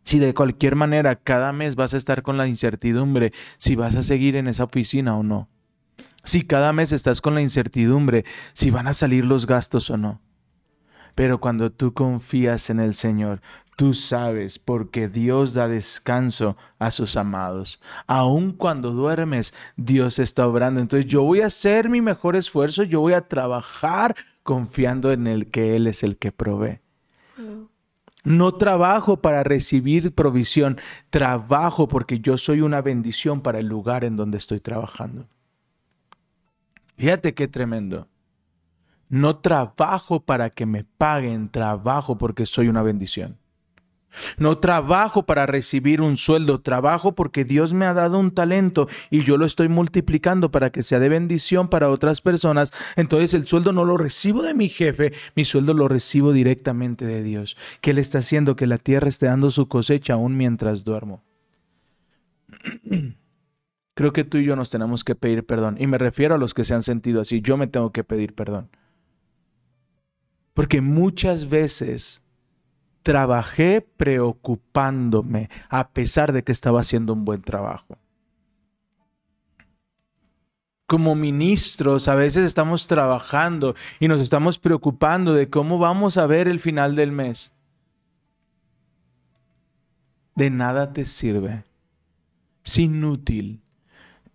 Si 0.02 0.18
de 0.18 0.32
cualquier 0.32 0.76
manera 0.76 1.16
cada 1.16 1.52
mes 1.52 1.76
vas 1.76 1.92
a 1.92 1.98
estar 1.98 2.22
con 2.22 2.38
la 2.38 2.46
incertidumbre 2.46 3.34
si 3.58 3.76
vas 3.76 3.96
a 3.96 4.02
seguir 4.02 4.34
en 4.34 4.48
esa 4.48 4.64
oficina 4.64 5.14
o 5.18 5.22
no. 5.22 5.50
Si 6.24 6.46
cada 6.46 6.72
mes 6.72 6.92
estás 6.92 7.20
con 7.20 7.34
la 7.34 7.42
incertidumbre 7.42 8.24
si 8.54 8.70
van 8.70 8.86
a 8.86 8.94
salir 8.94 9.26
los 9.26 9.46
gastos 9.46 9.90
o 9.90 9.98
no. 9.98 10.22
Pero 11.14 11.38
cuando 11.38 11.70
tú 11.70 11.92
confías 11.92 12.70
en 12.70 12.80
el 12.80 12.94
Señor, 12.94 13.42
tú 13.78 13.94
sabes 13.94 14.58
porque 14.58 15.08
Dios 15.08 15.54
da 15.54 15.68
descanso 15.68 16.56
a 16.80 16.90
sus 16.90 17.16
amados. 17.16 17.80
Aun 18.08 18.50
cuando 18.50 18.90
duermes, 18.90 19.54
Dios 19.76 20.18
está 20.18 20.48
obrando. 20.48 20.80
Entonces 20.80 21.08
yo 21.08 21.22
voy 21.22 21.42
a 21.42 21.46
hacer 21.46 21.88
mi 21.88 22.00
mejor 22.00 22.34
esfuerzo, 22.34 22.82
yo 22.82 23.00
voy 23.00 23.12
a 23.12 23.28
trabajar 23.28 24.16
confiando 24.42 25.12
en 25.12 25.28
el 25.28 25.52
que 25.52 25.76
Él 25.76 25.86
es 25.86 26.02
el 26.02 26.16
que 26.16 26.32
provee. 26.32 26.80
No 28.24 28.56
trabajo 28.56 29.22
para 29.22 29.44
recibir 29.44 30.12
provisión, 30.12 30.80
trabajo 31.08 31.86
porque 31.86 32.18
yo 32.18 32.36
soy 32.36 32.62
una 32.62 32.82
bendición 32.82 33.42
para 33.42 33.60
el 33.60 33.68
lugar 33.68 34.02
en 34.02 34.16
donde 34.16 34.38
estoy 34.38 34.58
trabajando. 34.58 35.28
Fíjate 36.96 37.32
qué 37.32 37.46
tremendo. 37.46 38.08
No 39.08 39.36
trabajo 39.36 40.18
para 40.18 40.50
que 40.50 40.66
me 40.66 40.82
paguen, 40.82 41.48
trabajo 41.48 42.18
porque 42.18 42.44
soy 42.44 42.66
una 42.66 42.82
bendición. 42.82 43.38
No 44.38 44.58
trabajo 44.58 45.24
para 45.24 45.46
recibir 45.46 46.00
un 46.00 46.16
sueldo, 46.16 46.60
trabajo 46.60 47.14
porque 47.14 47.44
Dios 47.44 47.74
me 47.74 47.86
ha 47.86 47.94
dado 47.94 48.18
un 48.18 48.30
talento 48.30 48.88
y 49.10 49.22
yo 49.22 49.36
lo 49.36 49.46
estoy 49.46 49.68
multiplicando 49.68 50.50
para 50.50 50.70
que 50.70 50.82
sea 50.82 50.98
de 50.98 51.08
bendición 51.08 51.68
para 51.68 51.90
otras 51.90 52.20
personas. 52.20 52.72
Entonces 52.96 53.34
el 53.34 53.46
sueldo 53.46 53.72
no 53.72 53.84
lo 53.84 53.96
recibo 53.96 54.42
de 54.42 54.54
mi 54.54 54.68
jefe, 54.68 55.12
mi 55.36 55.44
sueldo 55.44 55.74
lo 55.74 55.88
recibo 55.88 56.32
directamente 56.32 57.04
de 57.04 57.22
Dios, 57.22 57.56
que 57.80 57.90
Él 57.90 57.98
está 57.98 58.18
haciendo 58.18 58.56
que 58.56 58.66
la 58.66 58.78
tierra 58.78 59.08
esté 59.08 59.26
dando 59.26 59.50
su 59.50 59.68
cosecha 59.68 60.14
aún 60.14 60.36
mientras 60.36 60.84
duermo. 60.84 61.22
Creo 63.94 64.12
que 64.12 64.24
tú 64.24 64.38
y 64.38 64.44
yo 64.44 64.54
nos 64.54 64.70
tenemos 64.70 65.02
que 65.02 65.16
pedir 65.16 65.44
perdón. 65.44 65.76
Y 65.78 65.88
me 65.88 65.98
refiero 65.98 66.36
a 66.36 66.38
los 66.38 66.54
que 66.54 66.64
se 66.64 66.72
han 66.72 66.84
sentido 66.84 67.20
así. 67.20 67.40
Yo 67.40 67.56
me 67.56 67.66
tengo 67.66 67.90
que 67.90 68.04
pedir 68.04 68.32
perdón. 68.32 68.70
Porque 70.54 70.80
muchas 70.80 71.48
veces 71.48 72.22
trabajé 73.08 73.80
preocupándome 73.80 75.48
a 75.70 75.88
pesar 75.88 76.34
de 76.34 76.44
que 76.44 76.52
estaba 76.52 76.80
haciendo 76.80 77.14
un 77.14 77.24
buen 77.24 77.40
trabajo. 77.40 77.96
como 80.86 81.14
ministros 81.14 82.08
a 82.08 82.14
veces 82.14 82.46
estamos 82.46 82.86
trabajando 82.86 83.74
y 84.00 84.08
nos 84.08 84.22
estamos 84.22 84.58
preocupando 84.58 85.34
de 85.34 85.50
cómo 85.50 85.78
vamos 85.78 86.16
a 86.16 86.26
ver 86.26 86.48
el 86.48 86.60
final 86.60 86.96
del 86.96 87.12
mes. 87.12 87.52
De 90.34 90.48
nada 90.48 90.94
te 90.94 91.04
sirve. 91.04 91.64
Es 92.64 92.78
inútil 92.78 93.62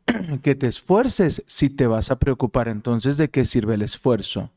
que 0.43 0.53
te 0.53 0.67
esfuerces 0.67 1.43
si 1.47 1.71
te 1.71 1.87
vas 1.87 2.11
a 2.11 2.19
preocupar. 2.19 2.67
Entonces, 2.67 3.17
¿de 3.17 3.31
qué 3.31 3.45
sirve 3.45 3.73
el 3.73 3.81
esfuerzo? 3.81 4.51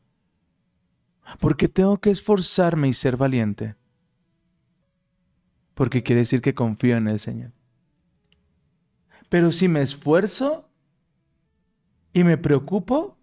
Porque 1.39 1.67
tengo 1.67 1.97
que 1.97 2.11
esforzarme 2.11 2.89
y 2.89 2.93
ser 2.93 3.17
valiente. 3.17 3.75
Porque 5.77 6.01
quiere 6.01 6.21
decir 6.21 6.41
que 6.41 6.55
confío 6.55 6.97
en 6.97 7.07
el 7.07 7.19
Señor. 7.19 7.51
Pero 9.29 9.51
si 9.51 9.67
me 9.67 9.83
esfuerzo 9.83 10.67
y 12.13 12.23
me 12.23 12.35
preocupo, 12.35 13.15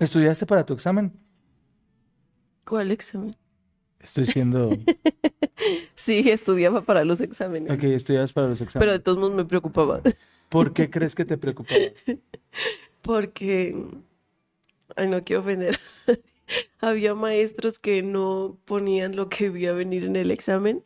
¿estudiaste 0.00 0.44
para 0.44 0.66
tu 0.66 0.74
examen? 0.74 1.12
¿Cuál 2.64 2.90
examen? 2.90 3.32
Estoy 4.00 4.26
siendo... 4.26 4.70
Sí, 5.94 6.30
estudiaba 6.30 6.80
para 6.80 7.04
los 7.04 7.20
exámenes. 7.20 7.70
ok, 7.70 7.84
estudias 7.84 8.32
para 8.32 8.48
los 8.48 8.58
Pero 8.58 8.64
exámenes. 8.66 8.94
de 8.94 8.98
todos 9.00 9.18
modos 9.18 9.34
me 9.34 9.44
preocupaba. 9.44 10.00
¿Por 10.48 10.72
qué 10.72 10.88
crees 10.88 11.14
que 11.14 11.26
te 11.26 11.36
preocupaba? 11.36 11.80
Porque, 13.02 13.76
ay, 14.96 15.06
no 15.08 15.22
quiero 15.22 15.42
ofender. 15.42 15.78
Había 16.80 17.14
maestros 17.14 17.78
que 17.78 18.02
no 18.02 18.58
ponían 18.64 19.16
lo 19.16 19.28
que 19.28 19.46
iba 19.46 19.70
a 19.70 19.74
venir 19.74 20.04
en 20.04 20.16
el 20.16 20.30
examen. 20.30 20.82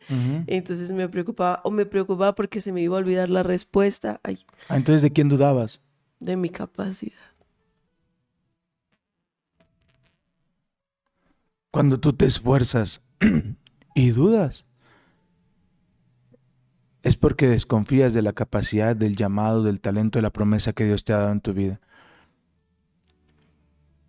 Entonces 0.47 0.91
me 0.91 1.07
preocupaba, 1.09 1.61
o 1.63 1.71
me 1.71 1.85
preocupaba 1.85 2.35
porque 2.35 2.61
se 2.61 2.71
me 2.71 2.81
iba 2.81 2.95
a 2.95 2.99
olvidar 2.99 3.29
la 3.29 3.43
respuesta 3.43 4.19
ay, 4.23 4.45
Ah, 4.69 4.77
entonces, 4.77 5.01
¿de 5.01 5.11
quién 5.11 5.29
dudabas? 5.29 5.81
de 6.19 6.37
mi 6.37 6.49
capacidad. 6.49 7.13
Cuando 11.71 11.99
tú 11.99 12.13
te 12.13 12.25
esfuerzas 12.25 13.01
y 13.95 14.09
dudas, 14.11 14.65
es 17.03 17.17
porque 17.17 17.47
desconfías 17.47 18.13
de 18.13 18.21
la 18.21 18.33
capacidad, 18.33 18.95
del 18.95 19.15
llamado, 19.15 19.61
del 19.63 19.81
talento, 19.81 20.17
de 20.17 20.23
la 20.23 20.31
promesa 20.31 20.73
que 20.73 20.85
Dios 20.85 21.03
te 21.03 21.13
ha 21.13 21.17
dado 21.17 21.31
en 21.33 21.41
tu 21.41 21.53
vida. 21.53 21.79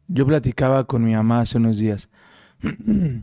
Yo 0.09 0.27
platicaba 0.27 0.85
con 0.85 1.05
mi 1.05 1.15
mamá 1.15 1.41
hace 1.41 1.59
unos 1.59 1.79
días. 1.79 2.09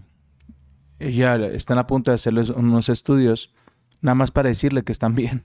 Ella 0.99 1.35
están 1.47 1.77
a 1.77 1.87
punto 1.87 2.11
de 2.11 2.15
hacerles 2.15 2.49
unos 2.49 2.89
estudios, 2.89 3.53
nada 4.01 4.15
más 4.15 4.31
para 4.31 4.49
decirle 4.49 4.83
que 4.83 4.91
están 4.91 5.15
bien. 5.15 5.43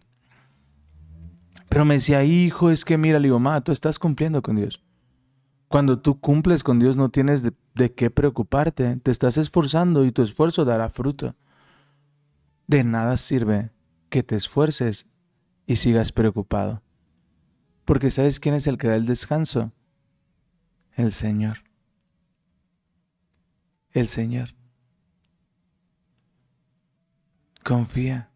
Pero 1.68 1.84
me 1.84 1.94
decía, 1.94 2.24
hijo, 2.24 2.70
es 2.70 2.84
que 2.84 2.98
mira, 2.98 3.18
le 3.18 3.28
digo, 3.28 3.38
mamá, 3.38 3.60
tú 3.62 3.72
estás 3.72 3.98
cumpliendo 3.98 4.42
con 4.42 4.56
Dios. 4.56 4.82
Cuando 5.68 5.98
tú 5.98 6.18
cumples 6.18 6.64
con 6.64 6.78
Dios 6.78 6.96
no 6.96 7.10
tienes 7.10 7.42
de, 7.42 7.52
de 7.74 7.92
qué 7.92 8.10
preocuparte, 8.10 8.96
te 8.96 9.10
estás 9.10 9.36
esforzando 9.36 10.04
y 10.04 10.12
tu 10.12 10.22
esfuerzo 10.22 10.64
dará 10.64 10.88
fruto. 10.88 11.36
De 12.66 12.84
nada 12.84 13.16
sirve 13.16 13.70
que 14.08 14.22
te 14.22 14.34
esfuerces 14.36 15.06
y 15.66 15.76
sigas 15.76 16.12
preocupado. 16.12 16.82
Porque 17.84 18.10
¿sabes 18.10 18.40
quién 18.40 18.54
es 18.54 18.66
el 18.66 18.78
que 18.78 18.88
da 18.88 18.96
el 18.96 19.06
descanso? 19.06 19.72
El 20.98 21.12
Señor. 21.12 21.58
El 23.92 24.08
Señor. 24.08 24.48
Confía. 27.62 28.30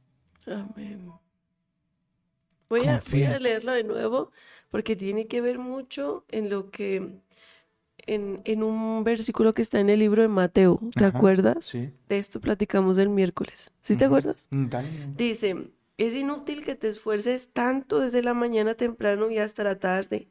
Amén. 0.46 1.10
Voy 2.68 2.86
a, 2.86 3.02
voy 3.10 3.24
a 3.24 3.38
leerlo 3.40 3.72
de 3.72 3.82
nuevo 3.82 4.30
porque 4.70 4.94
tiene 4.94 5.26
que 5.26 5.40
ver 5.40 5.58
mucho 5.58 6.24
en 6.28 6.50
lo 6.50 6.70
que, 6.70 7.20
en, 7.98 8.42
en 8.44 8.62
un 8.62 9.04
versículo 9.04 9.54
que 9.54 9.62
está 9.62 9.80
en 9.80 9.90
el 9.90 9.98
libro 9.98 10.22
de 10.22 10.28
Mateo. 10.28 10.80
¿Te 10.96 11.04
Ajá, 11.04 11.18
acuerdas? 11.18 11.66
Sí. 11.66 11.92
De 12.08 12.18
esto 12.18 12.40
platicamos 12.40 12.96
el 12.98 13.08
miércoles. 13.08 13.72
¿Sí 13.82 13.96
te 13.96 14.04
acuerdas? 14.04 14.48
Mm, 14.50 14.68
dale. 14.68 14.88
Dice, 15.16 15.72
es 15.98 16.14
inútil 16.14 16.64
que 16.64 16.76
te 16.76 16.88
esfuerces 16.88 17.50
tanto 17.52 17.98
desde 17.98 18.22
la 18.22 18.34
mañana 18.34 18.74
temprano 18.74 19.30
y 19.30 19.38
hasta 19.38 19.64
la 19.64 19.78
tarde, 19.80 20.28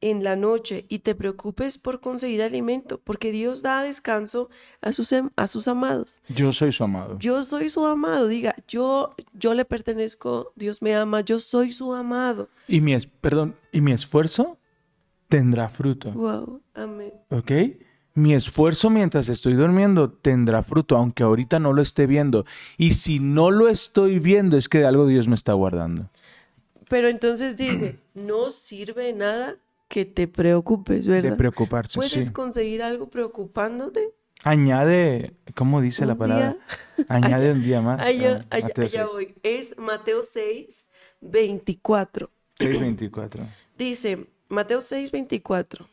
en 0.00 0.22
la 0.22 0.36
noche, 0.36 0.84
y 0.88 0.98
te 1.00 1.14
preocupes 1.14 1.78
por 1.78 2.00
conseguir 2.00 2.42
alimento, 2.42 3.00
porque 3.02 3.32
Dios 3.32 3.62
da 3.62 3.82
descanso 3.82 4.50
a 4.82 4.92
sus, 4.92 5.14
a 5.36 5.46
sus 5.46 5.68
amados. 5.68 6.22
Yo 6.28 6.52
soy 6.52 6.70
su 6.72 6.84
amado. 6.84 7.18
Yo 7.18 7.42
soy 7.42 7.68
su 7.70 7.84
amado, 7.84 8.28
diga, 8.28 8.54
yo, 8.68 9.14
yo 9.32 9.54
le 9.54 9.64
pertenezco, 9.64 10.52
Dios 10.54 10.82
me 10.82 10.94
ama, 10.94 11.22
yo 11.22 11.38
soy 11.40 11.72
su 11.72 11.94
amado. 11.94 12.48
Y 12.68 12.80
mi, 12.80 12.94
es- 12.94 13.06
perdón, 13.06 13.54
y 13.72 13.80
mi 13.80 13.92
esfuerzo 13.92 14.58
tendrá 15.28 15.68
fruto. 15.68 16.12
Wow, 16.12 16.60
amén. 16.74 17.12
¿Ok? 17.30 17.50
Mi 18.14 18.32
esfuerzo 18.34 18.88
mientras 18.90 19.28
estoy 19.28 19.54
durmiendo 19.54 20.10
tendrá 20.10 20.62
fruto, 20.62 20.96
aunque 20.96 21.22
ahorita 21.22 21.58
no 21.58 21.72
lo 21.72 21.82
esté 21.82 22.06
viendo. 22.06 22.46
Y 22.78 22.92
si 22.94 23.18
no 23.18 23.50
lo 23.50 23.68
estoy 23.68 24.18
viendo, 24.18 24.56
es 24.56 24.68
que 24.68 24.78
de 24.78 24.86
algo 24.86 25.06
Dios 25.06 25.28
me 25.28 25.34
está 25.34 25.52
guardando. 25.52 26.08
Pero 26.88 27.08
entonces 27.08 27.56
dice, 27.56 27.98
no 28.14 28.50
sirve 28.50 29.12
nada 29.12 29.56
que 29.88 30.04
te 30.04 30.28
preocupes, 30.28 31.06
De 31.06 31.12
¿verdad? 31.12 31.36
preocuparse, 31.36 31.94
¿Puedes 31.94 32.26
sí. 32.26 32.32
conseguir 32.32 32.82
algo 32.82 33.08
preocupándote? 33.08 34.12
Añade, 34.44 35.34
¿cómo 35.54 35.80
dice 35.80 36.06
la 36.06 36.14
palabra? 36.16 36.56
Añade 37.08 37.52
un 37.52 37.62
día 37.62 37.80
más. 37.80 38.00
Allá, 38.06 38.40
Ah, 38.50 38.56
allá, 38.56 38.66
allá 38.66 38.88
6. 38.88 39.12
voy. 39.12 39.34
Es 39.42 39.78
Mateo 39.78 40.22
6, 40.24 40.88
24. 41.20 42.30
6:24. 42.58 43.46
Dice, 43.78 44.26
Mateo 44.48 44.80
6, 44.80 45.10
24. 45.10 45.88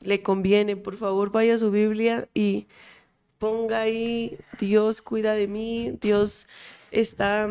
Le 0.00 0.22
conviene, 0.22 0.76
por 0.76 0.96
favor, 0.96 1.30
vaya 1.32 1.54
a 1.54 1.58
su 1.58 1.70
Biblia 1.70 2.28
y 2.34 2.66
ponga 3.38 3.82
ahí, 3.82 4.38
Dios 4.60 5.02
cuida 5.02 5.34
de 5.34 5.48
mí, 5.48 5.98
Dios 6.00 6.48
está 6.90 7.48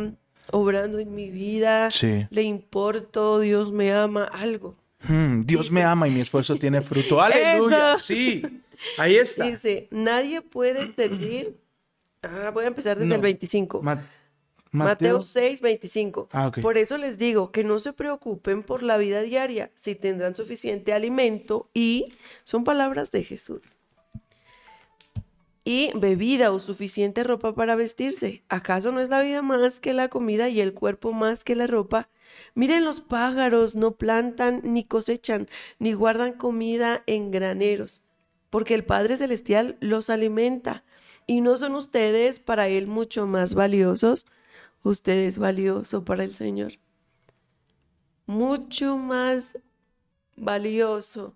obrando 0.52 1.00
en 1.00 1.14
mi 1.16 1.32
vida, 1.32 1.92
Sí. 1.92 2.28
le 2.30 2.44
importo, 2.44 3.40
Dios 3.40 3.72
me 3.72 3.92
ama, 3.94 4.26
algo. 4.26 4.76
Hmm, 5.08 5.42
Dios 5.42 5.72
me 5.72 5.84
ama 5.84 6.08
y 6.08 6.12
mi 6.12 6.22
esfuerzo 6.22 6.56
tiene 6.60 6.82
fruto. 6.82 7.22
¡Aleluya! 7.22 7.94
Eso. 7.94 8.06
Sí. 8.06 8.42
Ahí 8.98 9.16
está. 9.16 9.46
Dice, 9.46 9.88
nadie 9.92 10.42
puede 10.42 10.94
servir. 10.94 11.58
Ah, 12.22 12.52
voy 12.54 12.66
a 12.66 12.68
empezar 12.68 12.98
desde 12.98 13.10
No. 13.10 13.16
el 13.16 13.22
25. 13.22 13.82
Ma- 13.82 14.04
Mateo 14.72 15.16
Mateo. 15.18 15.22
6, 15.22 15.62
25. 15.62 16.28
Ah. 16.34 16.52
Por 16.62 16.78
eso 16.78 16.98
les 16.98 17.18
digo 17.18 17.52
que 17.52 17.64
no 17.64 17.80
se 17.80 17.94
preocupen 17.94 18.62
por 18.64 18.84
la 18.84 18.98
vida 18.98 19.22
diaria, 19.22 19.72
si 19.76 19.96
tendrán 19.96 20.36
suficiente 20.36 20.92
alimento 20.92 21.70
y 21.74 22.06
son 22.44 22.66
palabras 22.66 23.12
de 23.12 23.24
Jesús. 23.24 23.62
Y 25.68 25.92
bebida 25.96 26.52
o 26.52 26.60
suficiente 26.60 27.24
ropa 27.24 27.56
para 27.56 27.76
vestirse. 27.76 28.44
¿Acaso 28.50 28.92
no 28.92 29.02
es 29.02 29.10
la 29.10 29.22
vida 29.22 29.42
más 29.42 29.82
que 29.82 29.94
la 29.94 30.10
comida 30.10 30.48
y 30.48 30.62
el 30.62 30.76
cuerpo 30.76 31.12
más 31.12 31.44
que 31.44 31.56
la 31.56 31.66
ropa? 31.66 32.08
Miren 32.54 32.86
los 32.86 33.02
pájaros, 33.02 33.76
no 33.76 33.96
plantan 33.96 34.62
ni 34.64 34.84
cosechan, 34.84 35.48
ni 35.80 35.94
guardan 35.94 36.34
comida 36.34 37.04
en 37.08 37.32
graneros, 37.32 38.04
porque 38.52 38.76
el 38.76 38.86
Padre 38.86 39.18
Celestial 39.18 39.78
los 39.80 40.12
alimenta. 40.12 40.84
¿Y 41.26 41.42
no 41.42 41.58
son 41.58 41.74
ustedes 41.74 42.40
para 42.40 42.68
Él 42.68 42.86
mucho 42.86 43.26
más 43.26 43.56
valiosos? 43.56 44.28
Usted 44.84 45.18
es 45.26 45.40
valioso 45.40 46.06
para 46.06 46.24
el 46.24 46.36
Señor. 46.36 46.74
Mucho 48.28 48.98
más 48.98 49.58
valioso 50.36 51.36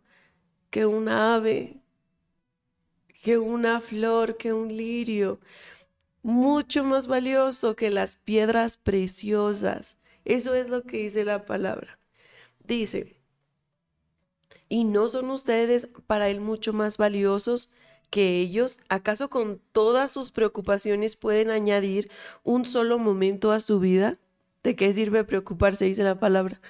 que 0.70 0.86
un 0.86 1.10
ave, 1.10 1.79
que 3.24 3.38
una 3.38 3.82
flor, 3.82 4.38
que 4.38 4.54
un 4.54 4.76
lirio. 4.76 5.40
Mucho 6.22 6.84
más 6.84 7.08
valioso 7.08 7.76
que 7.76 7.90
las 7.90 8.16
piedras 8.16 8.78
preciosas. 8.78 9.98
Eso 10.26 10.54
es 10.54 10.70
lo 10.70 10.84
que 10.84 10.98
dice 10.98 11.26
la 11.26 11.46
palabra. 11.46 11.98
Dice, 12.66 13.16
¿y 14.68 14.84
no 14.84 15.08
son 15.08 15.32
ustedes 15.32 15.88
para 16.08 16.30
Él 16.30 16.42
mucho 16.42 16.74
más 16.74 16.98
valiosos 16.98 17.72
que 18.10 18.40
ellos? 18.40 18.80
¿Acaso 18.90 19.30
con 19.30 19.62
todas 19.72 20.12
sus 20.12 20.32
preocupaciones 20.32 21.16
pueden 21.16 21.50
añadir 21.50 22.12
un 22.44 22.66
solo 22.66 23.00
momento 23.00 23.52
a 23.52 23.60
su 23.60 23.80
vida? 23.80 24.18
¿De 24.62 24.76
qué 24.76 24.92
sirve 24.94 25.24
preocuparse? 25.24 25.86
Dice 25.86 26.04
la 26.04 26.20
palabra. 26.20 26.62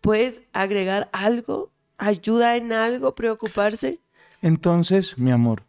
¿Puedes 0.00 0.42
agregar 0.52 1.10
algo? 1.12 1.70
¿Ayuda 1.98 2.56
en 2.56 2.72
algo 2.72 3.14
preocuparse? 3.14 4.00
Entonces, 4.40 5.18
mi 5.18 5.30
amor, 5.30 5.64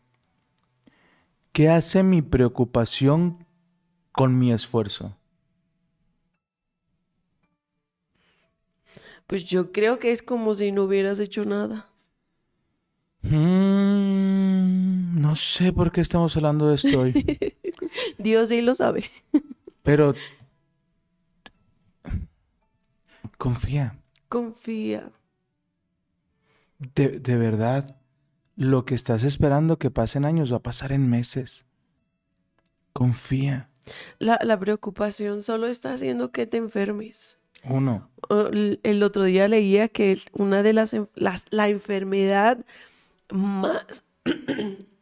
¿qué 1.54 1.70
hace 1.70 2.04
mi 2.04 2.22
preocupación 2.22 3.46
con 4.12 4.38
mi 4.38 4.52
esfuerzo? 4.52 5.18
Pues 9.28 9.46
yo 9.46 9.72
creo 9.72 10.00
que 10.00 10.12
es 10.12 10.22
como 10.22 10.54
si 10.54 10.72
no 10.72 10.84
hubieras 10.84 11.20
hecho 11.20 11.46
nada. 11.46 11.90
Mm, 13.22 15.22
no 15.22 15.36
sé 15.36 15.72
por 15.72 15.92
qué 15.92 16.02
estamos 16.02 16.36
hablando 16.36 16.68
de 16.68 16.76
esto 16.76 17.00
hoy, 17.00 17.14
Dios 18.18 18.50
sí 18.50 18.62
lo 18.62 18.76
sabe. 18.76 19.06
pero 19.82 20.14
Confía. 23.38 23.98
Confía. 24.30 25.12
De, 26.96 27.20
de 27.20 27.36
verdad, 27.38 27.98
lo 28.56 28.86
que 28.86 28.96
estás 28.96 29.24
esperando 29.24 29.78
que 29.80 29.92
pasen 29.92 30.26
años 30.26 30.52
va 30.52 30.58
a 30.58 30.64
pasar 30.64 30.92
en 30.92 31.10
meses. 31.10 31.66
Confía. 32.94 33.70
La, 34.20 34.40
la 34.44 34.58
preocupación 34.60 35.42
solo 35.44 35.68
está 35.68 35.94
haciendo 35.94 36.32
que 36.32 36.46
te 36.48 36.58
enfermes. 36.58 37.40
Uno. 37.66 38.10
El 38.30 38.80
el 38.84 39.04
otro 39.04 39.24
día 39.24 39.48
leía 39.48 39.88
que 39.88 40.20
una 40.34 40.64
de 40.64 40.74
las, 40.74 40.96
las- 41.16 41.46
la 41.50 41.70
enfermedad 41.70 42.66
más, 43.32 44.06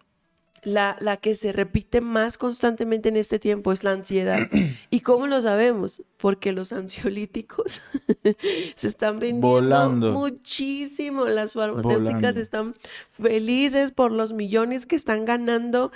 la, 0.64 0.96
la 1.00 1.18
que 1.18 1.36
se 1.36 1.52
repite 1.52 2.02
más 2.02 2.38
constantemente 2.38 3.10
en 3.10 3.18
este 3.18 3.40
tiempo 3.40 3.72
es 3.72 3.84
la 3.84 3.92
ansiedad. 3.92 4.40
¿Y 4.90 5.00
cómo 5.00 5.28
lo 5.28 5.42
sabemos? 5.42 6.04
Porque 6.18 6.52
los 6.52 6.72
ansiolíticos 6.72 7.82
se 8.76 8.88
están 8.88 9.20
vendiendo 9.20 9.48
Volando. 9.48 10.12
muchísimo. 10.14 11.26
Las 11.26 11.54
farmacéuticas 11.54 12.14
Volando. 12.14 12.40
están 12.42 12.74
felices 13.12 13.92
por 13.92 14.12
los 14.12 14.34
millones 14.34 14.86
que 14.86 14.96
están 14.96 15.26
ganando 15.26 15.92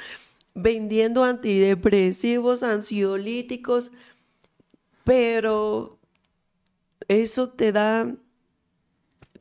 vendiendo 0.56 1.25
antidepresivos, 1.25 2.63
ansiolíticos, 2.63 3.91
pero 5.04 5.99
eso 7.08 7.49
te 7.49 7.71
da, 7.71 8.15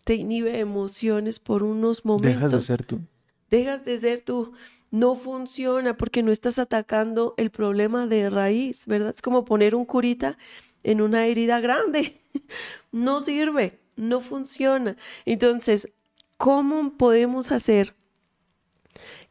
te 0.02 0.16
inhibe 0.16 0.58
emociones 0.58 1.38
por 1.38 1.62
unos 1.62 2.04
momentos. 2.04 2.34
Dejas 2.34 2.52
de 2.52 2.60
ser 2.60 2.84
tú. 2.84 3.00
Dejas 3.48 3.84
de 3.84 3.96
ser 3.96 4.20
tú. 4.20 4.52
No 4.94 5.16
funciona 5.16 5.96
porque 5.96 6.22
no 6.22 6.30
estás 6.30 6.60
atacando 6.60 7.34
el 7.36 7.50
problema 7.50 8.06
de 8.06 8.30
raíz, 8.30 8.86
¿verdad? 8.86 9.12
Es 9.12 9.22
como 9.22 9.44
poner 9.44 9.74
un 9.74 9.86
curita 9.86 10.38
en 10.84 11.00
una 11.00 11.26
herida 11.26 11.58
grande. 11.60 12.20
No 12.92 13.18
sirve, 13.20 13.80
no 13.96 14.20
funciona. 14.20 14.96
Entonces, 15.24 15.88
¿cómo 16.36 16.96
podemos 16.96 17.50
hacer 17.50 17.94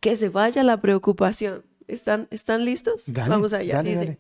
que 0.02 0.18
se 0.18 0.28
vaya 0.28 0.64
la 0.64 0.82
preocupación? 0.82 1.64
¿Están, 1.88 2.28
¿están 2.30 2.66
listos? 2.66 3.06
Dale, 3.08 3.30
Vamos 3.30 3.54
allá. 3.54 3.76
dale, 3.76 3.90
Dice, 3.90 4.06
dale. 4.06 4.20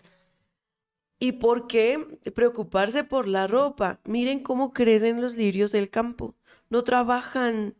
¿Y 1.19 1.33
por 1.33 1.67
qué 1.67 2.19
preocuparse 2.33 3.03
por 3.03 3.27
la 3.27 3.47
ropa? 3.47 3.99
Miren 4.05 4.39
cómo 4.43 4.71
crecen 4.71 5.21
los 5.21 5.35
lirios 5.35 5.73
del 5.73 5.89
campo. 5.89 6.35
No 6.69 6.85
trabajan. 6.85 7.75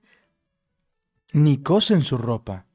Ni 1.32 1.62
cosen 1.63 2.02
su 2.04 2.17
ropa. 2.17 2.65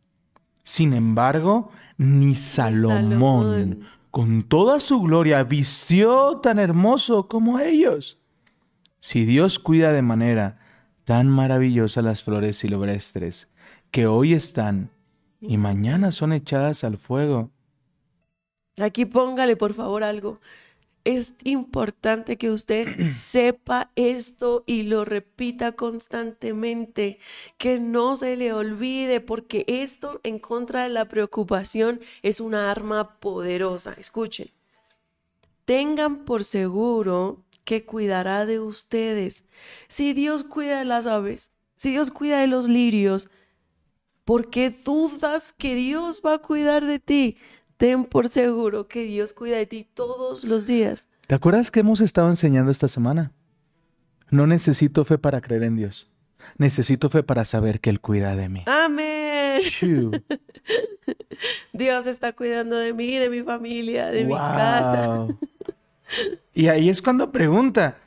Sin 0.69 0.93
embargo, 0.93 1.71
ni 1.97 2.37
Salomón, 2.37 3.11
Salomón. 3.11 3.81
con 4.11 4.43
toda 4.43 4.81
su 4.81 5.01
gloria, 5.01 5.43
vistió 5.43 6.41
tan 6.43 6.59
hermoso 6.59 7.27
como 7.27 7.59
ellos. 7.59 8.19
Si 9.01 9.25
Dios 9.25 9.59
cuida 9.59 9.95
de 9.95 10.03
manera 10.03 10.59
tan 11.07 11.27
maravillosa 11.27 12.03
las 12.03 12.23
flores 12.23 12.59
silvestres, 12.59 13.49
que 13.91 14.07
hoy 14.07 14.35
están 14.35 14.91
y 15.41 15.57
mañana 15.57 16.13
son 16.13 16.35
echadas 16.35 16.85
al 16.85 16.99
fuego, 16.99 17.51
Aquí 18.77 19.07
póngale 19.07 19.57
por 19.57 19.73
favor 19.73 20.05
algo. 20.05 20.39
Es 21.09 21.35
importante 21.45 22.37
que 22.37 22.51
usted 22.51 23.09
sepa 23.11 23.91
esto 23.97 24.63
y 24.67 24.83
lo 24.83 25.07
repita 25.07 25.73
constantemente, 25.73 27.19
que 27.57 27.81
no 27.81 28.15
se 28.15 28.37
le 28.37 28.53
olvide, 28.53 29.23
porque 29.23 29.65
esto 29.69 30.21
en 30.23 30.39
contra 30.39 30.83
de 30.83 30.91
la 30.91 31.07
preocupación 31.07 31.99
es 32.21 32.41
una 32.41 32.71
arma 32.71 33.19
poderosa. 33.21 33.95
Escuchen, 33.95 34.51
tengan 35.65 36.27
por 36.27 36.45
seguro 36.45 37.43
que 37.65 37.87
cuidará 37.87 38.45
de 38.45 38.61
ustedes. 38.61 39.47
Si 39.89 40.13
Dios 40.13 40.45
cuida 40.45 40.81
de 40.81 40.85
las 40.85 41.07
aves, 41.07 41.53
si 41.75 41.91
Dios 41.91 42.11
cuida 42.11 42.41
de 42.41 42.49
los 42.49 42.69
lirios, 42.69 43.31
¿por 44.27 44.51
qué 44.51 44.69
dudas 44.69 45.55
que 45.55 45.75
Dios 45.75 46.21
va 46.23 46.35
a 46.35 46.43
cuidar 46.43 46.85
de 46.85 46.99
ti? 46.99 47.39
Ten 47.79 48.05
por 48.05 48.29
seguro 48.29 48.89
que 48.89 49.05
Dios 49.05 49.33
cuida 49.33 49.57
de 49.57 49.67
ti 49.67 49.87
todos 49.95 50.45
los 50.45 50.67
días. 50.67 51.09
¿te 51.29 51.35
acuerdas 51.35 51.71
que 51.71 51.81
hemos 51.81 52.01
estado 52.01 52.29
enseñando 52.29 52.73
esta 52.73 52.89
semana? 52.89 53.33
No 54.31 54.47
necesito 54.47 55.05
fe 55.05 55.17
para 55.17 55.41
creer 55.41 55.63
en 55.63 55.77
Dios. 55.77 56.11
Necesito 56.57 57.09
fe 57.09 57.23
para 57.23 57.45
saber 57.45 57.81
que 57.81 57.91
Él 57.91 58.01
cuida 58.01 58.35
de 58.35 58.49
mí. 58.49 58.65
Amén. 58.67 59.61
Shoo. 59.63 60.11
Dios 61.73 62.09
está 62.09 62.33
cuidando 62.33 62.77
de 62.77 62.93
mí, 62.93 63.17
de 63.17 63.31
mi 63.31 63.43
familia, 63.43 64.07
de 64.07 64.25
mi 64.25 64.35
casa. 64.35 65.29
Y 66.53 66.67
ahí 66.67 66.89
es 66.89 67.01
cuando 67.01 67.31
pregunta, 67.31 67.99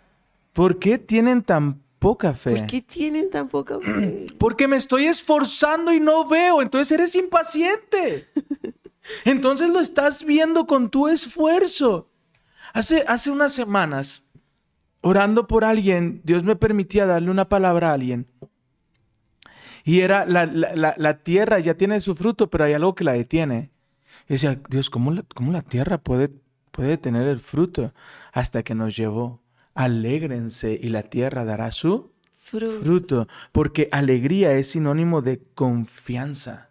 ¿por 0.52 0.80
qué 0.80 0.98
tienen 0.98 1.44
tan 1.44 1.82
poca 2.00 2.34
fe? 2.34 2.58
¿Por 2.58 2.68
qué 2.68 2.82
tienen 2.82 3.30
tan 3.30 3.48
poca 3.48 3.80
fe? 3.80 4.26
Porque 4.38 4.68
me 4.68 4.76
estoy 4.76 5.06
esforzando 5.06 5.94
y 5.94 6.02
no 6.02 6.28
veo, 6.28 6.62
entonces 6.62 6.92
eres 6.92 7.16
impaciente. 7.16 8.28
Entonces 9.26 9.70
lo 9.70 9.80
estás 9.80 10.24
viendo 10.24 10.68
con 10.68 10.90
tu 10.90 11.08
esfuerzo. 11.08 12.10
Hace, 12.74 13.04
hace 13.08 13.32
unas 13.32 13.54
semanas, 13.54 14.24
orando 15.02 15.48
por 15.48 15.66
alguien, 15.66 16.22
Dios 16.24 16.44
me 16.44 16.56
permitía 16.56 17.06
darle 17.06 17.32
una 17.32 17.50
palabra 17.50 17.90
a 17.90 17.94
alguien. 17.94 18.28
Y 19.84 20.02
era, 20.02 20.26
la, 20.26 20.46
la- 20.46 20.76
la- 20.76 20.94
la 20.98 21.18
tierra 21.24 21.60
ya 21.60 21.74
tiene 21.76 22.00
su 22.02 22.16
fruto, 22.16 22.50
pero 22.50 22.64
hay 22.66 22.74
algo 22.74 22.94
que 22.96 23.04
la 23.04 23.14
detiene. 23.14 23.72
Y 24.30 24.34
decía, 24.34 24.60
Dios, 24.70 24.90
¿cómo 24.90 25.12
la, 25.12 25.24
cómo 25.34 25.52
la 25.52 25.62
tierra 25.62 25.98
puede, 25.98 26.30
puede 26.72 26.98
tener 26.98 27.28
el 27.28 27.40
fruto? 27.40 27.94
Hasta 28.32 28.64
que 28.64 28.76
nos 28.76 28.96
llevó. 28.96 29.42
Alégrense 29.74 30.78
y 30.82 30.90
la 30.90 31.04
tierra 31.04 31.46
dará 31.46 31.72
su 31.72 32.12
Fruto. 32.44 32.82
fruto, 32.84 33.28
porque 33.54 33.88
alegría 33.94 34.52
es 34.54 34.72
sinónimo 34.72 35.22
de 35.22 35.42
confianza, 35.56 36.70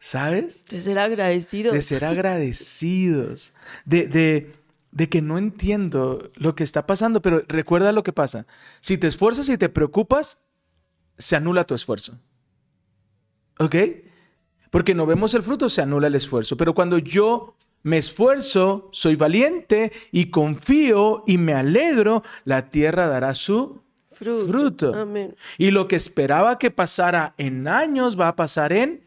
¿sabes? 0.00 0.64
De 0.64 0.80
ser 0.80 0.98
agradecidos. 0.98 1.72
De 1.74 1.80
ser 1.82 2.04
agradecidos, 2.04 3.52
de, 3.84 4.08
de, 4.08 4.52
de 4.90 5.08
que 5.08 5.22
no 5.22 5.38
entiendo 5.38 6.30
lo 6.34 6.56
que 6.56 6.64
está 6.64 6.86
pasando, 6.86 7.22
pero 7.22 7.44
recuerda 7.46 7.92
lo 7.92 8.02
que 8.02 8.12
pasa. 8.12 8.46
Si 8.80 8.98
te 8.98 9.06
esfuerzas 9.06 9.48
y 9.48 9.58
te 9.58 9.68
preocupas, 9.68 10.42
se 11.18 11.36
anula 11.36 11.64
tu 11.64 11.74
esfuerzo. 11.74 12.18
¿Ok? 13.58 13.76
Porque 14.70 14.94
no 14.94 15.04
vemos 15.04 15.34
el 15.34 15.42
fruto, 15.42 15.68
se 15.68 15.82
anula 15.82 16.06
el 16.06 16.14
esfuerzo. 16.14 16.56
Pero 16.56 16.74
cuando 16.74 16.98
yo 16.98 17.56
me 17.82 17.98
esfuerzo, 17.98 18.88
soy 18.92 19.16
valiente 19.16 19.92
y 20.12 20.30
confío 20.30 21.24
y 21.26 21.36
me 21.38 21.52
alegro, 21.54 22.22
la 22.44 22.70
tierra 22.70 23.06
dará 23.06 23.34
su 23.34 23.82
Fruto. 24.12 24.46
fruto. 24.46 24.94
Amén. 24.94 25.34
Y 25.58 25.70
lo 25.70 25.88
que 25.88 25.96
esperaba 25.96 26.58
que 26.58 26.70
pasara 26.70 27.34
en 27.38 27.68
años 27.68 28.18
va 28.18 28.28
a 28.28 28.36
pasar 28.36 28.72
en 28.72 29.02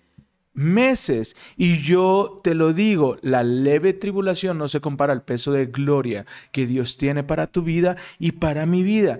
meses. 0.53 1.35
Y 1.57 1.77
yo 1.77 2.41
te 2.43 2.53
lo 2.53 2.73
digo, 2.73 3.17
la 3.21 3.43
leve 3.43 3.93
tribulación 3.93 4.57
no 4.57 4.67
se 4.67 4.81
compara 4.81 5.13
al 5.13 5.23
peso 5.23 5.51
de 5.51 5.65
gloria 5.65 6.25
que 6.51 6.67
Dios 6.67 6.97
tiene 6.97 7.23
para 7.23 7.47
tu 7.47 7.63
vida 7.63 7.97
y 8.19 8.33
para 8.33 8.65
mi 8.65 8.83
vida. 8.83 9.19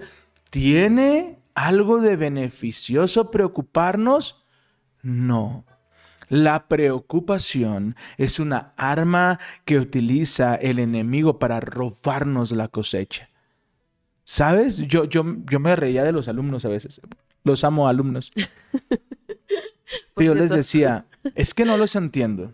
¿Tiene 0.50 1.40
algo 1.56 2.00
de 2.00 2.16
beneficioso 2.16 3.32
preocuparnos? 3.32 4.44
No. 5.02 5.66
La 6.30 6.68
preocupación 6.68 7.96
es 8.18 8.40
una 8.40 8.74
arma 8.78 9.40
que 9.66 9.78
utiliza 9.78 10.56
el 10.56 10.80
enemigo 10.80 11.38
para 11.38 11.60
robarnos 11.60 12.52
la 12.52 12.70
cosecha. 12.70 13.30
¿Sabes? 14.24 14.78
Yo, 14.78 15.04
yo, 15.04 15.24
yo 15.50 15.60
me 15.60 15.76
reía 15.76 16.04
de 16.04 16.14
los 16.14 16.28
alumnos 16.28 16.64
a 16.66 16.70
veces. 16.70 17.02
Los 17.44 17.64
amo 17.64 17.88
alumnos. 17.88 18.32
Por 20.14 20.24
yo 20.24 20.36
les 20.36 20.50
decía, 20.50 21.06
es 21.36 21.54
que 21.54 21.66
no 21.66 21.78
los 21.78 21.96
entiendo. 21.96 22.54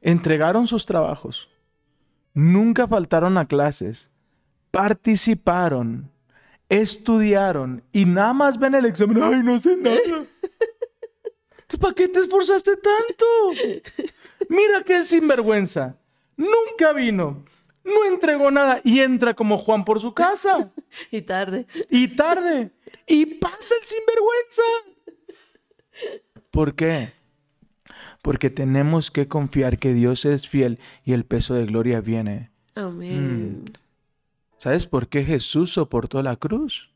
Entregaron 0.00 0.66
sus 0.66 0.86
trabajos, 0.86 1.48
nunca 2.32 2.88
faltaron 2.88 3.36
a 3.38 3.46
clases, 3.46 4.10
participaron, 4.70 6.10
estudiaron 6.68 7.82
y 7.92 8.06
nada 8.06 8.32
más 8.32 8.58
ven 8.58 8.74
el 8.74 8.86
examen. 8.86 9.22
¡Ay, 9.22 9.42
no 9.42 9.60
sé 9.60 9.76
nada! 9.76 10.26
¿Para 11.80 11.94
qué 11.94 12.08
te 12.08 12.20
esforzaste 12.20 12.76
tanto? 12.76 13.24
Mira 14.48 14.82
qué 14.84 15.04
sinvergüenza. 15.04 15.96
Nunca 16.36 16.92
vino, 16.92 17.44
no 17.84 18.04
entregó 18.04 18.50
nada 18.50 18.80
y 18.84 19.00
entra 19.00 19.34
como 19.34 19.58
Juan 19.58 19.84
por 19.84 20.00
su 20.00 20.14
casa. 20.14 20.72
Y 21.12 21.22
tarde. 21.22 21.66
Y 21.88 22.16
tarde. 22.16 22.72
Y 23.06 23.24
pasa 23.24 23.74
el 23.80 23.86
sinvergüenza. 23.86 24.62
¿Por 26.50 26.74
qué? 26.74 27.12
Porque 28.22 28.50
tenemos 28.50 29.10
que 29.10 29.28
confiar 29.28 29.78
que 29.78 29.92
Dios 29.94 30.24
es 30.24 30.48
fiel 30.48 30.78
y 31.04 31.12
el 31.12 31.24
peso 31.24 31.54
de 31.54 31.66
gloria 31.66 32.00
viene. 32.00 32.50
Amén. 32.74 33.64
¿Sabes 34.58 34.86
por 34.86 35.08
qué 35.08 35.24
Jesús 35.24 35.72
soportó 35.72 36.22
la 36.22 36.36
cruz? 36.36 36.90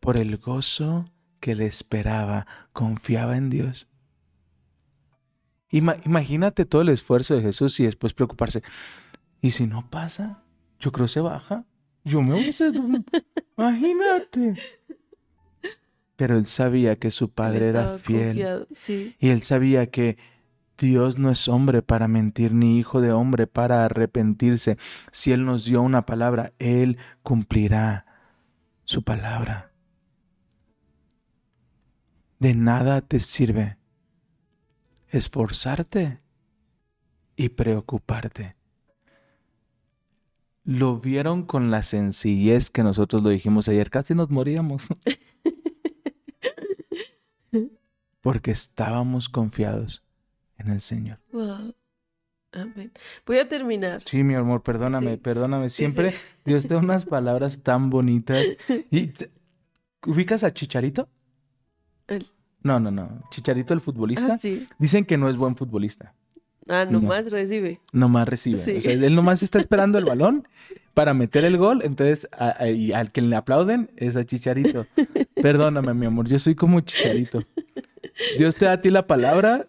Por 0.00 0.16
el 0.16 0.36
gozo 0.36 1.06
que 1.40 1.54
le 1.54 1.66
esperaba, 1.66 2.46
confiaba 2.72 3.36
en 3.36 3.50
Dios. 3.50 3.86
Ima- 5.70 5.96
imagínate 6.04 6.64
todo 6.64 6.82
el 6.82 6.88
esfuerzo 6.88 7.34
de 7.34 7.42
Jesús 7.42 7.78
y 7.80 7.84
después 7.84 8.12
preocuparse. 8.14 8.62
¿Y 9.40 9.50
si 9.52 9.66
no 9.66 9.88
pasa? 9.90 10.42
Yo 10.80 10.92
creo 10.92 11.08
se 11.08 11.20
baja. 11.20 11.64
Yo 12.04 12.22
me 12.22 12.34
voy 12.34 12.46
a 12.46 12.50
hacer... 12.50 12.72
Imagínate. 13.58 14.54
Pero 16.18 16.36
él 16.36 16.46
sabía 16.46 16.96
que 16.96 17.12
su 17.12 17.30
padre 17.30 17.68
era 17.68 17.96
fiel. 17.98 18.66
Sí. 18.74 19.14
Y 19.20 19.28
él 19.28 19.42
sabía 19.42 19.86
que 19.86 20.18
Dios 20.76 21.16
no 21.16 21.30
es 21.30 21.46
hombre 21.46 21.80
para 21.80 22.08
mentir, 22.08 22.52
ni 22.52 22.76
hijo 22.76 23.00
de 23.00 23.12
hombre 23.12 23.46
para 23.46 23.84
arrepentirse. 23.84 24.78
Si 25.12 25.30
Él 25.30 25.44
nos 25.44 25.64
dio 25.64 25.80
una 25.80 26.06
palabra, 26.06 26.52
Él 26.58 26.98
cumplirá 27.22 28.04
su 28.82 29.04
palabra. 29.04 29.70
De 32.40 32.52
nada 32.52 33.00
te 33.00 33.20
sirve 33.20 33.78
esforzarte 35.10 36.18
y 37.36 37.50
preocuparte. 37.50 38.56
Lo 40.64 40.98
vieron 40.98 41.44
con 41.44 41.70
la 41.70 41.84
sencillez 41.84 42.70
que 42.70 42.82
nosotros 42.82 43.22
lo 43.22 43.30
dijimos 43.30 43.68
ayer, 43.68 43.88
casi 43.88 44.16
nos 44.16 44.30
moríamos. 44.30 44.88
Porque 48.28 48.50
estábamos 48.50 49.30
confiados 49.30 50.02
en 50.58 50.68
el 50.70 50.82
Señor. 50.82 51.18
Wow. 51.32 51.74
Amén. 52.52 52.92
Voy 53.24 53.38
a 53.38 53.48
terminar. 53.48 54.02
Sí, 54.04 54.22
mi 54.22 54.34
amor, 54.34 54.62
perdóname, 54.62 55.12
Sí. 55.12 55.16
perdóname. 55.16 55.70
Siempre 55.70 56.12
sí. 56.12 56.18
Dios 56.44 56.66
te 56.66 56.74
da 56.74 56.80
unas 56.80 57.06
palabras 57.06 57.62
tan 57.62 57.88
bonitas. 57.88 58.44
¿Y 58.90 59.06
te- 59.06 59.30
ubicas 60.06 60.44
a 60.44 60.52
Chicharito? 60.52 61.08
El- 62.06 62.26
No, 62.62 62.78
no, 62.78 62.90
no. 62.90 63.22
Chicharito, 63.30 63.72
el 63.72 63.80
futbolista. 63.80 64.34
Ah, 64.34 64.38
sí. 64.38 64.68
Dicen 64.78 65.06
que 65.06 65.16
no 65.16 65.30
es 65.30 65.38
buen 65.38 65.56
futbolista. 65.56 66.14
Ah, 66.68 66.84
No. 66.84 67.00
nomás 67.00 67.30
recibe. 67.30 67.80
Nomás 67.94 68.28
recibe. 68.28 68.58
O 68.76 68.80
sea, 68.82 68.92
él 68.92 69.14
nomás 69.14 69.42
está 69.42 69.58
esperando 69.58 69.96
el 69.96 70.04
balón 70.04 70.46
para 70.92 71.14
meter 71.14 71.46
el 71.46 71.56
gol. 71.56 71.80
Entonces, 71.82 72.28
a- 72.32 72.62
a- 72.62 72.68
y 72.68 72.92
al 72.92 73.10
que 73.10 73.22
le 73.22 73.36
aplauden 73.36 73.90
es 73.96 74.16
a 74.16 74.24
Chicharito. 74.26 74.86
Perdóname, 75.34 75.94
mi 75.94 76.04
amor. 76.04 76.28
Yo 76.28 76.38
soy 76.38 76.54
como 76.54 76.80
Chicharito. 76.80 77.42
Dios 78.36 78.54
te 78.56 78.66
da 78.66 78.72
a 78.72 78.80
ti 78.80 78.90
la 78.90 79.06
palabra, 79.06 79.66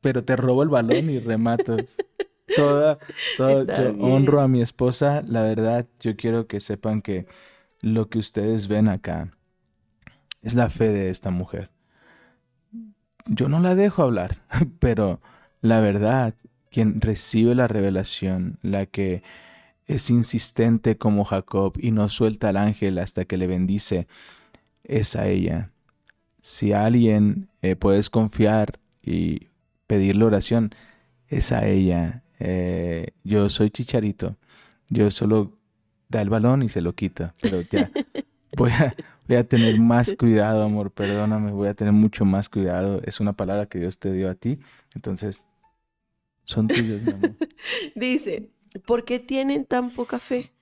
pero 0.00 0.24
te 0.24 0.36
robo 0.36 0.62
el 0.62 0.68
balón 0.68 1.10
y 1.10 1.18
remato. 1.18 1.76
Toda, 2.54 2.98
toda- 3.36 3.64
yo 3.84 3.92
bien. 3.92 4.12
honro 4.12 4.40
a 4.40 4.48
mi 4.48 4.60
esposa. 4.60 5.22
La 5.26 5.42
verdad, 5.42 5.86
yo 6.00 6.16
quiero 6.16 6.46
que 6.46 6.60
sepan 6.60 7.00
que 7.02 7.26
lo 7.80 8.08
que 8.08 8.18
ustedes 8.18 8.68
ven 8.68 8.88
acá 8.88 9.30
es 10.42 10.54
la 10.54 10.68
fe 10.68 10.88
de 10.88 11.10
esta 11.10 11.30
mujer. 11.30 11.70
Yo 13.26 13.48
no 13.48 13.60
la 13.60 13.74
dejo 13.74 14.02
hablar, 14.02 14.38
pero 14.80 15.20
la 15.60 15.80
verdad, 15.80 16.34
quien 16.70 17.00
recibe 17.00 17.54
la 17.54 17.68
revelación, 17.68 18.58
la 18.62 18.86
que 18.86 19.22
es 19.86 20.08
insistente 20.10 20.96
como 20.96 21.24
Jacob 21.24 21.74
y 21.78 21.90
no 21.90 22.08
suelta 22.08 22.48
al 22.48 22.56
ángel 22.56 22.98
hasta 22.98 23.24
que 23.24 23.36
le 23.36 23.46
bendice, 23.46 24.06
es 24.84 25.16
a 25.16 25.28
ella. 25.28 25.70
Si 26.42 26.72
a 26.72 26.86
alguien 26.86 27.48
eh, 27.62 27.76
puedes 27.76 28.10
confiar 28.10 28.78
y 29.02 29.48
pedirle 29.86 30.24
oración, 30.24 30.74
es 31.28 31.52
a 31.52 31.66
ella. 31.66 32.22
Eh, 32.38 33.12
yo 33.24 33.48
soy 33.48 33.70
chicharito. 33.70 34.36
Yo 34.88 35.10
solo 35.10 35.58
da 36.08 36.22
el 36.22 36.30
balón 36.30 36.62
y 36.62 36.68
se 36.68 36.80
lo 36.80 36.94
quita. 36.94 37.34
Pero 37.40 37.60
ya 37.62 37.90
voy 38.56 38.70
a, 38.72 38.94
voy 39.28 39.36
a 39.36 39.48
tener 39.48 39.78
más 39.78 40.14
cuidado, 40.14 40.62
amor. 40.62 40.90
Perdóname, 40.90 41.52
voy 41.52 41.68
a 41.68 41.74
tener 41.74 41.92
mucho 41.92 42.24
más 42.24 42.48
cuidado. 42.48 43.00
Es 43.04 43.20
una 43.20 43.32
palabra 43.34 43.66
que 43.66 43.78
Dios 43.78 43.98
te 43.98 44.12
dio 44.12 44.30
a 44.30 44.34
ti. 44.34 44.58
Entonces, 44.94 45.46
son 46.44 46.68
tuyos, 46.68 47.02
mi 47.02 47.12
amor. 47.12 47.34
Dice, 47.94 48.50
¿por 48.86 49.04
qué 49.04 49.18
tienen 49.20 49.64
tan 49.64 49.90
poca 49.90 50.18
fe? 50.18 50.52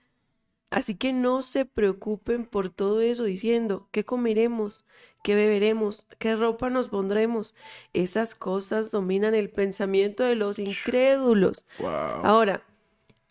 Así 0.70 0.96
que 0.96 1.12
no 1.14 1.40
se 1.40 1.64
preocupen 1.64 2.44
por 2.44 2.68
todo 2.68 3.00
eso 3.00 3.24
diciendo, 3.24 3.88
¿qué 3.90 4.04
comeremos? 4.04 4.84
¿Qué 5.28 5.34
beberemos? 5.34 6.06
¿Qué 6.18 6.36
ropa 6.36 6.70
nos 6.70 6.88
pondremos? 6.88 7.54
Esas 7.92 8.34
cosas 8.34 8.90
dominan 8.90 9.34
el 9.34 9.50
pensamiento 9.50 10.24
de 10.24 10.36
los 10.36 10.58
incrédulos. 10.58 11.66
Ahora, 11.84 12.62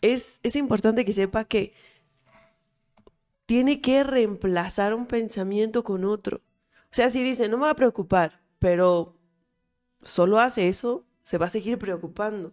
es, 0.00 0.38
es 0.44 0.54
importante 0.54 1.04
que 1.04 1.12
sepa 1.12 1.42
que 1.42 1.74
tiene 3.46 3.80
que 3.80 4.04
reemplazar 4.04 4.94
un 4.94 5.08
pensamiento 5.08 5.82
con 5.82 6.04
otro. 6.04 6.36
O 6.36 6.92
sea, 6.92 7.10
si 7.10 7.24
dice, 7.24 7.48
no 7.48 7.56
me 7.56 7.64
va 7.64 7.70
a 7.70 7.74
preocupar, 7.74 8.42
pero 8.60 9.16
solo 10.04 10.38
hace 10.38 10.68
eso, 10.68 11.04
se 11.24 11.36
va 11.36 11.46
a 11.46 11.50
seguir 11.50 11.78
preocupando. 11.78 12.52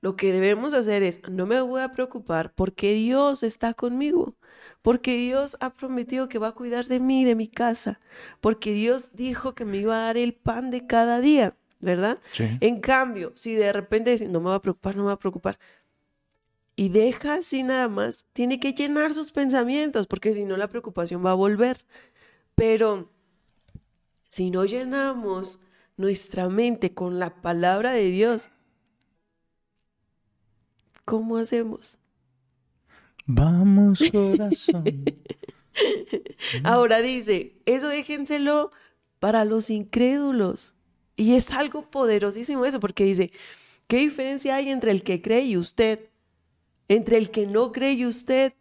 Lo 0.00 0.14
que 0.14 0.32
debemos 0.32 0.72
hacer 0.72 1.02
es, 1.02 1.20
no 1.28 1.46
me 1.46 1.60
voy 1.60 1.80
a 1.80 1.90
preocupar 1.90 2.54
porque 2.54 2.94
Dios 2.94 3.42
está 3.42 3.74
conmigo, 3.74 4.36
porque 4.82 5.16
Dios 5.16 5.56
ha 5.60 5.74
prometido 5.74 6.28
que 6.28 6.38
va 6.38 6.48
a 6.48 6.52
cuidar 6.52 6.86
de 6.86 7.00
mí, 7.00 7.24
de 7.24 7.34
mi 7.34 7.48
casa, 7.48 8.00
porque 8.40 8.72
Dios 8.72 9.12
dijo 9.14 9.54
que 9.54 9.64
me 9.64 9.78
iba 9.78 9.96
a 9.96 10.06
dar 10.06 10.16
el 10.16 10.34
pan 10.34 10.70
de 10.70 10.86
cada 10.86 11.20
día, 11.20 11.56
¿verdad? 11.80 12.18
Sí. 12.32 12.58
En 12.60 12.80
cambio, 12.80 13.32
si 13.34 13.54
de 13.54 13.72
repente 13.72 14.10
dice, 14.10 14.28
no 14.28 14.40
me 14.40 14.50
va 14.50 14.56
a 14.56 14.62
preocupar, 14.62 14.96
no 14.96 15.02
me 15.02 15.08
va 15.08 15.14
a 15.14 15.18
preocupar, 15.18 15.58
y 16.74 16.88
deja 16.88 17.34
así 17.34 17.62
nada 17.62 17.88
más, 17.88 18.26
tiene 18.32 18.58
que 18.58 18.72
llenar 18.72 19.12
sus 19.14 19.30
pensamientos, 19.30 20.06
porque 20.06 20.32
si 20.32 20.44
no 20.44 20.56
la 20.56 20.68
preocupación 20.68 21.24
va 21.24 21.32
a 21.32 21.34
volver. 21.34 21.84
Pero 22.54 23.10
si 24.28 24.50
no 24.50 24.64
llenamos 24.64 25.60
nuestra 25.96 26.48
mente 26.48 26.94
con 26.94 27.18
la 27.18 27.42
palabra 27.42 27.92
de 27.92 28.04
Dios, 28.10 28.50
¿cómo 31.04 31.36
hacemos? 31.36 31.98
Vamos, 33.26 33.98
corazón. 34.10 35.04
Ahora 36.64 37.00
dice, 37.00 37.56
eso 37.66 37.88
déjenselo 37.88 38.70
para 39.18 39.44
los 39.44 39.70
incrédulos. 39.70 40.74
Y 41.16 41.34
es 41.34 41.52
algo 41.52 41.90
poderosísimo 41.90 42.64
eso, 42.64 42.80
porque 42.80 43.04
dice, 43.04 43.32
¿qué 43.86 43.98
diferencia 43.98 44.56
hay 44.56 44.70
entre 44.70 44.90
el 44.90 45.02
que 45.02 45.22
cree 45.22 45.42
y 45.42 45.56
usted? 45.56 46.10
Entre 46.88 47.18
el 47.18 47.30
que 47.30 47.46
no 47.46 47.72
cree 47.72 47.92
y 47.92 48.06
usted. 48.06 48.54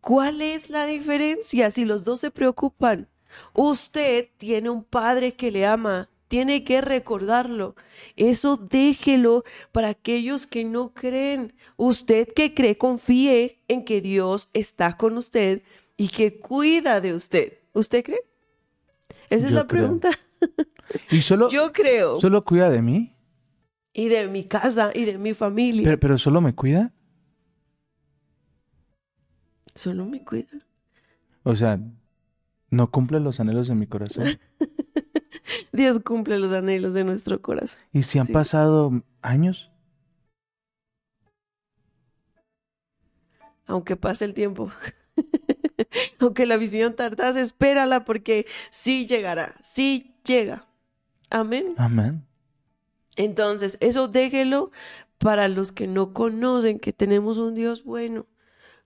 ¿Cuál 0.00 0.42
es 0.42 0.70
la 0.70 0.86
diferencia 0.86 1.70
si 1.70 1.84
los 1.84 2.04
dos 2.04 2.20
se 2.20 2.30
preocupan? 2.30 3.08
Usted 3.54 4.28
tiene 4.36 4.70
un 4.70 4.84
padre 4.84 5.34
que 5.34 5.50
le 5.50 5.66
ama, 5.66 6.08
tiene 6.28 6.64
que 6.64 6.80
recordarlo. 6.80 7.74
Eso 8.16 8.56
déjelo 8.56 9.44
para 9.72 9.88
aquellos 9.88 10.46
que 10.46 10.64
no 10.64 10.92
creen. 10.92 11.54
Usted 11.76 12.28
que 12.34 12.54
cree, 12.54 12.76
confíe 12.78 13.62
en 13.68 13.84
que 13.84 14.00
Dios 14.00 14.50
está 14.52 14.96
con 14.96 15.16
usted 15.16 15.62
y 15.96 16.08
que 16.08 16.38
cuida 16.38 17.00
de 17.00 17.14
usted. 17.14 17.58
¿Usted 17.72 18.04
cree? 18.04 18.20
Esa 19.30 19.46
es 19.48 19.52
la 19.52 19.66
creo. 19.66 19.82
pregunta. 19.82 20.10
Y 21.10 21.20
solo, 21.22 21.48
Yo 21.48 21.72
creo. 21.72 22.20
solo 22.20 22.44
cuida 22.44 22.70
de 22.70 22.80
mí. 22.80 23.12
Y 23.92 24.08
de 24.08 24.28
mi 24.28 24.44
casa 24.44 24.90
y 24.94 25.04
de 25.04 25.18
mi 25.18 25.34
familia. 25.34 25.82
Pero, 25.84 25.98
pero 25.98 26.18
solo 26.18 26.40
me 26.40 26.54
cuida. 26.54 26.92
Solo 29.74 30.06
me 30.06 30.24
cuida. 30.24 30.58
O 31.42 31.56
sea, 31.56 31.80
no 32.70 32.90
cumple 32.90 33.20
los 33.20 33.40
anhelos 33.40 33.68
de 33.68 33.74
mi 33.74 33.86
corazón. 33.86 34.26
Dios 35.72 36.00
cumple 36.00 36.38
los 36.38 36.52
anhelos 36.52 36.94
de 36.94 37.04
nuestro 37.04 37.40
corazón. 37.42 37.80
¿Y 37.92 38.02
si 38.02 38.18
han 38.18 38.26
Sí. 38.26 38.32
pasado 38.32 39.02
años? 39.22 39.70
aunque 43.68 43.96
pase 43.96 44.24
el 44.24 44.32
tiempo. 44.34 44.70
aunque 46.20 46.46
la 46.46 46.56
visión 46.56 46.94
tardase, 46.94 47.40
espérala 47.40 48.04
porque 48.04 48.46
sí 48.70 49.06
llegará, 49.06 49.56
sí 49.60 50.14
llega. 50.24 50.66
Amén. 51.30 51.74
Amén. 51.76 52.24
Entonces, 53.16 53.76
eso 53.80 54.08
déjelo 54.08 54.70
para 55.18 55.48
los 55.48 55.72
que 55.72 55.88
no 55.88 56.12
conocen 56.12 56.78
que 56.78 56.92
tenemos 56.92 57.38
un 57.38 57.54
Dios 57.54 57.82
bueno. 57.82 58.26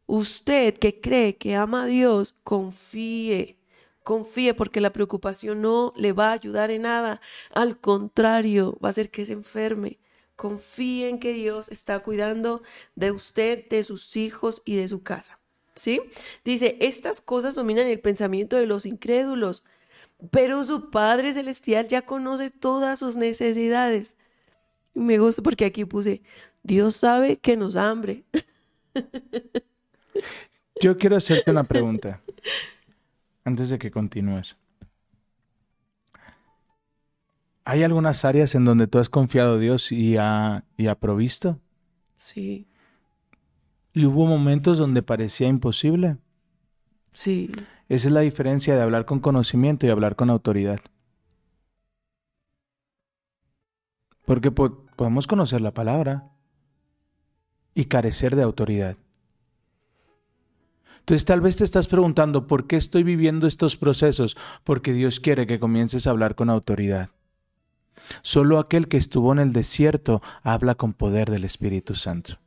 Usted 0.06 0.74
que 0.78 1.00
cree 1.00 1.36
que 1.36 1.56
ama 1.56 1.82
a 1.82 1.86
Dios, 1.86 2.34
confíe, 2.42 3.58
confíe 4.02 4.54
porque 4.54 4.80
la 4.80 4.92
preocupación 4.92 5.62
no 5.62 5.92
le 5.96 6.12
va 6.12 6.30
a 6.30 6.32
ayudar 6.32 6.70
en 6.70 6.82
nada. 6.82 7.20
Al 7.52 7.78
contrario, 7.78 8.78
va 8.82 8.88
a 8.88 8.90
hacer 8.90 9.10
que 9.10 9.24
se 9.24 9.32
enferme. 9.32 9.98
Confíe 10.36 11.08
en 11.08 11.18
que 11.18 11.32
Dios 11.32 11.68
está 11.68 11.98
cuidando 12.00 12.62
de 12.94 13.10
usted, 13.10 13.68
de 13.68 13.84
sus 13.84 14.16
hijos 14.16 14.62
y 14.64 14.76
de 14.76 14.88
su 14.88 15.02
casa. 15.02 15.38
¿Sí? 15.74 16.00
Dice, 16.44 16.76
estas 16.80 17.20
cosas 17.20 17.54
dominan 17.54 17.86
el 17.86 18.00
pensamiento 18.00 18.56
de 18.56 18.66
los 18.66 18.86
incrédulos, 18.86 19.64
pero 20.30 20.62
su 20.64 20.90
Padre 20.90 21.32
Celestial 21.32 21.86
ya 21.86 22.02
conoce 22.02 22.50
todas 22.50 22.98
sus 22.98 23.16
necesidades. 23.16 24.16
Me 24.92 25.18
gusta 25.18 25.42
porque 25.42 25.64
aquí 25.64 25.84
puse, 25.84 26.22
Dios 26.62 26.96
sabe 26.96 27.36
que 27.36 27.56
nos 27.56 27.74
da 27.74 27.88
hambre. 27.88 28.24
Yo 30.80 30.98
quiero 30.98 31.16
hacerte 31.16 31.50
una 31.50 31.64
pregunta 31.64 32.22
antes 33.44 33.68
de 33.70 33.78
que 33.78 33.90
continúes. 33.90 34.56
¿Hay 37.64 37.82
algunas 37.84 38.24
áreas 38.26 38.54
en 38.54 38.64
donde 38.66 38.86
tú 38.86 38.98
has 38.98 39.08
confiado 39.08 39.54
a 39.54 39.58
Dios 39.58 39.92
y 39.92 40.16
ha, 40.18 40.64
y 40.76 40.88
ha 40.88 40.94
provisto? 40.98 41.58
Sí, 42.16 42.68
Y 43.92 44.04
hubo 44.04 44.26
momentos 44.26 44.78
donde 44.78 45.00
parecía 45.04 45.46
imposible. 45.46 46.16
Sí. 47.12 47.50
Esa 47.90 48.08
es 48.08 48.14
la 48.14 48.20
diferencia 48.22 48.74
de 48.74 48.80
hablar 48.80 49.04
con 49.04 49.20
conocimiento 49.20 49.84
y 49.86 49.90
hablar 49.90 50.16
con 50.16 50.30
autoridad. 50.30 50.80
Porque 54.28 54.50
po- 54.56 54.86
podemos 54.96 55.26
conocer 55.26 55.60
la 55.60 55.74
palabra 55.74 56.14
y 57.74 57.86
carecer 57.86 58.36
de 58.36 58.44
autoridad. 58.44 58.96
Entonces 61.10 61.26
tal 61.26 61.40
vez 61.40 61.56
te 61.56 61.64
estás 61.64 61.88
preguntando, 61.88 62.46
¿por 62.46 62.68
qué 62.68 62.76
estoy 62.76 63.02
viviendo 63.02 63.48
estos 63.48 63.76
procesos? 63.76 64.36
Porque 64.62 64.92
Dios 64.92 65.18
quiere 65.18 65.44
que 65.44 65.58
comiences 65.58 66.06
a 66.06 66.10
hablar 66.10 66.36
con 66.36 66.48
autoridad. 66.48 67.10
Solo 68.22 68.60
aquel 68.60 68.86
que 68.86 68.96
estuvo 68.96 69.32
en 69.32 69.40
el 69.40 69.52
desierto 69.52 70.22
habla 70.44 70.76
con 70.76 70.92
poder 70.92 71.28
del 71.28 71.42
Espíritu 71.42 71.96
Santo. 71.96 72.38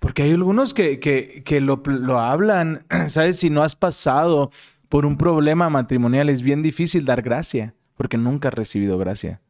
Porque 0.00 0.22
hay 0.22 0.32
algunos 0.32 0.74
que, 0.74 0.98
que, 0.98 1.44
que 1.44 1.60
lo, 1.60 1.82
lo 1.84 2.18
hablan, 2.18 2.84
¿sabes? 3.06 3.38
Si 3.38 3.48
no 3.48 3.62
has 3.62 3.76
pasado 3.76 4.50
por 4.88 5.06
un 5.06 5.16
problema 5.16 5.70
matrimonial 5.70 6.30
es 6.30 6.42
bien 6.42 6.62
difícil 6.62 7.04
dar 7.04 7.22
gracia, 7.22 7.76
porque 7.94 8.18
nunca 8.18 8.48
has 8.48 8.54
recibido 8.54 8.98
gracia. 8.98 9.40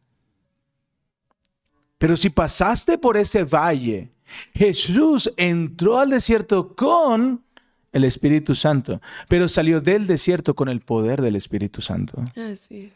Pero 1.97 2.15
si 2.15 2.29
pasaste 2.29 2.99
por 2.99 3.17
ese 3.17 3.45
valle, 3.45 4.13
Jesús 4.55 5.33
entró 5.37 5.99
al 5.99 6.11
desierto 6.11 6.75
con 6.75 7.45
el 7.93 8.05
Espíritu 8.05 8.55
Santo, 8.55 9.01
pero 9.29 9.49
salió 9.49 9.81
del 9.81 10.07
desierto 10.07 10.55
con 10.55 10.69
el 10.69 10.81
poder 10.81 11.23
del 11.23 11.37
Espíritu 11.37 11.81
Santo. 11.81 12.23
Así 12.37 12.85
es. 12.85 12.93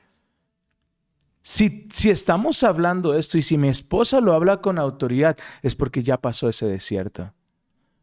Si, 1.44 1.88
si 1.92 2.10
estamos 2.10 2.62
hablando 2.62 3.14
esto 3.14 3.36
y 3.36 3.42
si 3.42 3.58
mi 3.58 3.68
esposa 3.68 4.20
lo 4.20 4.32
habla 4.32 4.60
con 4.60 4.78
autoridad, 4.78 5.36
es 5.62 5.74
porque 5.74 6.02
ya 6.02 6.16
pasó 6.16 6.48
ese 6.48 6.66
desierto. 6.66 7.32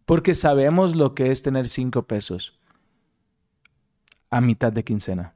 Porque 0.06 0.34
sabemos 0.34 0.96
lo 0.96 1.16
que 1.16 1.32
es 1.32 1.42
tener 1.42 1.68
cinco 1.68 2.04
pesos 2.04 2.60
a 4.30 4.42
mitad 4.42 4.74
de 4.74 4.84
quincena. 4.84 5.34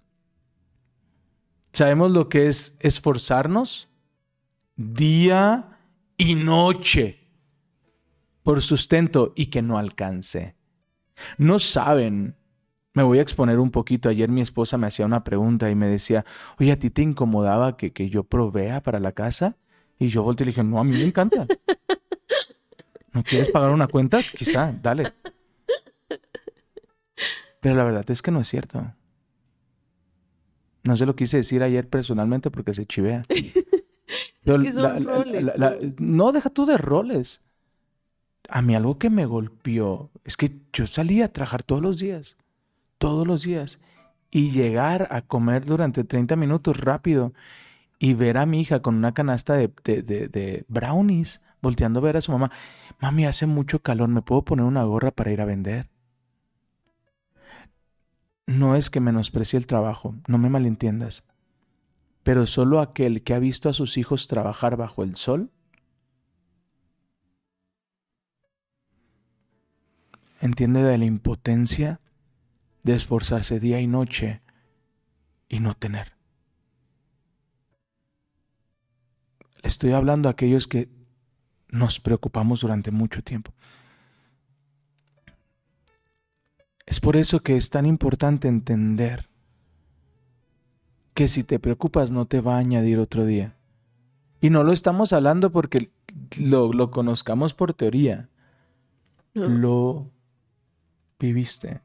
Sabemos 1.71 2.11
lo 2.11 2.29
que 2.29 2.47
es 2.47 2.75
esforzarnos 2.79 3.87
día 4.75 5.79
y 6.17 6.35
noche 6.35 7.22
por 8.43 8.61
sustento 8.61 9.33
y 9.35 9.47
que 9.47 9.61
no 9.61 9.77
alcance. 9.77 10.55
No 11.37 11.59
saben 11.59 12.35
me 12.93 13.03
voy 13.03 13.19
a 13.19 13.21
exponer 13.21 13.59
un 13.59 13.71
poquito. 13.71 14.09
Ayer 14.09 14.29
mi 14.29 14.41
esposa 14.41 14.77
me 14.77 14.87
hacía 14.87 15.05
una 15.05 15.23
pregunta 15.23 15.69
y 15.69 15.75
me 15.75 15.87
decía, 15.87 16.25
oye, 16.59 16.71
¿a 16.71 16.79
ti 16.79 16.89
te 16.89 17.01
incomodaba 17.01 17.75
que, 17.75 17.91
que 17.91 18.09
yo 18.09 18.23
provea 18.23 18.81
para 18.81 18.99
la 18.99 19.11
casa? 19.11 19.57
Y 19.99 20.07
yo 20.07 20.23
volteé 20.23 20.45
y 20.45 20.47
le 20.47 20.51
dije, 20.51 20.63
no, 20.63 20.79
a 20.79 20.83
mí 20.83 20.91
me 20.91 21.03
encanta. 21.05 21.47
¿No 23.13 23.23
quieres 23.23 23.49
pagar 23.49 23.71
una 23.71 23.87
cuenta? 23.87 24.17
Aquí 24.19 24.43
está, 24.43 24.73
dale. 24.81 25.13
Pero 27.61 27.75
la 27.75 27.83
verdad 27.83 28.09
es 28.09 28.21
que 28.21 28.31
no 28.31 28.41
es 28.41 28.47
cierto. 28.47 28.93
No 30.83 30.95
se 30.95 31.05
lo 31.05 31.15
quise 31.15 31.37
decir 31.37 31.63
ayer 31.63 31.87
personalmente 31.87 32.51
porque 32.51 32.73
se 32.73 32.85
chivea. 32.85 33.23
Pero 34.43 34.61
que 34.61 34.71
son 34.71 35.05
roles, 35.05 35.43
la- 35.57 35.77
no, 35.99 36.31
deja 36.31 36.49
tú 36.49 36.65
de 36.65 36.77
roles. 36.77 37.41
A 38.49 38.61
mí 38.61 38.75
algo 38.75 38.97
que 38.97 39.09
me 39.09 39.25
golpeó 39.25 40.11
es 40.25 40.37
que 40.37 40.57
yo 40.73 40.85
salía 40.87 41.25
a 41.25 41.29
trabajar 41.29 41.63
todos 41.63 41.81
los 41.81 41.99
días 41.99 42.37
todos 42.99 43.27
los 43.27 43.43
días 43.43 43.79
y 44.31 44.51
llegar 44.51 45.07
a 45.11 45.21
comer 45.23 45.65
durante 45.65 46.03
30 46.05 46.35
minutos 46.37 46.79
rápido 46.79 47.33
y 47.99 48.13
ver 48.15 48.37
a 48.37 48.45
mi 48.45 48.61
hija 48.61 48.81
con 48.81 48.95
una 48.95 49.13
canasta 49.13 49.55
de, 49.55 49.71
de- 49.85 50.03
de- 50.03 50.65
brownies 50.69 51.41
volteando 51.61 51.99
a 51.99 52.03
ver 52.03 52.17
a 52.17 52.21
su 52.21 52.31
mamá. 52.31 52.51
Mami, 53.01 53.25
hace 53.25 53.45
mucho 53.47 53.81
calor, 53.81 54.09
¿me 54.09 54.21
puedo 54.23 54.43
poner 54.43 54.65
una 54.65 54.83
gorra 54.83 55.11
para 55.11 55.31
ir 55.31 55.41
a 55.41 55.45
vender? 55.45 55.89
No 58.47 58.75
es 58.75 58.89
que 58.89 58.99
menosprecie 59.01 59.57
el 59.59 59.67
trabajo, 59.67 60.15
no 60.27 60.37
me 60.37 60.49
malentiendas, 60.49 61.23
pero 62.23 62.45
solo 62.45 62.79
aquel 62.79 63.23
que 63.23 63.33
ha 63.33 63.39
visto 63.39 63.69
a 63.69 63.73
sus 63.73 63.97
hijos 63.97 64.27
trabajar 64.27 64.77
bajo 64.77 65.03
el 65.03 65.15
sol 65.15 65.51
entiende 70.43 70.83
de 70.83 70.97
la 70.97 71.05
impotencia 71.05 72.01
de 72.83 72.95
esforzarse 72.95 73.61
día 73.61 73.79
y 73.79 73.87
noche 73.87 74.41
y 75.47 75.61
no 75.61 75.73
tener. 75.73 76.17
Le 79.61 79.69
estoy 79.69 79.93
hablando 79.93 80.27
a 80.27 80.33
aquellos 80.33 80.67
que 80.67 80.89
nos 81.69 82.01
preocupamos 82.01 82.59
durante 82.59 82.91
mucho 82.91 83.23
tiempo. 83.23 83.53
Es 86.85 86.99
por 86.99 87.15
eso 87.15 87.39
que 87.39 87.55
es 87.55 87.69
tan 87.69 87.85
importante 87.85 88.49
entender 88.49 89.29
que 91.13 91.29
si 91.29 91.45
te 91.45 91.57
preocupas 91.57 92.11
no 92.11 92.25
te 92.25 92.41
va 92.41 92.55
a 92.55 92.59
añadir 92.59 92.99
otro 92.99 93.25
día. 93.25 93.55
Y 94.41 94.49
no 94.49 94.65
lo 94.65 94.73
estamos 94.73 95.13
hablando 95.13 95.53
porque 95.53 95.89
lo, 96.37 96.73
lo 96.73 96.91
conozcamos 96.91 97.53
por 97.53 97.73
teoría. 97.73 98.27
No. 99.33 99.47
Lo 99.47 100.12
viviste. 101.24 101.80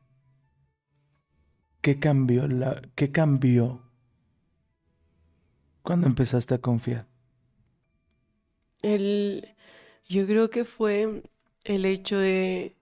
¿Qué 1.81 2.01
cambió, 2.01 2.49
la, 2.49 2.83
¿Qué 2.97 3.13
cambió 3.13 3.83
cuando 5.83 6.09
empezaste 6.09 6.55
a 6.55 6.59
confiar? 6.59 7.07
El, 8.83 9.55
yo 10.09 10.27
creo 10.27 10.51
que 10.51 10.65
fue 10.65 11.23
el 11.63 11.85
hecho 11.85 12.19
de 12.19 12.75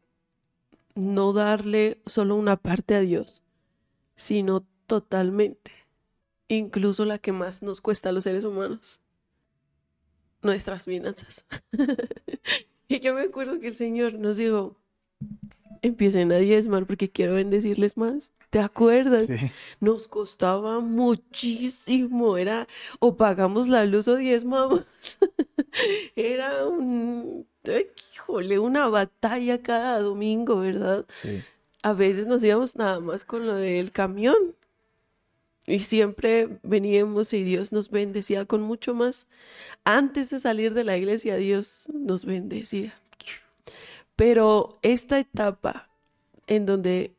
no 0.95 1.35
darle 1.35 2.01
solo 2.07 2.37
una 2.37 2.57
parte 2.57 2.95
a 2.95 3.01
Dios, 3.01 3.43
sino 4.17 4.67
totalmente, 4.87 5.73
incluso 6.49 7.05
la 7.05 7.19
que 7.19 7.33
más 7.33 7.63
nos 7.63 7.83
cuesta 7.83 8.09
a 8.09 8.13
los 8.13 8.25
seres 8.25 8.45
humanos, 8.45 9.03
nuestras 10.41 10.87
finanzas. 10.87 11.45
y 12.89 13.01
yo 13.01 13.15
me 13.15 13.23
acuerdo 13.23 13.61
que 13.61 13.69
el 13.69 13.77
Señor 13.77 14.15
nos 14.15 14.39
dijo, 14.39 14.81
empiecen 15.89 16.32
a 16.32 16.39
diezmar 16.39 16.87
porque 16.87 17.11
quiero 17.11 17.34
bendecirles 17.34 17.97
más. 17.97 18.32
¿Te 18.51 18.59
acuerdas? 18.61 19.26
Sí. 19.26 19.51
Nos 19.80 20.09
costaba 20.09 20.80
muchísimo, 20.80 22.37
era 22.37 22.66
o 22.99 23.16
pagamos 23.16 23.68
la 23.68 23.84
luz 23.84 24.09
o 24.09 24.16
diezmamos. 24.16 24.84
Era 26.16 26.66
un, 26.66 27.47
ay, 27.64 27.89
híjole, 28.14 28.59
una 28.59 28.89
batalla 28.89 29.62
cada 29.62 30.01
domingo, 30.01 30.61
¿verdad? 30.61 31.05
Sí. 31.09 31.43
A 31.82 31.93
veces 31.93 32.26
nos 32.26 32.43
íbamos 32.43 32.76
nada 32.76 33.01
más 33.01 33.24
con 33.24 33.47
lo 33.47 33.57
del 33.57 33.93
camión 33.93 34.55
y 35.66 35.80
siempre 35.80 36.61
veníamos 36.62 37.32
y 37.34 37.43
Dios 37.43 37.72
nos 37.72 37.91
bendecía 37.91 38.45
con 38.45 38.62
mucho 38.62 38.95
más. 38.95 39.26
Antes 39.84 40.30
de 40.30 40.41
salir 40.41 40.74
de 40.74 40.84
la 40.84 40.97
iglesia, 40.97 41.37
Dios 41.37 41.89
nos 41.93 42.24
bendecía. 42.24 42.95
Pero 44.17 44.79
esta 44.83 45.19
etapa 45.19 45.89
en 46.47 46.67
donde 46.67 47.14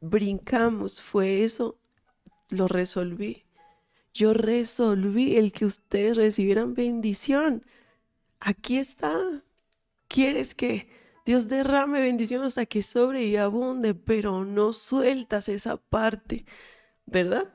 brincamos 0.00 1.00
fue 1.00 1.44
eso, 1.44 1.78
lo 2.50 2.68
resolví. 2.68 3.44
Yo 4.12 4.34
resolví 4.34 5.36
el 5.36 5.52
que 5.52 5.64
ustedes 5.64 6.16
recibieran 6.16 6.74
bendición. 6.74 7.64
Aquí 8.38 8.78
está. 8.78 9.42
¿Quieres 10.06 10.54
que 10.54 10.88
Dios 11.24 11.48
derrame 11.48 12.00
bendición 12.00 12.42
hasta 12.42 12.66
que 12.66 12.82
sobre 12.82 13.24
y 13.24 13.36
abunde, 13.36 13.94
pero 13.94 14.44
no 14.44 14.72
sueltas 14.72 15.48
esa 15.48 15.78
parte, 15.78 16.44
¿verdad? 17.06 17.48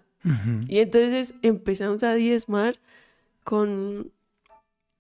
Y 0.68 0.80
entonces 0.80 1.34
empezamos 1.44 2.04
a 2.04 2.14
diezmar 2.14 2.80
con, 3.46 4.12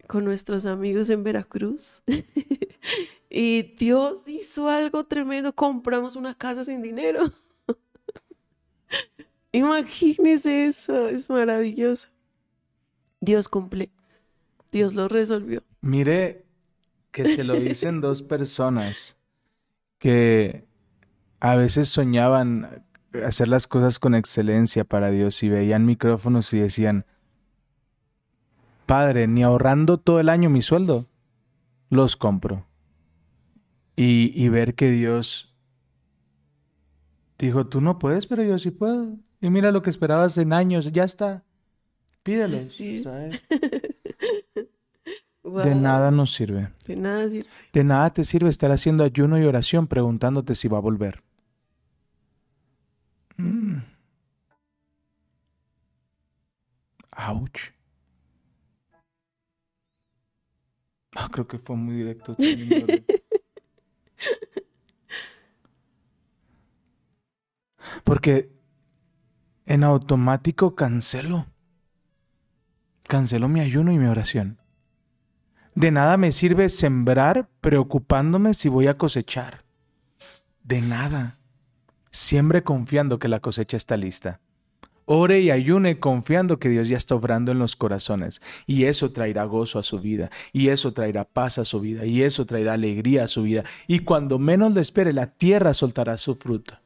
con 0.07 0.23
nuestros 0.23 0.65
amigos 0.65 1.09
en 1.09 1.23
Veracruz. 1.23 2.03
y 3.29 3.75
Dios 3.77 4.27
hizo 4.27 4.69
algo 4.69 5.05
tremendo. 5.05 5.53
Compramos 5.53 6.15
una 6.15 6.33
casa 6.35 6.63
sin 6.63 6.81
dinero. 6.81 7.29
Imagínese 9.51 10.65
eso, 10.65 11.07
es 11.09 11.29
maravilloso. 11.29 12.09
Dios 13.19 13.47
cumple. 13.47 13.91
Dios 14.71 14.93
lo 14.93 15.07
resolvió. 15.07 15.63
Mire 15.81 16.45
que 17.11 17.25
se 17.25 17.43
lo 17.43 17.55
dicen 17.55 18.01
dos 18.01 18.21
personas 18.21 19.17
que 19.97 20.67
a 21.39 21.55
veces 21.55 21.89
soñaban 21.89 22.85
hacer 23.25 23.47
las 23.47 23.67
cosas 23.67 23.99
con 23.99 24.13
excelencia 24.13 24.83
para 24.83 25.09
Dios 25.09 25.41
y 25.43 25.49
veían 25.49 25.85
micrófonos 25.85 26.53
y 26.53 26.59
decían, 26.59 27.05
Padre, 28.85 29.27
ni 29.27 29.43
ahorrando 29.43 29.99
todo 29.99 30.19
el 30.19 30.29
año 30.29 30.49
mi 30.49 30.61
sueldo, 30.61 31.05
los 31.89 32.15
compro. 32.15 32.68
Y, 34.01 34.31
y 34.33 34.47
ver 34.47 34.75
que 34.75 34.89
Dios 34.89 35.53
dijo, 37.37 37.67
tú 37.67 37.81
no 37.81 37.99
puedes, 37.99 38.27
pero 38.27 38.43
yo 38.43 38.57
sí 38.57 38.71
puedo. 38.71 39.17
Y 39.41 39.49
mira 39.49 39.73
lo 39.73 39.81
que 39.81 39.89
esperabas 39.89 40.37
en 40.37 40.53
años, 40.53 40.89
ya 40.93 41.03
está. 41.03 41.43
Es. 42.23 42.79
¿sabes? 43.03 43.41
De 45.43 45.75
nada 45.75 46.11
nos 46.11 46.33
sirve. 46.33 46.71
De 46.87 46.95
nada 46.95 47.27
sirve. 47.27 47.49
De 47.73 47.83
nada 47.83 48.13
te 48.13 48.23
sirve 48.23 48.49
estar 48.49 48.71
haciendo 48.71 49.03
ayuno 49.03 49.37
y 49.37 49.43
oración 49.43 49.87
preguntándote 49.87 50.55
si 50.55 50.69
va 50.69 50.77
a 50.77 50.81
volver. 50.81 51.21
Mm. 53.35 53.79
Ouch. 57.17 57.73
Ah, 61.17 61.27
creo 61.29 61.47
que 61.47 61.57
fue 61.57 61.75
muy 61.75 61.95
directo. 61.95 62.37
Porque 68.09 68.49
en 69.67 69.83
automático 69.83 70.73
cancelo. 70.73 71.45
Cancelo 73.03 73.47
mi 73.47 73.59
ayuno 73.59 73.91
y 73.91 73.99
mi 73.99 74.07
oración. 74.07 74.57
De 75.75 75.91
nada 75.91 76.17
me 76.17 76.31
sirve 76.31 76.69
sembrar 76.69 77.47
preocupándome 77.61 78.55
si 78.55 78.67
voy 78.67 78.87
a 78.87 78.97
cosechar. 78.97 79.63
De 80.63 80.81
nada. 80.81 81.37
Siembre 82.09 82.63
confiando 82.63 83.19
que 83.19 83.27
la 83.27 83.41
cosecha 83.41 83.77
está 83.77 83.95
lista. 83.95 84.39
Ore 85.05 85.41
y 85.41 85.51
ayune 85.51 85.99
confiando 85.99 86.57
que 86.57 86.69
Dios 86.69 86.89
ya 86.89 86.97
está 86.97 87.13
obrando 87.13 87.51
en 87.51 87.59
los 87.59 87.75
corazones. 87.75 88.41
Y 88.65 88.85
eso 88.85 89.11
traerá 89.11 89.43
gozo 89.43 89.77
a 89.77 89.83
su 89.83 89.99
vida. 89.99 90.31
Y 90.51 90.69
eso 90.69 90.93
traerá 90.93 91.25
paz 91.25 91.59
a 91.59 91.63
su 91.63 91.79
vida. 91.79 92.07
Y 92.07 92.23
eso 92.23 92.47
traerá 92.47 92.73
alegría 92.73 93.25
a 93.25 93.27
su 93.27 93.43
vida. 93.43 93.65
Y 93.85 93.99
cuando 93.99 94.39
menos 94.39 94.73
lo 94.73 94.81
espere, 94.81 95.13
la 95.13 95.27
tierra 95.27 95.75
soltará 95.75 96.17
su 96.17 96.33
fruto. 96.33 96.79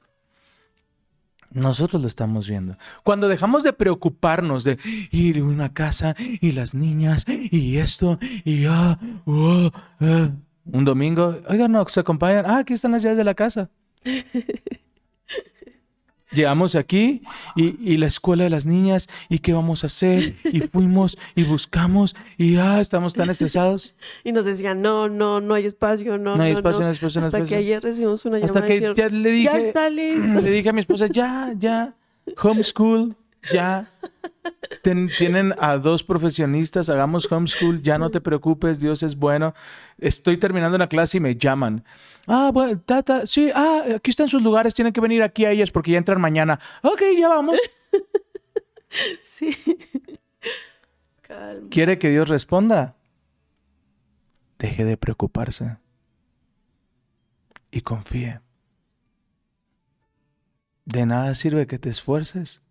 Nosotros 1.53 2.01
lo 2.01 2.07
estamos 2.07 2.47
viendo. 2.47 2.77
Cuando 3.03 3.27
dejamos 3.27 3.63
de 3.63 3.73
preocuparnos 3.73 4.63
de 4.63 4.77
ir 5.11 5.37
a 5.39 5.43
una 5.43 5.73
casa 5.73 6.15
y 6.17 6.51
las 6.51 6.73
niñas 6.73 7.25
y 7.27 7.77
esto 7.77 8.19
y 8.43 8.65
ah, 8.65 8.99
oh, 9.25 9.71
ah. 9.99 10.29
un 10.65 10.85
domingo, 10.85 11.39
oigan, 11.47 11.71
no, 11.71 11.87
se 11.87 11.99
acompañan. 11.99 12.45
Ah, 12.45 12.59
aquí 12.59 12.73
están 12.73 12.91
las 12.91 13.03
llaves 13.03 13.17
de 13.17 13.23
la 13.23 13.33
casa. 13.33 13.69
Llegamos 16.33 16.75
aquí 16.75 17.21
y, 17.55 17.93
y 17.93 17.97
la 17.97 18.07
escuela 18.07 18.43
de 18.43 18.49
las 18.49 18.65
niñas 18.65 19.07
y 19.29 19.39
qué 19.39 19.53
vamos 19.53 19.83
a 19.83 19.87
hacer 19.87 20.35
y 20.43 20.61
fuimos 20.61 21.17
y 21.35 21.43
buscamos 21.43 22.15
y 22.37 22.57
ah, 22.57 22.79
estamos 22.79 23.13
tan 23.13 23.29
estresados. 23.29 23.95
Y 24.23 24.31
nos 24.31 24.45
decían, 24.45 24.81
no, 24.81 25.09
no, 25.09 25.41
no 25.41 25.53
hay 25.53 25.65
espacio, 25.65 26.17
no, 26.17 26.35
No 26.35 26.43
hay 26.43 26.53
no, 26.53 26.59
espacio, 26.59 26.79
no. 26.79 26.85
no 26.85 26.89
hay 26.89 26.93
espacio, 26.93 27.21
no 27.21 27.27
hay 27.27 27.33
Hasta 27.33 27.45
que 27.45 27.55
ayer 27.55 27.81
recibimos 27.81 28.25
una 28.25 28.39
llamada 28.39 28.59
Hasta 28.59 28.67
que 28.67 28.93
ya 28.95 29.09
le 29.09 29.31
dije, 29.31 29.43
ya 29.43 29.57
está 29.57 29.89
listo. 29.89 30.41
le 30.41 30.51
dije 30.51 30.69
a 30.69 30.73
mi 30.73 30.79
esposa, 30.79 31.07
ya, 31.07 31.53
ya, 31.57 31.93
homeschool, 32.41 33.15
ya. 33.51 33.89
Ten- 34.81 35.09
tienen 35.17 35.53
a 35.59 35.77
dos 35.77 36.03
profesionistas, 36.03 36.89
hagamos 36.89 37.31
homeschool, 37.31 37.81
ya 37.81 37.97
no 37.97 38.09
te 38.11 38.19
preocupes, 38.21 38.79
Dios 38.79 39.01
es 39.03 39.15
bueno. 39.15 39.53
Estoy 39.97 40.37
terminando 40.37 40.77
la 40.77 40.87
clase 40.89 41.17
y 41.17 41.19
me 41.21 41.35
llaman. 41.35 41.83
Ah, 42.27 42.51
bueno, 42.53 42.79
tata, 42.81 43.25
sí, 43.25 43.51
ah, 43.55 43.83
aquí 43.95 44.09
están 44.09 44.27
sus 44.29 44.41
lugares, 44.41 44.73
tienen 44.73 44.93
que 44.93 45.01
venir 45.01 45.23
aquí 45.23 45.45
a 45.45 45.51
ellas 45.51 45.71
porque 45.71 45.91
ya 45.91 45.97
entran 45.97 46.19
mañana. 46.19 46.59
Ok, 46.81 47.01
ya 47.17 47.29
vamos. 47.29 47.57
Sí. 49.23 49.57
Calma. 51.23 51.67
¿Quiere 51.71 51.97
que 51.97 52.09
Dios 52.09 52.29
responda? 52.29 52.95
Deje 54.59 54.85
de 54.85 54.97
preocuparse 54.97 55.77
y 57.71 57.81
confíe. 57.81 58.39
De 60.85 61.05
nada 61.05 61.33
sirve 61.33 61.65
que 61.65 61.79
te 61.79 61.89
esfuerces 61.89 62.61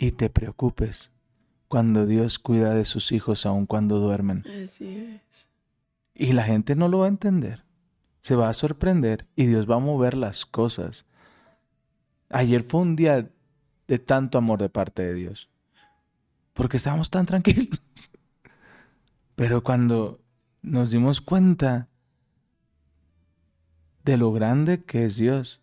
y 0.00 0.12
te 0.12 0.30
preocupes 0.30 1.12
cuando 1.68 2.06
Dios 2.06 2.38
cuida 2.38 2.74
de 2.74 2.86
sus 2.86 3.12
hijos 3.12 3.44
aun 3.44 3.66
cuando 3.66 3.98
duermen. 3.98 4.44
Así 4.64 5.20
es. 5.28 5.50
Y 6.14 6.32
la 6.32 6.42
gente 6.42 6.74
no 6.74 6.88
lo 6.88 7.00
va 7.00 7.04
a 7.04 7.10
entender. 7.10 7.66
Se 8.20 8.34
va 8.34 8.48
a 8.48 8.54
sorprender 8.54 9.28
y 9.36 9.44
Dios 9.44 9.70
va 9.70 9.74
a 9.74 9.78
mover 9.78 10.16
las 10.16 10.46
cosas. 10.46 11.04
Ayer 12.30 12.64
fue 12.64 12.80
un 12.80 12.96
día 12.96 13.30
de 13.88 13.98
tanto 13.98 14.38
amor 14.38 14.58
de 14.62 14.70
parte 14.70 15.02
de 15.02 15.12
Dios. 15.12 15.50
Porque 16.54 16.78
estábamos 16.78 17.10
tan 17.10 17.26
tranquilos. 17.26 17.82
Pero 19.36 19.62
cuando 19.62 20.22
nos 20.62 20.90
dimos 20.90 21.20
cuenta 21.20 21.88
de 24.04 24.16
lo 24.16 24.32
grande 24.32 24.82
que 24.82 25.04
es 25.04 25.18
Dios, 25.18 25.60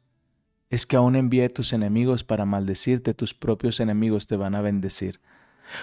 es 0.69 0.85
que 0.85 0.97
aún 0.97 1.15
envía 1.15 1.45
a 1.45 1.49
tus 1.49 1.73
enemigos 1.73 2.23
para 2.23 2.45
maldecirte, 2.45 3.13
tus 3.13 3.33
propios 3.33 3.79
enemigos 3.79 4.27
te 4.27 4.35
van 4.35 4.55
a 4.55 4.61
bendecir. 4.61 5.21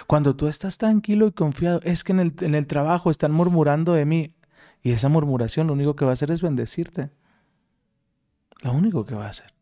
Cuando 0.07 0.35
tú 0.35 0.47
estás 0.47 0.77
tranquilo 0.77 1.27
y 1.27 1.31
confiado, 1.31 1.79
es 1.83 2.03
que 2.03 2.11
en 2.11 2.19
el, 2.19 2.33
en 2.41 2.55
el 2.55 2.67
trabajo 2.67 3.11
están 3.11 3.31
murmurando 3.31 3.93
de 3.93 4.05
mí. 4.05 4.33
Y 4.81 4.91
esa 4.91 5.09
murmuración 5.09 5.67
lo 5.67 5.73
único 5.73 5.95
que 5.95 6.05
va 6.05 6.11
a 6.11 6.13
hacer 6.13 6.31
es 6.31 6.41
bendecirte. 6.41 7.11
Lo 8.63 8.73
único 8.73 9.05
que 9.05 9.15
va 9.15 9.27
a 9.27 9.29
hacer. 9.29 9.53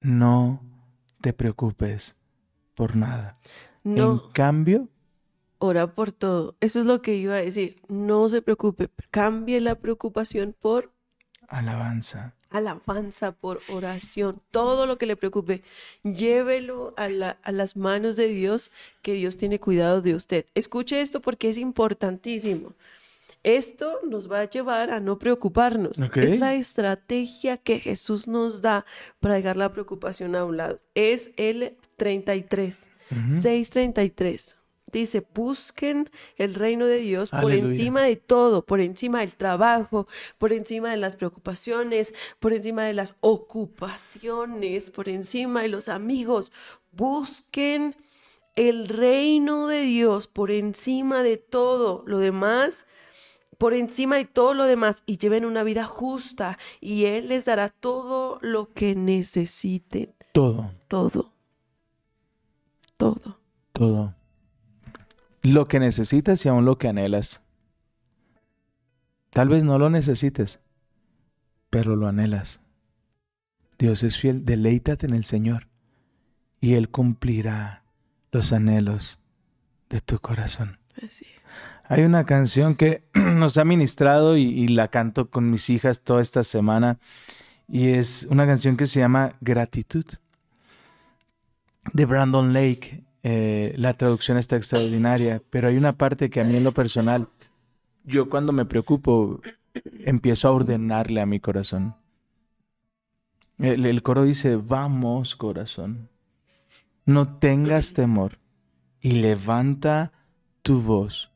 No 0.00 0.62
te 1.20 1.32
preocupes 1.32 2.16
por 2.74 2.96
nada. 2.96 3.34
No, 3.82 4.12
En 4.12 4.32
cambio, 4.32 4.88
ora 5.58 5.94
por 5.94 6.12
todo. 6.12 6.56
Eso 6.60 6.80
es 6.80 6.86
lo 6.86 7.02
que 7.02 7.16
iba 7.16 7.34
a 7.34 7.42
decir. 7.42 7.80
No 7.88 8.28
se 8.28 8.42
preocupe. 8.42 8.90
Cambie 9.10 9.60
la 9.60 9.76
preocupación 9.76 10.54
por 10.58 10.93
alabanza. 11.58 12.32
alabanza, 12.50 13.32
por 13.32 13.60
oración. 13.68 14.40
Todo 14.50 14.86
lo 14.86 14.96
que 14.98 15.06
le 15.06 15.16
preocupe, 15.16 15.62
llévelo 16.04 16.94
a, 16.96 17.08
la- 17.08 17.36
a 17.42 17.50
las 17.52 17.76
manos 17.76 18.16
de 18.16 18.28
Dios, 18.28 18.70
que 19.02 19.12
Dios 19.14 19.36
tiene 19.36 19.58
cuidado 19.58 20.00
de 20.02 20.14
usted. 20.14 20.46
Escuche 20.54 21.00
esto 21.00 21.20
porque 21.20 21.50
es 21.50 21.58
importantísimo. 21.58 22.72
Esto 23.42 23.98
nos 24.08 24.30
va 24.30 24.40
a 24.40 24.48
llevar 24.48 24.90
a 24.90 25.00
no 25.00 25.18
preocuparnos. 25.18 25.98
Es 26.14 26.38
la 26.38 26.54
estrategia 26.54 27.56
que 27.58 27.78
Jesús 27.78 28.26
nos 28.26 28.62
da 28.62 28.86
para 29.20 29.34
dejar 29.34 29.56
la 29.56 29.70
preocupación 29.72 30.34
a 30.34 30.44
un 30.46 30.56
lado. 30.56 30.80
Es 30.94 31.30
el 31.36 31.76
33, 31.96 32.88
Ujú. 33.10 33.40
633. 33.42 34.56
Dice, 34.94 35.26
busquen 35.34 36.08
el 36.36 36.54
reino 36.54 36.86
de 36.86 36.98
Dios 36.98 37.30
por 37.30 37.50
encima 37.50 38.02
de 38.02 38.14
todo, 38.14 38.64
por 38.64 38.80
encima 38.80 39.20
del 39.20 39.34
trabajo, 39.34 40.06
por 40.38 40.52
encima 40.52 40.92
de 40.92 40.96
las 40.96 41.16
preocupaciones, 41.16 42.14
por 42.38 42.52
encima 42.52 42.84
de 42.84 42.92
las 42.92 43.16
ocupaciones, 43.20 44.92
por 44.92 45.08
encima 45.08 45.62
de 45.62 45.68
los 45.68 45.88
amigos. 45.88 46.52
Busquen 46.92 47.96
el 48.54 48.86
reino 48.86 49.66
de 49.66 49.80
Dios 49.80 50.28
por 50.28 50.52
encima 50.52 51.24
de 51.24 51.38
todo 51.38 52.04
lo 52.06 52.20
demás, 52.20 52.86
por 53.58 53.74
encima 53.74 54.14
de 54.14 54.26
todo 54.26 54.54
lo 54.54 54.64
demás 54.64 55.02
y 55.06 55.18
lleven 55.18 55.44
una 55.44 55.64
vida 55.64 55.82
justa 55.82 56.56
y 56.80 57.06
Él 57.06 57.30
les 57.30 57.44
dará 57.44 57.68
todo 57.68 58.38
lo 58.42 58.72
que 58.72 58.94
necesiten. 58.94 60.14
Todo, 60.32 60.70
Todo. 60.86 61.32
Todo. 62.96 63.38
todo. 63.72 64.14
Lo 65.44 65.68
que 65.68 65.78
necesitas 65.78 66.44
y 66.44 66.48
aún 66.48 66.64
lo 66.64 66.78
que 66.78 66.88
anhelas. 66.88 67.42
Tal 69.30 69.48
vez 69.48 69.62
no 69.62 69.78
lo 69.78 69.90
necesites, 69.90 70.58
pero 71.70 71.94
lo 71.94 72.08
anhelas. 72.08 72.60
Dios 73.78 74.02
es 74.02 74.16
fiel, 74.16 74.44
deleítate 74.44 75.06
en 75.06 75.14
el 75.14 75.24
Señor 75.24 75.68
y 76.60 76.74
Él 76.74 76.88
cumplirá 76.88 77.84
los 78.32 78.52
anhelos 78.52 79.20
de 79.90 80.00
tu 80.00 80.18
corazón. 80.18 80.78
Así 80.96 81.26
es. 81.26 81.42
Hay 81.86 82.04
una 82.04 82.24
canción 82.24 82.74
que 82.74 83.04
nos 83.14 83.58
ha 83.58 83.64
ministrado 83.64 84.36
y, 84.36 84.44
y 84.44 84.68
la 84.68 84.88
canto 84.88 85.30
con 85.30 85.50
mis 85.50 85.68
hijas 85.68 86.00
toda 86.00 86.22
esta 86.22 86.42
semana 86.42 86.98
y 87.68 87.88
es 87.90 88.26
una 88.30 88.46
canción 88.46 88.76
que 88.76 88.86
se 88.86 89.00
llama 89.00 89.34
Gratitud 89.40 90.06
de 91.92 92.06
Brandon 92.06 92.52
Lake. 92.52 93.03
Eh, 93.26 93.72
la 93.78 93.94
traducción 93.94 94.36
está 94.36 94.56
extraordinaria, 94.56 95.42
pero 95.48 95.68
hay 95.68 95.78
una 95.78 95.94
parte 95.96 96.28
que 96.28 96.40
a 96.40 96.44
mí 96.44 96.56
en 96.56 96.64
lo 96.64 96.72
personal, 96.72 97.26
yo 98.04 98.28
cuando 98.28 98.52
me 98.52 98.66
preocupo 98.66 99.40
empiezo 100.04 100.48
a 100.48 100.52
ordenarle 100.52 101.22
a 101.22 101.26
mi 101.26 101.40
corazón. 101.40 101.96
El, 103.58 103.86
el 103.86 104.02
coro 104.02 104.24
dice, 104.24 104.56
vamos 104.56 105.36
corazón, 105.36 106.10
no 107.06 107.38
tengas 107.38 107.94
temor 107.94 108.38
y 109.00 109.12
levanta 109.12 110.12
tu 110.62 110.82
voz 110.82 111.30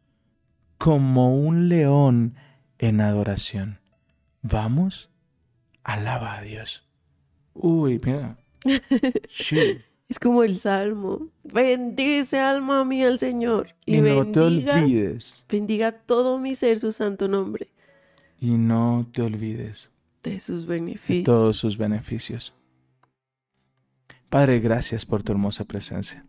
como 0.76 1.34
un 1.36 1.70
león 1.70 2.34
en 2.78 3.00
adoración. 3.00 3.80
Vamos, 4.42 5.08
alaba 5.84 6.36
a 6.36 6.42
Dios. 6.42 6.86
Uy, 7.54 7.98
mira. 8.04 8.36
Sí. 9.30 9.78
Es 10.08 10.18
como 10.18 10.42
el 10.42 10.56
salmo. 10.58 11.28
Bendice 11.44 12.38
alma 12.38 12.84
mía 12.84 13.08
al 13.08 13.18
Señor 13.18 13.74
y, 13.84 13.96
Y 13.96 14.00
no 14.00 14.26
te 14.26 14.40
bendiga, 14.40 14.74
olvides. 14.76 15.44
bendiga 15.48 15.92
todo 15.92 16.38
mi 16.38 16.54
ser 16.54 16.78
su 16.78 16.92
santo 16.92 17.28
nombre 17.28 17.68
Y 18.40 18.52
no 18.52 19.06
te 19.12 19.20
olvides 19.22 19.90
de 20.22 20.38
sus 20.40 20.66
de 20.66 20.74
beneficios. 20.78 21.24
todos 21.24 21.56
sus 21.58 21.76
beneficios. 21.76 22.54
Padre, 24.28 24.60
gracias 24.60 25.06
por 25.06 25.22
tu 25.22 25.32
hermosa 25.32 25.64
presencia. 25.64 26.24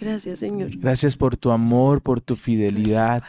Gracias, 0.00 0.38
Señor. 0.38 0.70
Gracias 0.76 1.16
por 1.16 1.36
tu 1.36 1.50
amor, 1.50 2.00
por 2.02 2.20
tu 2.20 2.34
fidelidad, 2.34 3.22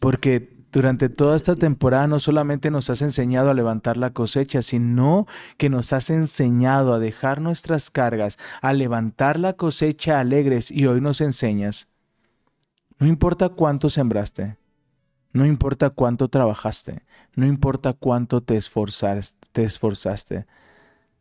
porque 0.00 0.55
durante 0.72 1.08
toda 1.08 1.36
esta 1.36 1.56
temporada 1.56 2.06
no 2.06 2.18
solamente 2.18 2.70
nos 2.70 2.90
has 2.90 3.02
enseñado 3.02 3.50
a 3.50 3.54
levantar 3.54 3.96
la 3.96 4.10
cosecha, 4.10 4.62
sino 4.62 5.26
que 5.56 5.70
nos 5.70 5.92
has 5.92 6.10
enseñado 6.10 6.92
a 6.92 6.98
dejar 6.98 7.40
nuestras 7.40 7.90
cargas, 7.90 8.38
a 8.60 8.72
levantar 8.72 9.38
la 9.38 9.54
cosecha 9.54 10.20
alegres 10.20 10.70
y 10.70 10.86
hoy 10.86 11.00
nos 11.00 11.20
enseñas. 11.20 11.88
No 12.98 13.06
importa 13.06 13.50
cuánto 13.50 13.90
sembraste, 13.90 14.56
no 15.32 15.44
importa 15.44 15.90
cuánto 15.90 16.28
trabajaste, 16.28 17.02
no 17.34 17.46
importa 17.46 17.92
cuánto 17.92 18.42
te 18.42 18.56
esforzaste, 18.56 19.46
te 19.52 19.64
esforzaste. 19.64 20.46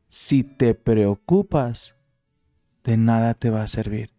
Si 0.07 0.43
te 0.43 0.73
preocupas, 0.73 1.95
de 2.83 2.95
nada 2.97 3.33
te 3.33 3.49
va 3.49 3.63
a 3.63 3.67
servir. 3.67 4.14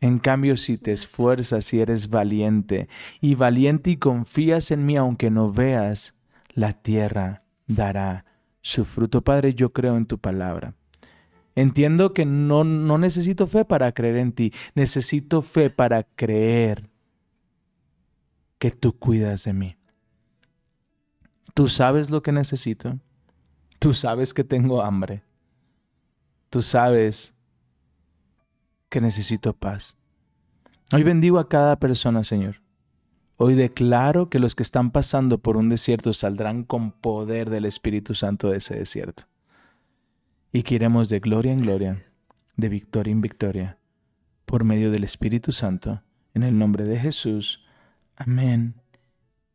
En 0.00 0.18
cambio, 0.18 0.56
si 0.56 0.78
te 0.78 0.92
esfuerzas 0.92 1.72
y 1.74 1.80
eres 1.80 2.08
valiente, 2.08 2.88
y 3.20 3.34
valiente 3.34 3.90
y 3.90 3.96
confías 3.96 4.70
en 4.70 4.86
mí 4.86 4.96
aunque 4.96 5.30
no 5.30 5.52
veas, 5.52 6.14
la 6.54 6.72
tierra 6.72 7.42
dará 7.66 8.24
su 8.62 8.84
fruto. 8.84 9.22
Padre, 9.22 9.54
yo 9.54 9.72
creo 9.72 9.96
en 9.96 10.06
tu 10.06 10.18
palabra. 10.18 10.74
Entiendo 11.54 12.14
que 12.14 12.24
no, 12.24 12.64
no 12.64 12.96
necesito 12.96 13.46
fe 13.46 13.64
para 13.64 13.92
creer 13.92 14.16
en 14.16 14.32
ti, 14.32 14.52
necesito 14.74 15.42
fe 15.42 15.68
para 15.68 16.04
creer 16.04 16.88
que 18.58 18.70
tú 18.70 18.98
cuidas 18.98 19.44
de 19.44 19.52
mí. 19.52 19.76
Tú 21.54 21.68
sabes 21.68 22.10
lo 22.10 22.22
que 22.22 22.32
necesito. 22.32 22.98
Tú 23.78 23.94
sabes 23.94 24.32
que 24.32 24.44
tengo 24.44 24.82
hambre. 24.82 25.22
Tú 26.48 26.62
sabes 26.62 27.34
que 28.90 29.00
necesito 29.00 29.54
paz. 29.54 29.96
Hoy 30.92 31.04
bendigo 31.04 31.38
a 31.38 31.48
cada 31.48 31.78
persona, 31.78 32.24
Señor. 32.24 32.60
Hoy 33.36 33.54
declaro 33.54 34.28
que 34.28 34.38
los 34.38 34.54
que 34.54 34.62
están 34.62 34.90
pasando 34.90 35.38
por 35.38 35.56
un 35.56 35.70
desierto 35.70 36.12
saldrán 36.12 36.64
con 36.64 36.92
poder 36.92 37.48
del 37.48 37.64
Espíritu 37.64 38.14
Santo 38.14 38.50
de 38.50 38.58
ese 38.58 38.74
desierto. 38.74 39.22
Y 40.52 40.62
que 40.62 40.74
iremos 40.74 41.08
de 41.08 41.20
gloria 41.20 41.52
en 41.52 41.58
gloria, 41.58 42.04
de 42.56 42.68
victoria 42.68 43.12
en 43.12 43.20
victoria, 43.20 43.78
por 44.44 44.64
medio 44.64 44.90
del 44.90 45.04
Espíritu 45.04 45.52
Santo, 45.52 46.02
en 46.34 46.42
el 46.42 46.58
nombre 46.58 46.84
de 46.84 46.98
Jesús. 46.98 47.64
Amén 48.16 48.74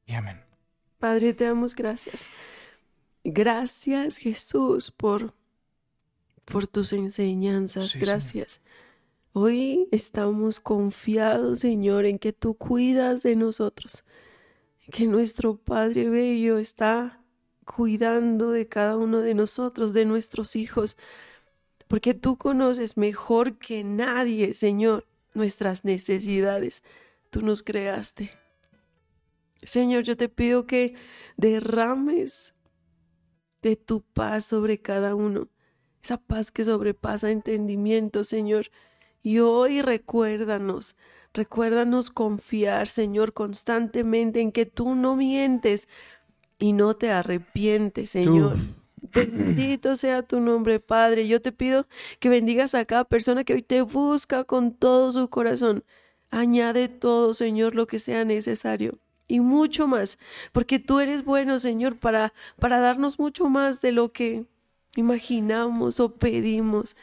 y 0.08 0.14
amén. 0.14 0.42
Padre, 0.98 1.34
te 1.34 1.46
damos 1.46 1.76
gracias. 1.76 2.30
Gracias, 3.24 4.18
Jesús, 4.18 4.90
por, 4.90 5.36
por 6.46 6.66
tus 6.66 6.94
enseñanzas. 6.94 7.92
Sí, 7.92 8.00
gracias. 8.00 8.62
Hoy 9.38 9.90
estamos 9.92 10.62
confiados, 10.62 11.60
Señor, 11.60 12.06
en 12.06 12.20
que 12.20 12.32
tú 12.32 12.56
cuidas 12.56 13.22
de 13.22 13.36
nosotros, 13.36 14.06
que 14.94 15.08
nuestro 15.08 15.58
Padre 15.58 16.08
Bello 16.08 16.58
está 16.58 17.22
cuidando 17.66 18.52
de 18.52 18.70
cada 18.70 18.96
uno 18.96 19.20
de 19.20 19.34
nosotros, 19.34 19.92
de 19.92 20.06
nuestros 20.06 20.56
hijos, 20.56 20.96
porque 21.90 22.14
tú 22.14 22.38
conoces 22.38 22.96
mejor 22.96 23.58
que 23.58 23.84
nadie, 23.84 24.54
Señor, 24.54 25.06
nuestras 25.34 25.84
necesidades. 25.84 26.82
Tú 27.30 27.42
nos 27.42 27.62
creaste. 27.62 28.32
Señor, 29.64 30.04
yo 30.04 30.16
te 30.16 30.30
pido 30.30 30.66
que 30.66 30.96
derrames 31.36 32.56
de 33.62 33.76
tu 33.76 34.02
paz 34.02 34.46
sobre 34.46 34.82
cada 34.82 35.14
uno, 35.14 35.50
esa 36.02 36.16
paz 36.16 36.54
que 36.54 36.64
sobrepasa 36.64 37.32
entendimiento, 37.32 38.24
Señor. 38.24 38.72
Y 39.26 39.40
hoy 39.40 39.82
recuérdanos, 39.82 40.96
recuérdanos 41.34 42.12
confiar, 42.12 42.88
Señor, 42.88 43.34
constantemente 43.34 44.40
en 44.40 44.52
que 44.52 44.68
tú 44.68 44.94
no 44.94 45.16
mientes 45.16 45.88
y 46.60 46.74
no 46.74 46.96
te 46.96 47.10
arrepientes, 47.10 48.12
Señor. 48.12 48.58
Bendito 49.16 49.96
sea 49.96 50.22
tu 50.22 50.40
nombre, 50.40 50.80
Padre. 50.80 51.28
Yo 51.28 51.42
te 51.42 51.52
pido 51.52 51.88
que 52.20 52.30
bendigas 52.30 52.76
a 52.76 52.86
cada 52.86 53.04
persona 53.04 53.44
que 53.44 53.56
hoy 53.56 53.64
te 53.64 53.82
busca 53.82 54.44
con 54.44 54.76
todo 54.76 55.12
su 55.12 55.28
corazón. 55.28 55.84
Añade 56.30 56.88
todo, 56.88 57.34
Señor, 57.34 57.74
lo 57.74 57.88
que 57.88 57.98
sea 57.98 58.26
necesario 58.26 59.00
y 59.28 59.40
mucho 59.40 59.88
más, 59.88 60.20
porque 60.52 60.78
tú 60.78 61.00
eres 61.00 61.26
bueno, 61.26 61.58
Señor, 61.58 61.98
para, 61.98 62.32
para 62.60 62.80
darnos 62.80 63.18
mucho 63.18 63.50
más 63.50 63.82
de 63.82 63.92
lo 63.92 64.12
que 64.12 64.46
imaginamos 64.96 66.00
o 66.00 66.14
pedimos. 66.14 66.96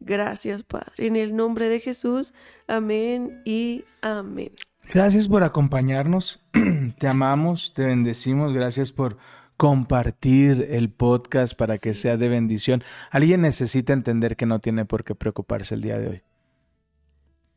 Gracias, 0.00 0.62
Padre. 0.62 1.06
En 1.06 1.16
el 1.16 1.34
nombre 1.34 1.68
de 1.68 1.80
Jesús, 1.80 2.32
amén 2.66 3.42
y 3.44 3.84
amén. 4.00 4.52
Gracias 4.92 5.28
por 5.28 5.42
acompañarnos. 5.42 6.40
Te 6.98 7.08
amamos, 7.08 7.74
te 7.74 7.84
bendecimos. 7.84 8.54
Gracias 8.54 8.90
por 8.90 9.18
compartir 9.58 10.68
el 10.70 10.88
podcast 10.90 11.54
para 11.54 11.78
que 11.78 11.92
sea 11.92 12.16
de 12.16 12.28
bendición. 12.28 12.82
Alguien 13.10 13.42
necesita 13.42 13.92
entender 13.92 14.36
que 14.36 14.46
no 14.46 14.60
tiene 14.60 14.84
por 14.84 15.04
qué 15.04 15.14
preocuparse 15.14 15.74
el 15.74 15.82
día 15.82 15.98
de 15.98 16.08
hoy. 16.08 16.22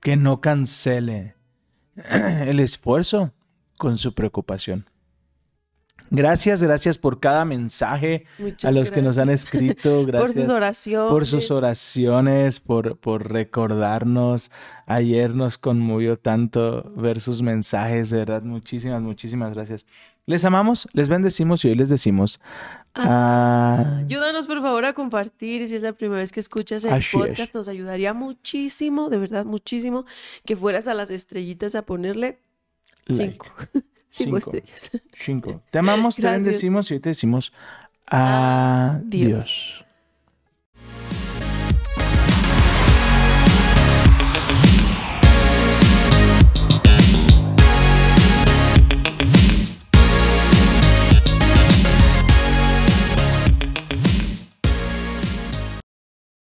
Que 0.01 0.17
no 0.17 0.41
cancele 0.41 1.35
el 1.95 2.59
esfuerzo 2.59 3.33
con 3.77 3.97
su 3.97 4.13
preocupación. 4.13 4.90
Gracias, 6.11 6.61
gracias 6.61 6.97
por 6.97 7.19
cada 7.19 7.45
mensaje 7.45 8.25
Muchas 8.37 8.65
a 8.65 8.71
los 8.71 8.91
que 8.91 9.01
nos 9.01 9.17
han 9.17 9.29
gracias. 9.29 9.45
escrito. 9.45 10.05
Gracias 10.05 10.21
Por 10.33 10.33
sus 10.45 10.49
oraciones. 10.53 11.09
por 11.11 11.25
sus 11.25 11.51
oraciones, 11.51 12.59
por, 12.59 12.97
por 12.97 13.31
recordarnos. 13.31 14.51
Ayer 14.85 15.33
nos 15.33 15.57
conmovió 15.57 16.19
tanto 16.19 16.91
ver 16.95 17.19
sus 17.21 17.41
mensajes, 17.41 18.09
de 18.09 18.17
verdad, 18.17 18.43
muchísimas, 18.43 19.01
muchísimas 19.01 19.53
gracias. 19.53 19.85
Les 20.25 20.43
amamos, 20.45 20.87
les 20.93 21.07
bendecimos 21.09 21.63
y 21.65 21.69
hoy 21.69 21.75
les 21.75 21.89
decimos. 21.89 22.39
ah, 22.93 23.99
Ayúdanos 24.05 24.47
por 24.47 24.61
favor 24.61 24.85
a 24.85 24.93
compartir 24.93 25.67
si 25.67 25.75
es 25.75 25.81
la 25.81 25.93
primera 25.93 26.19
vez 26.19 26.31
que 26.31 26.39
escuchas 26.41 26.83
el 26.85 26.93
es. 26.93 27.07
podcast. 27.11 27.55
Nos 27.55 27.67
ayudaría 27.67 28.13
muchísimo, 28.13 29.09
de 29.09 29.17
verdad, 29.17 29.45
muchísimo, 29.45 30.05
que 30.45 30.55
fueras 30.55 30.87
a 30.87 30.93
las 30.93 31.09
estrellitas 31.09 31.73
a 31.75 31.83
ponerle 31.85 32.39
like. 33.07 33.31
cinco. 33.39 33.47
cinco 34.11 34.37
Cinco. 34.37 34.37
estrellas. 34.37 34.91
Cinco. 35.13 35.61
Te 35.71 35.79
amamos, 35.79 36.15
te 36.15 36.27
bendecimos 36.29 36.91
y 36.91 36.95
hoy 36.95 36.99
te 36.99 37.09
decimos 37.09 37.53
Adiós. 38.07 39.01
adiós. 39.07 39.85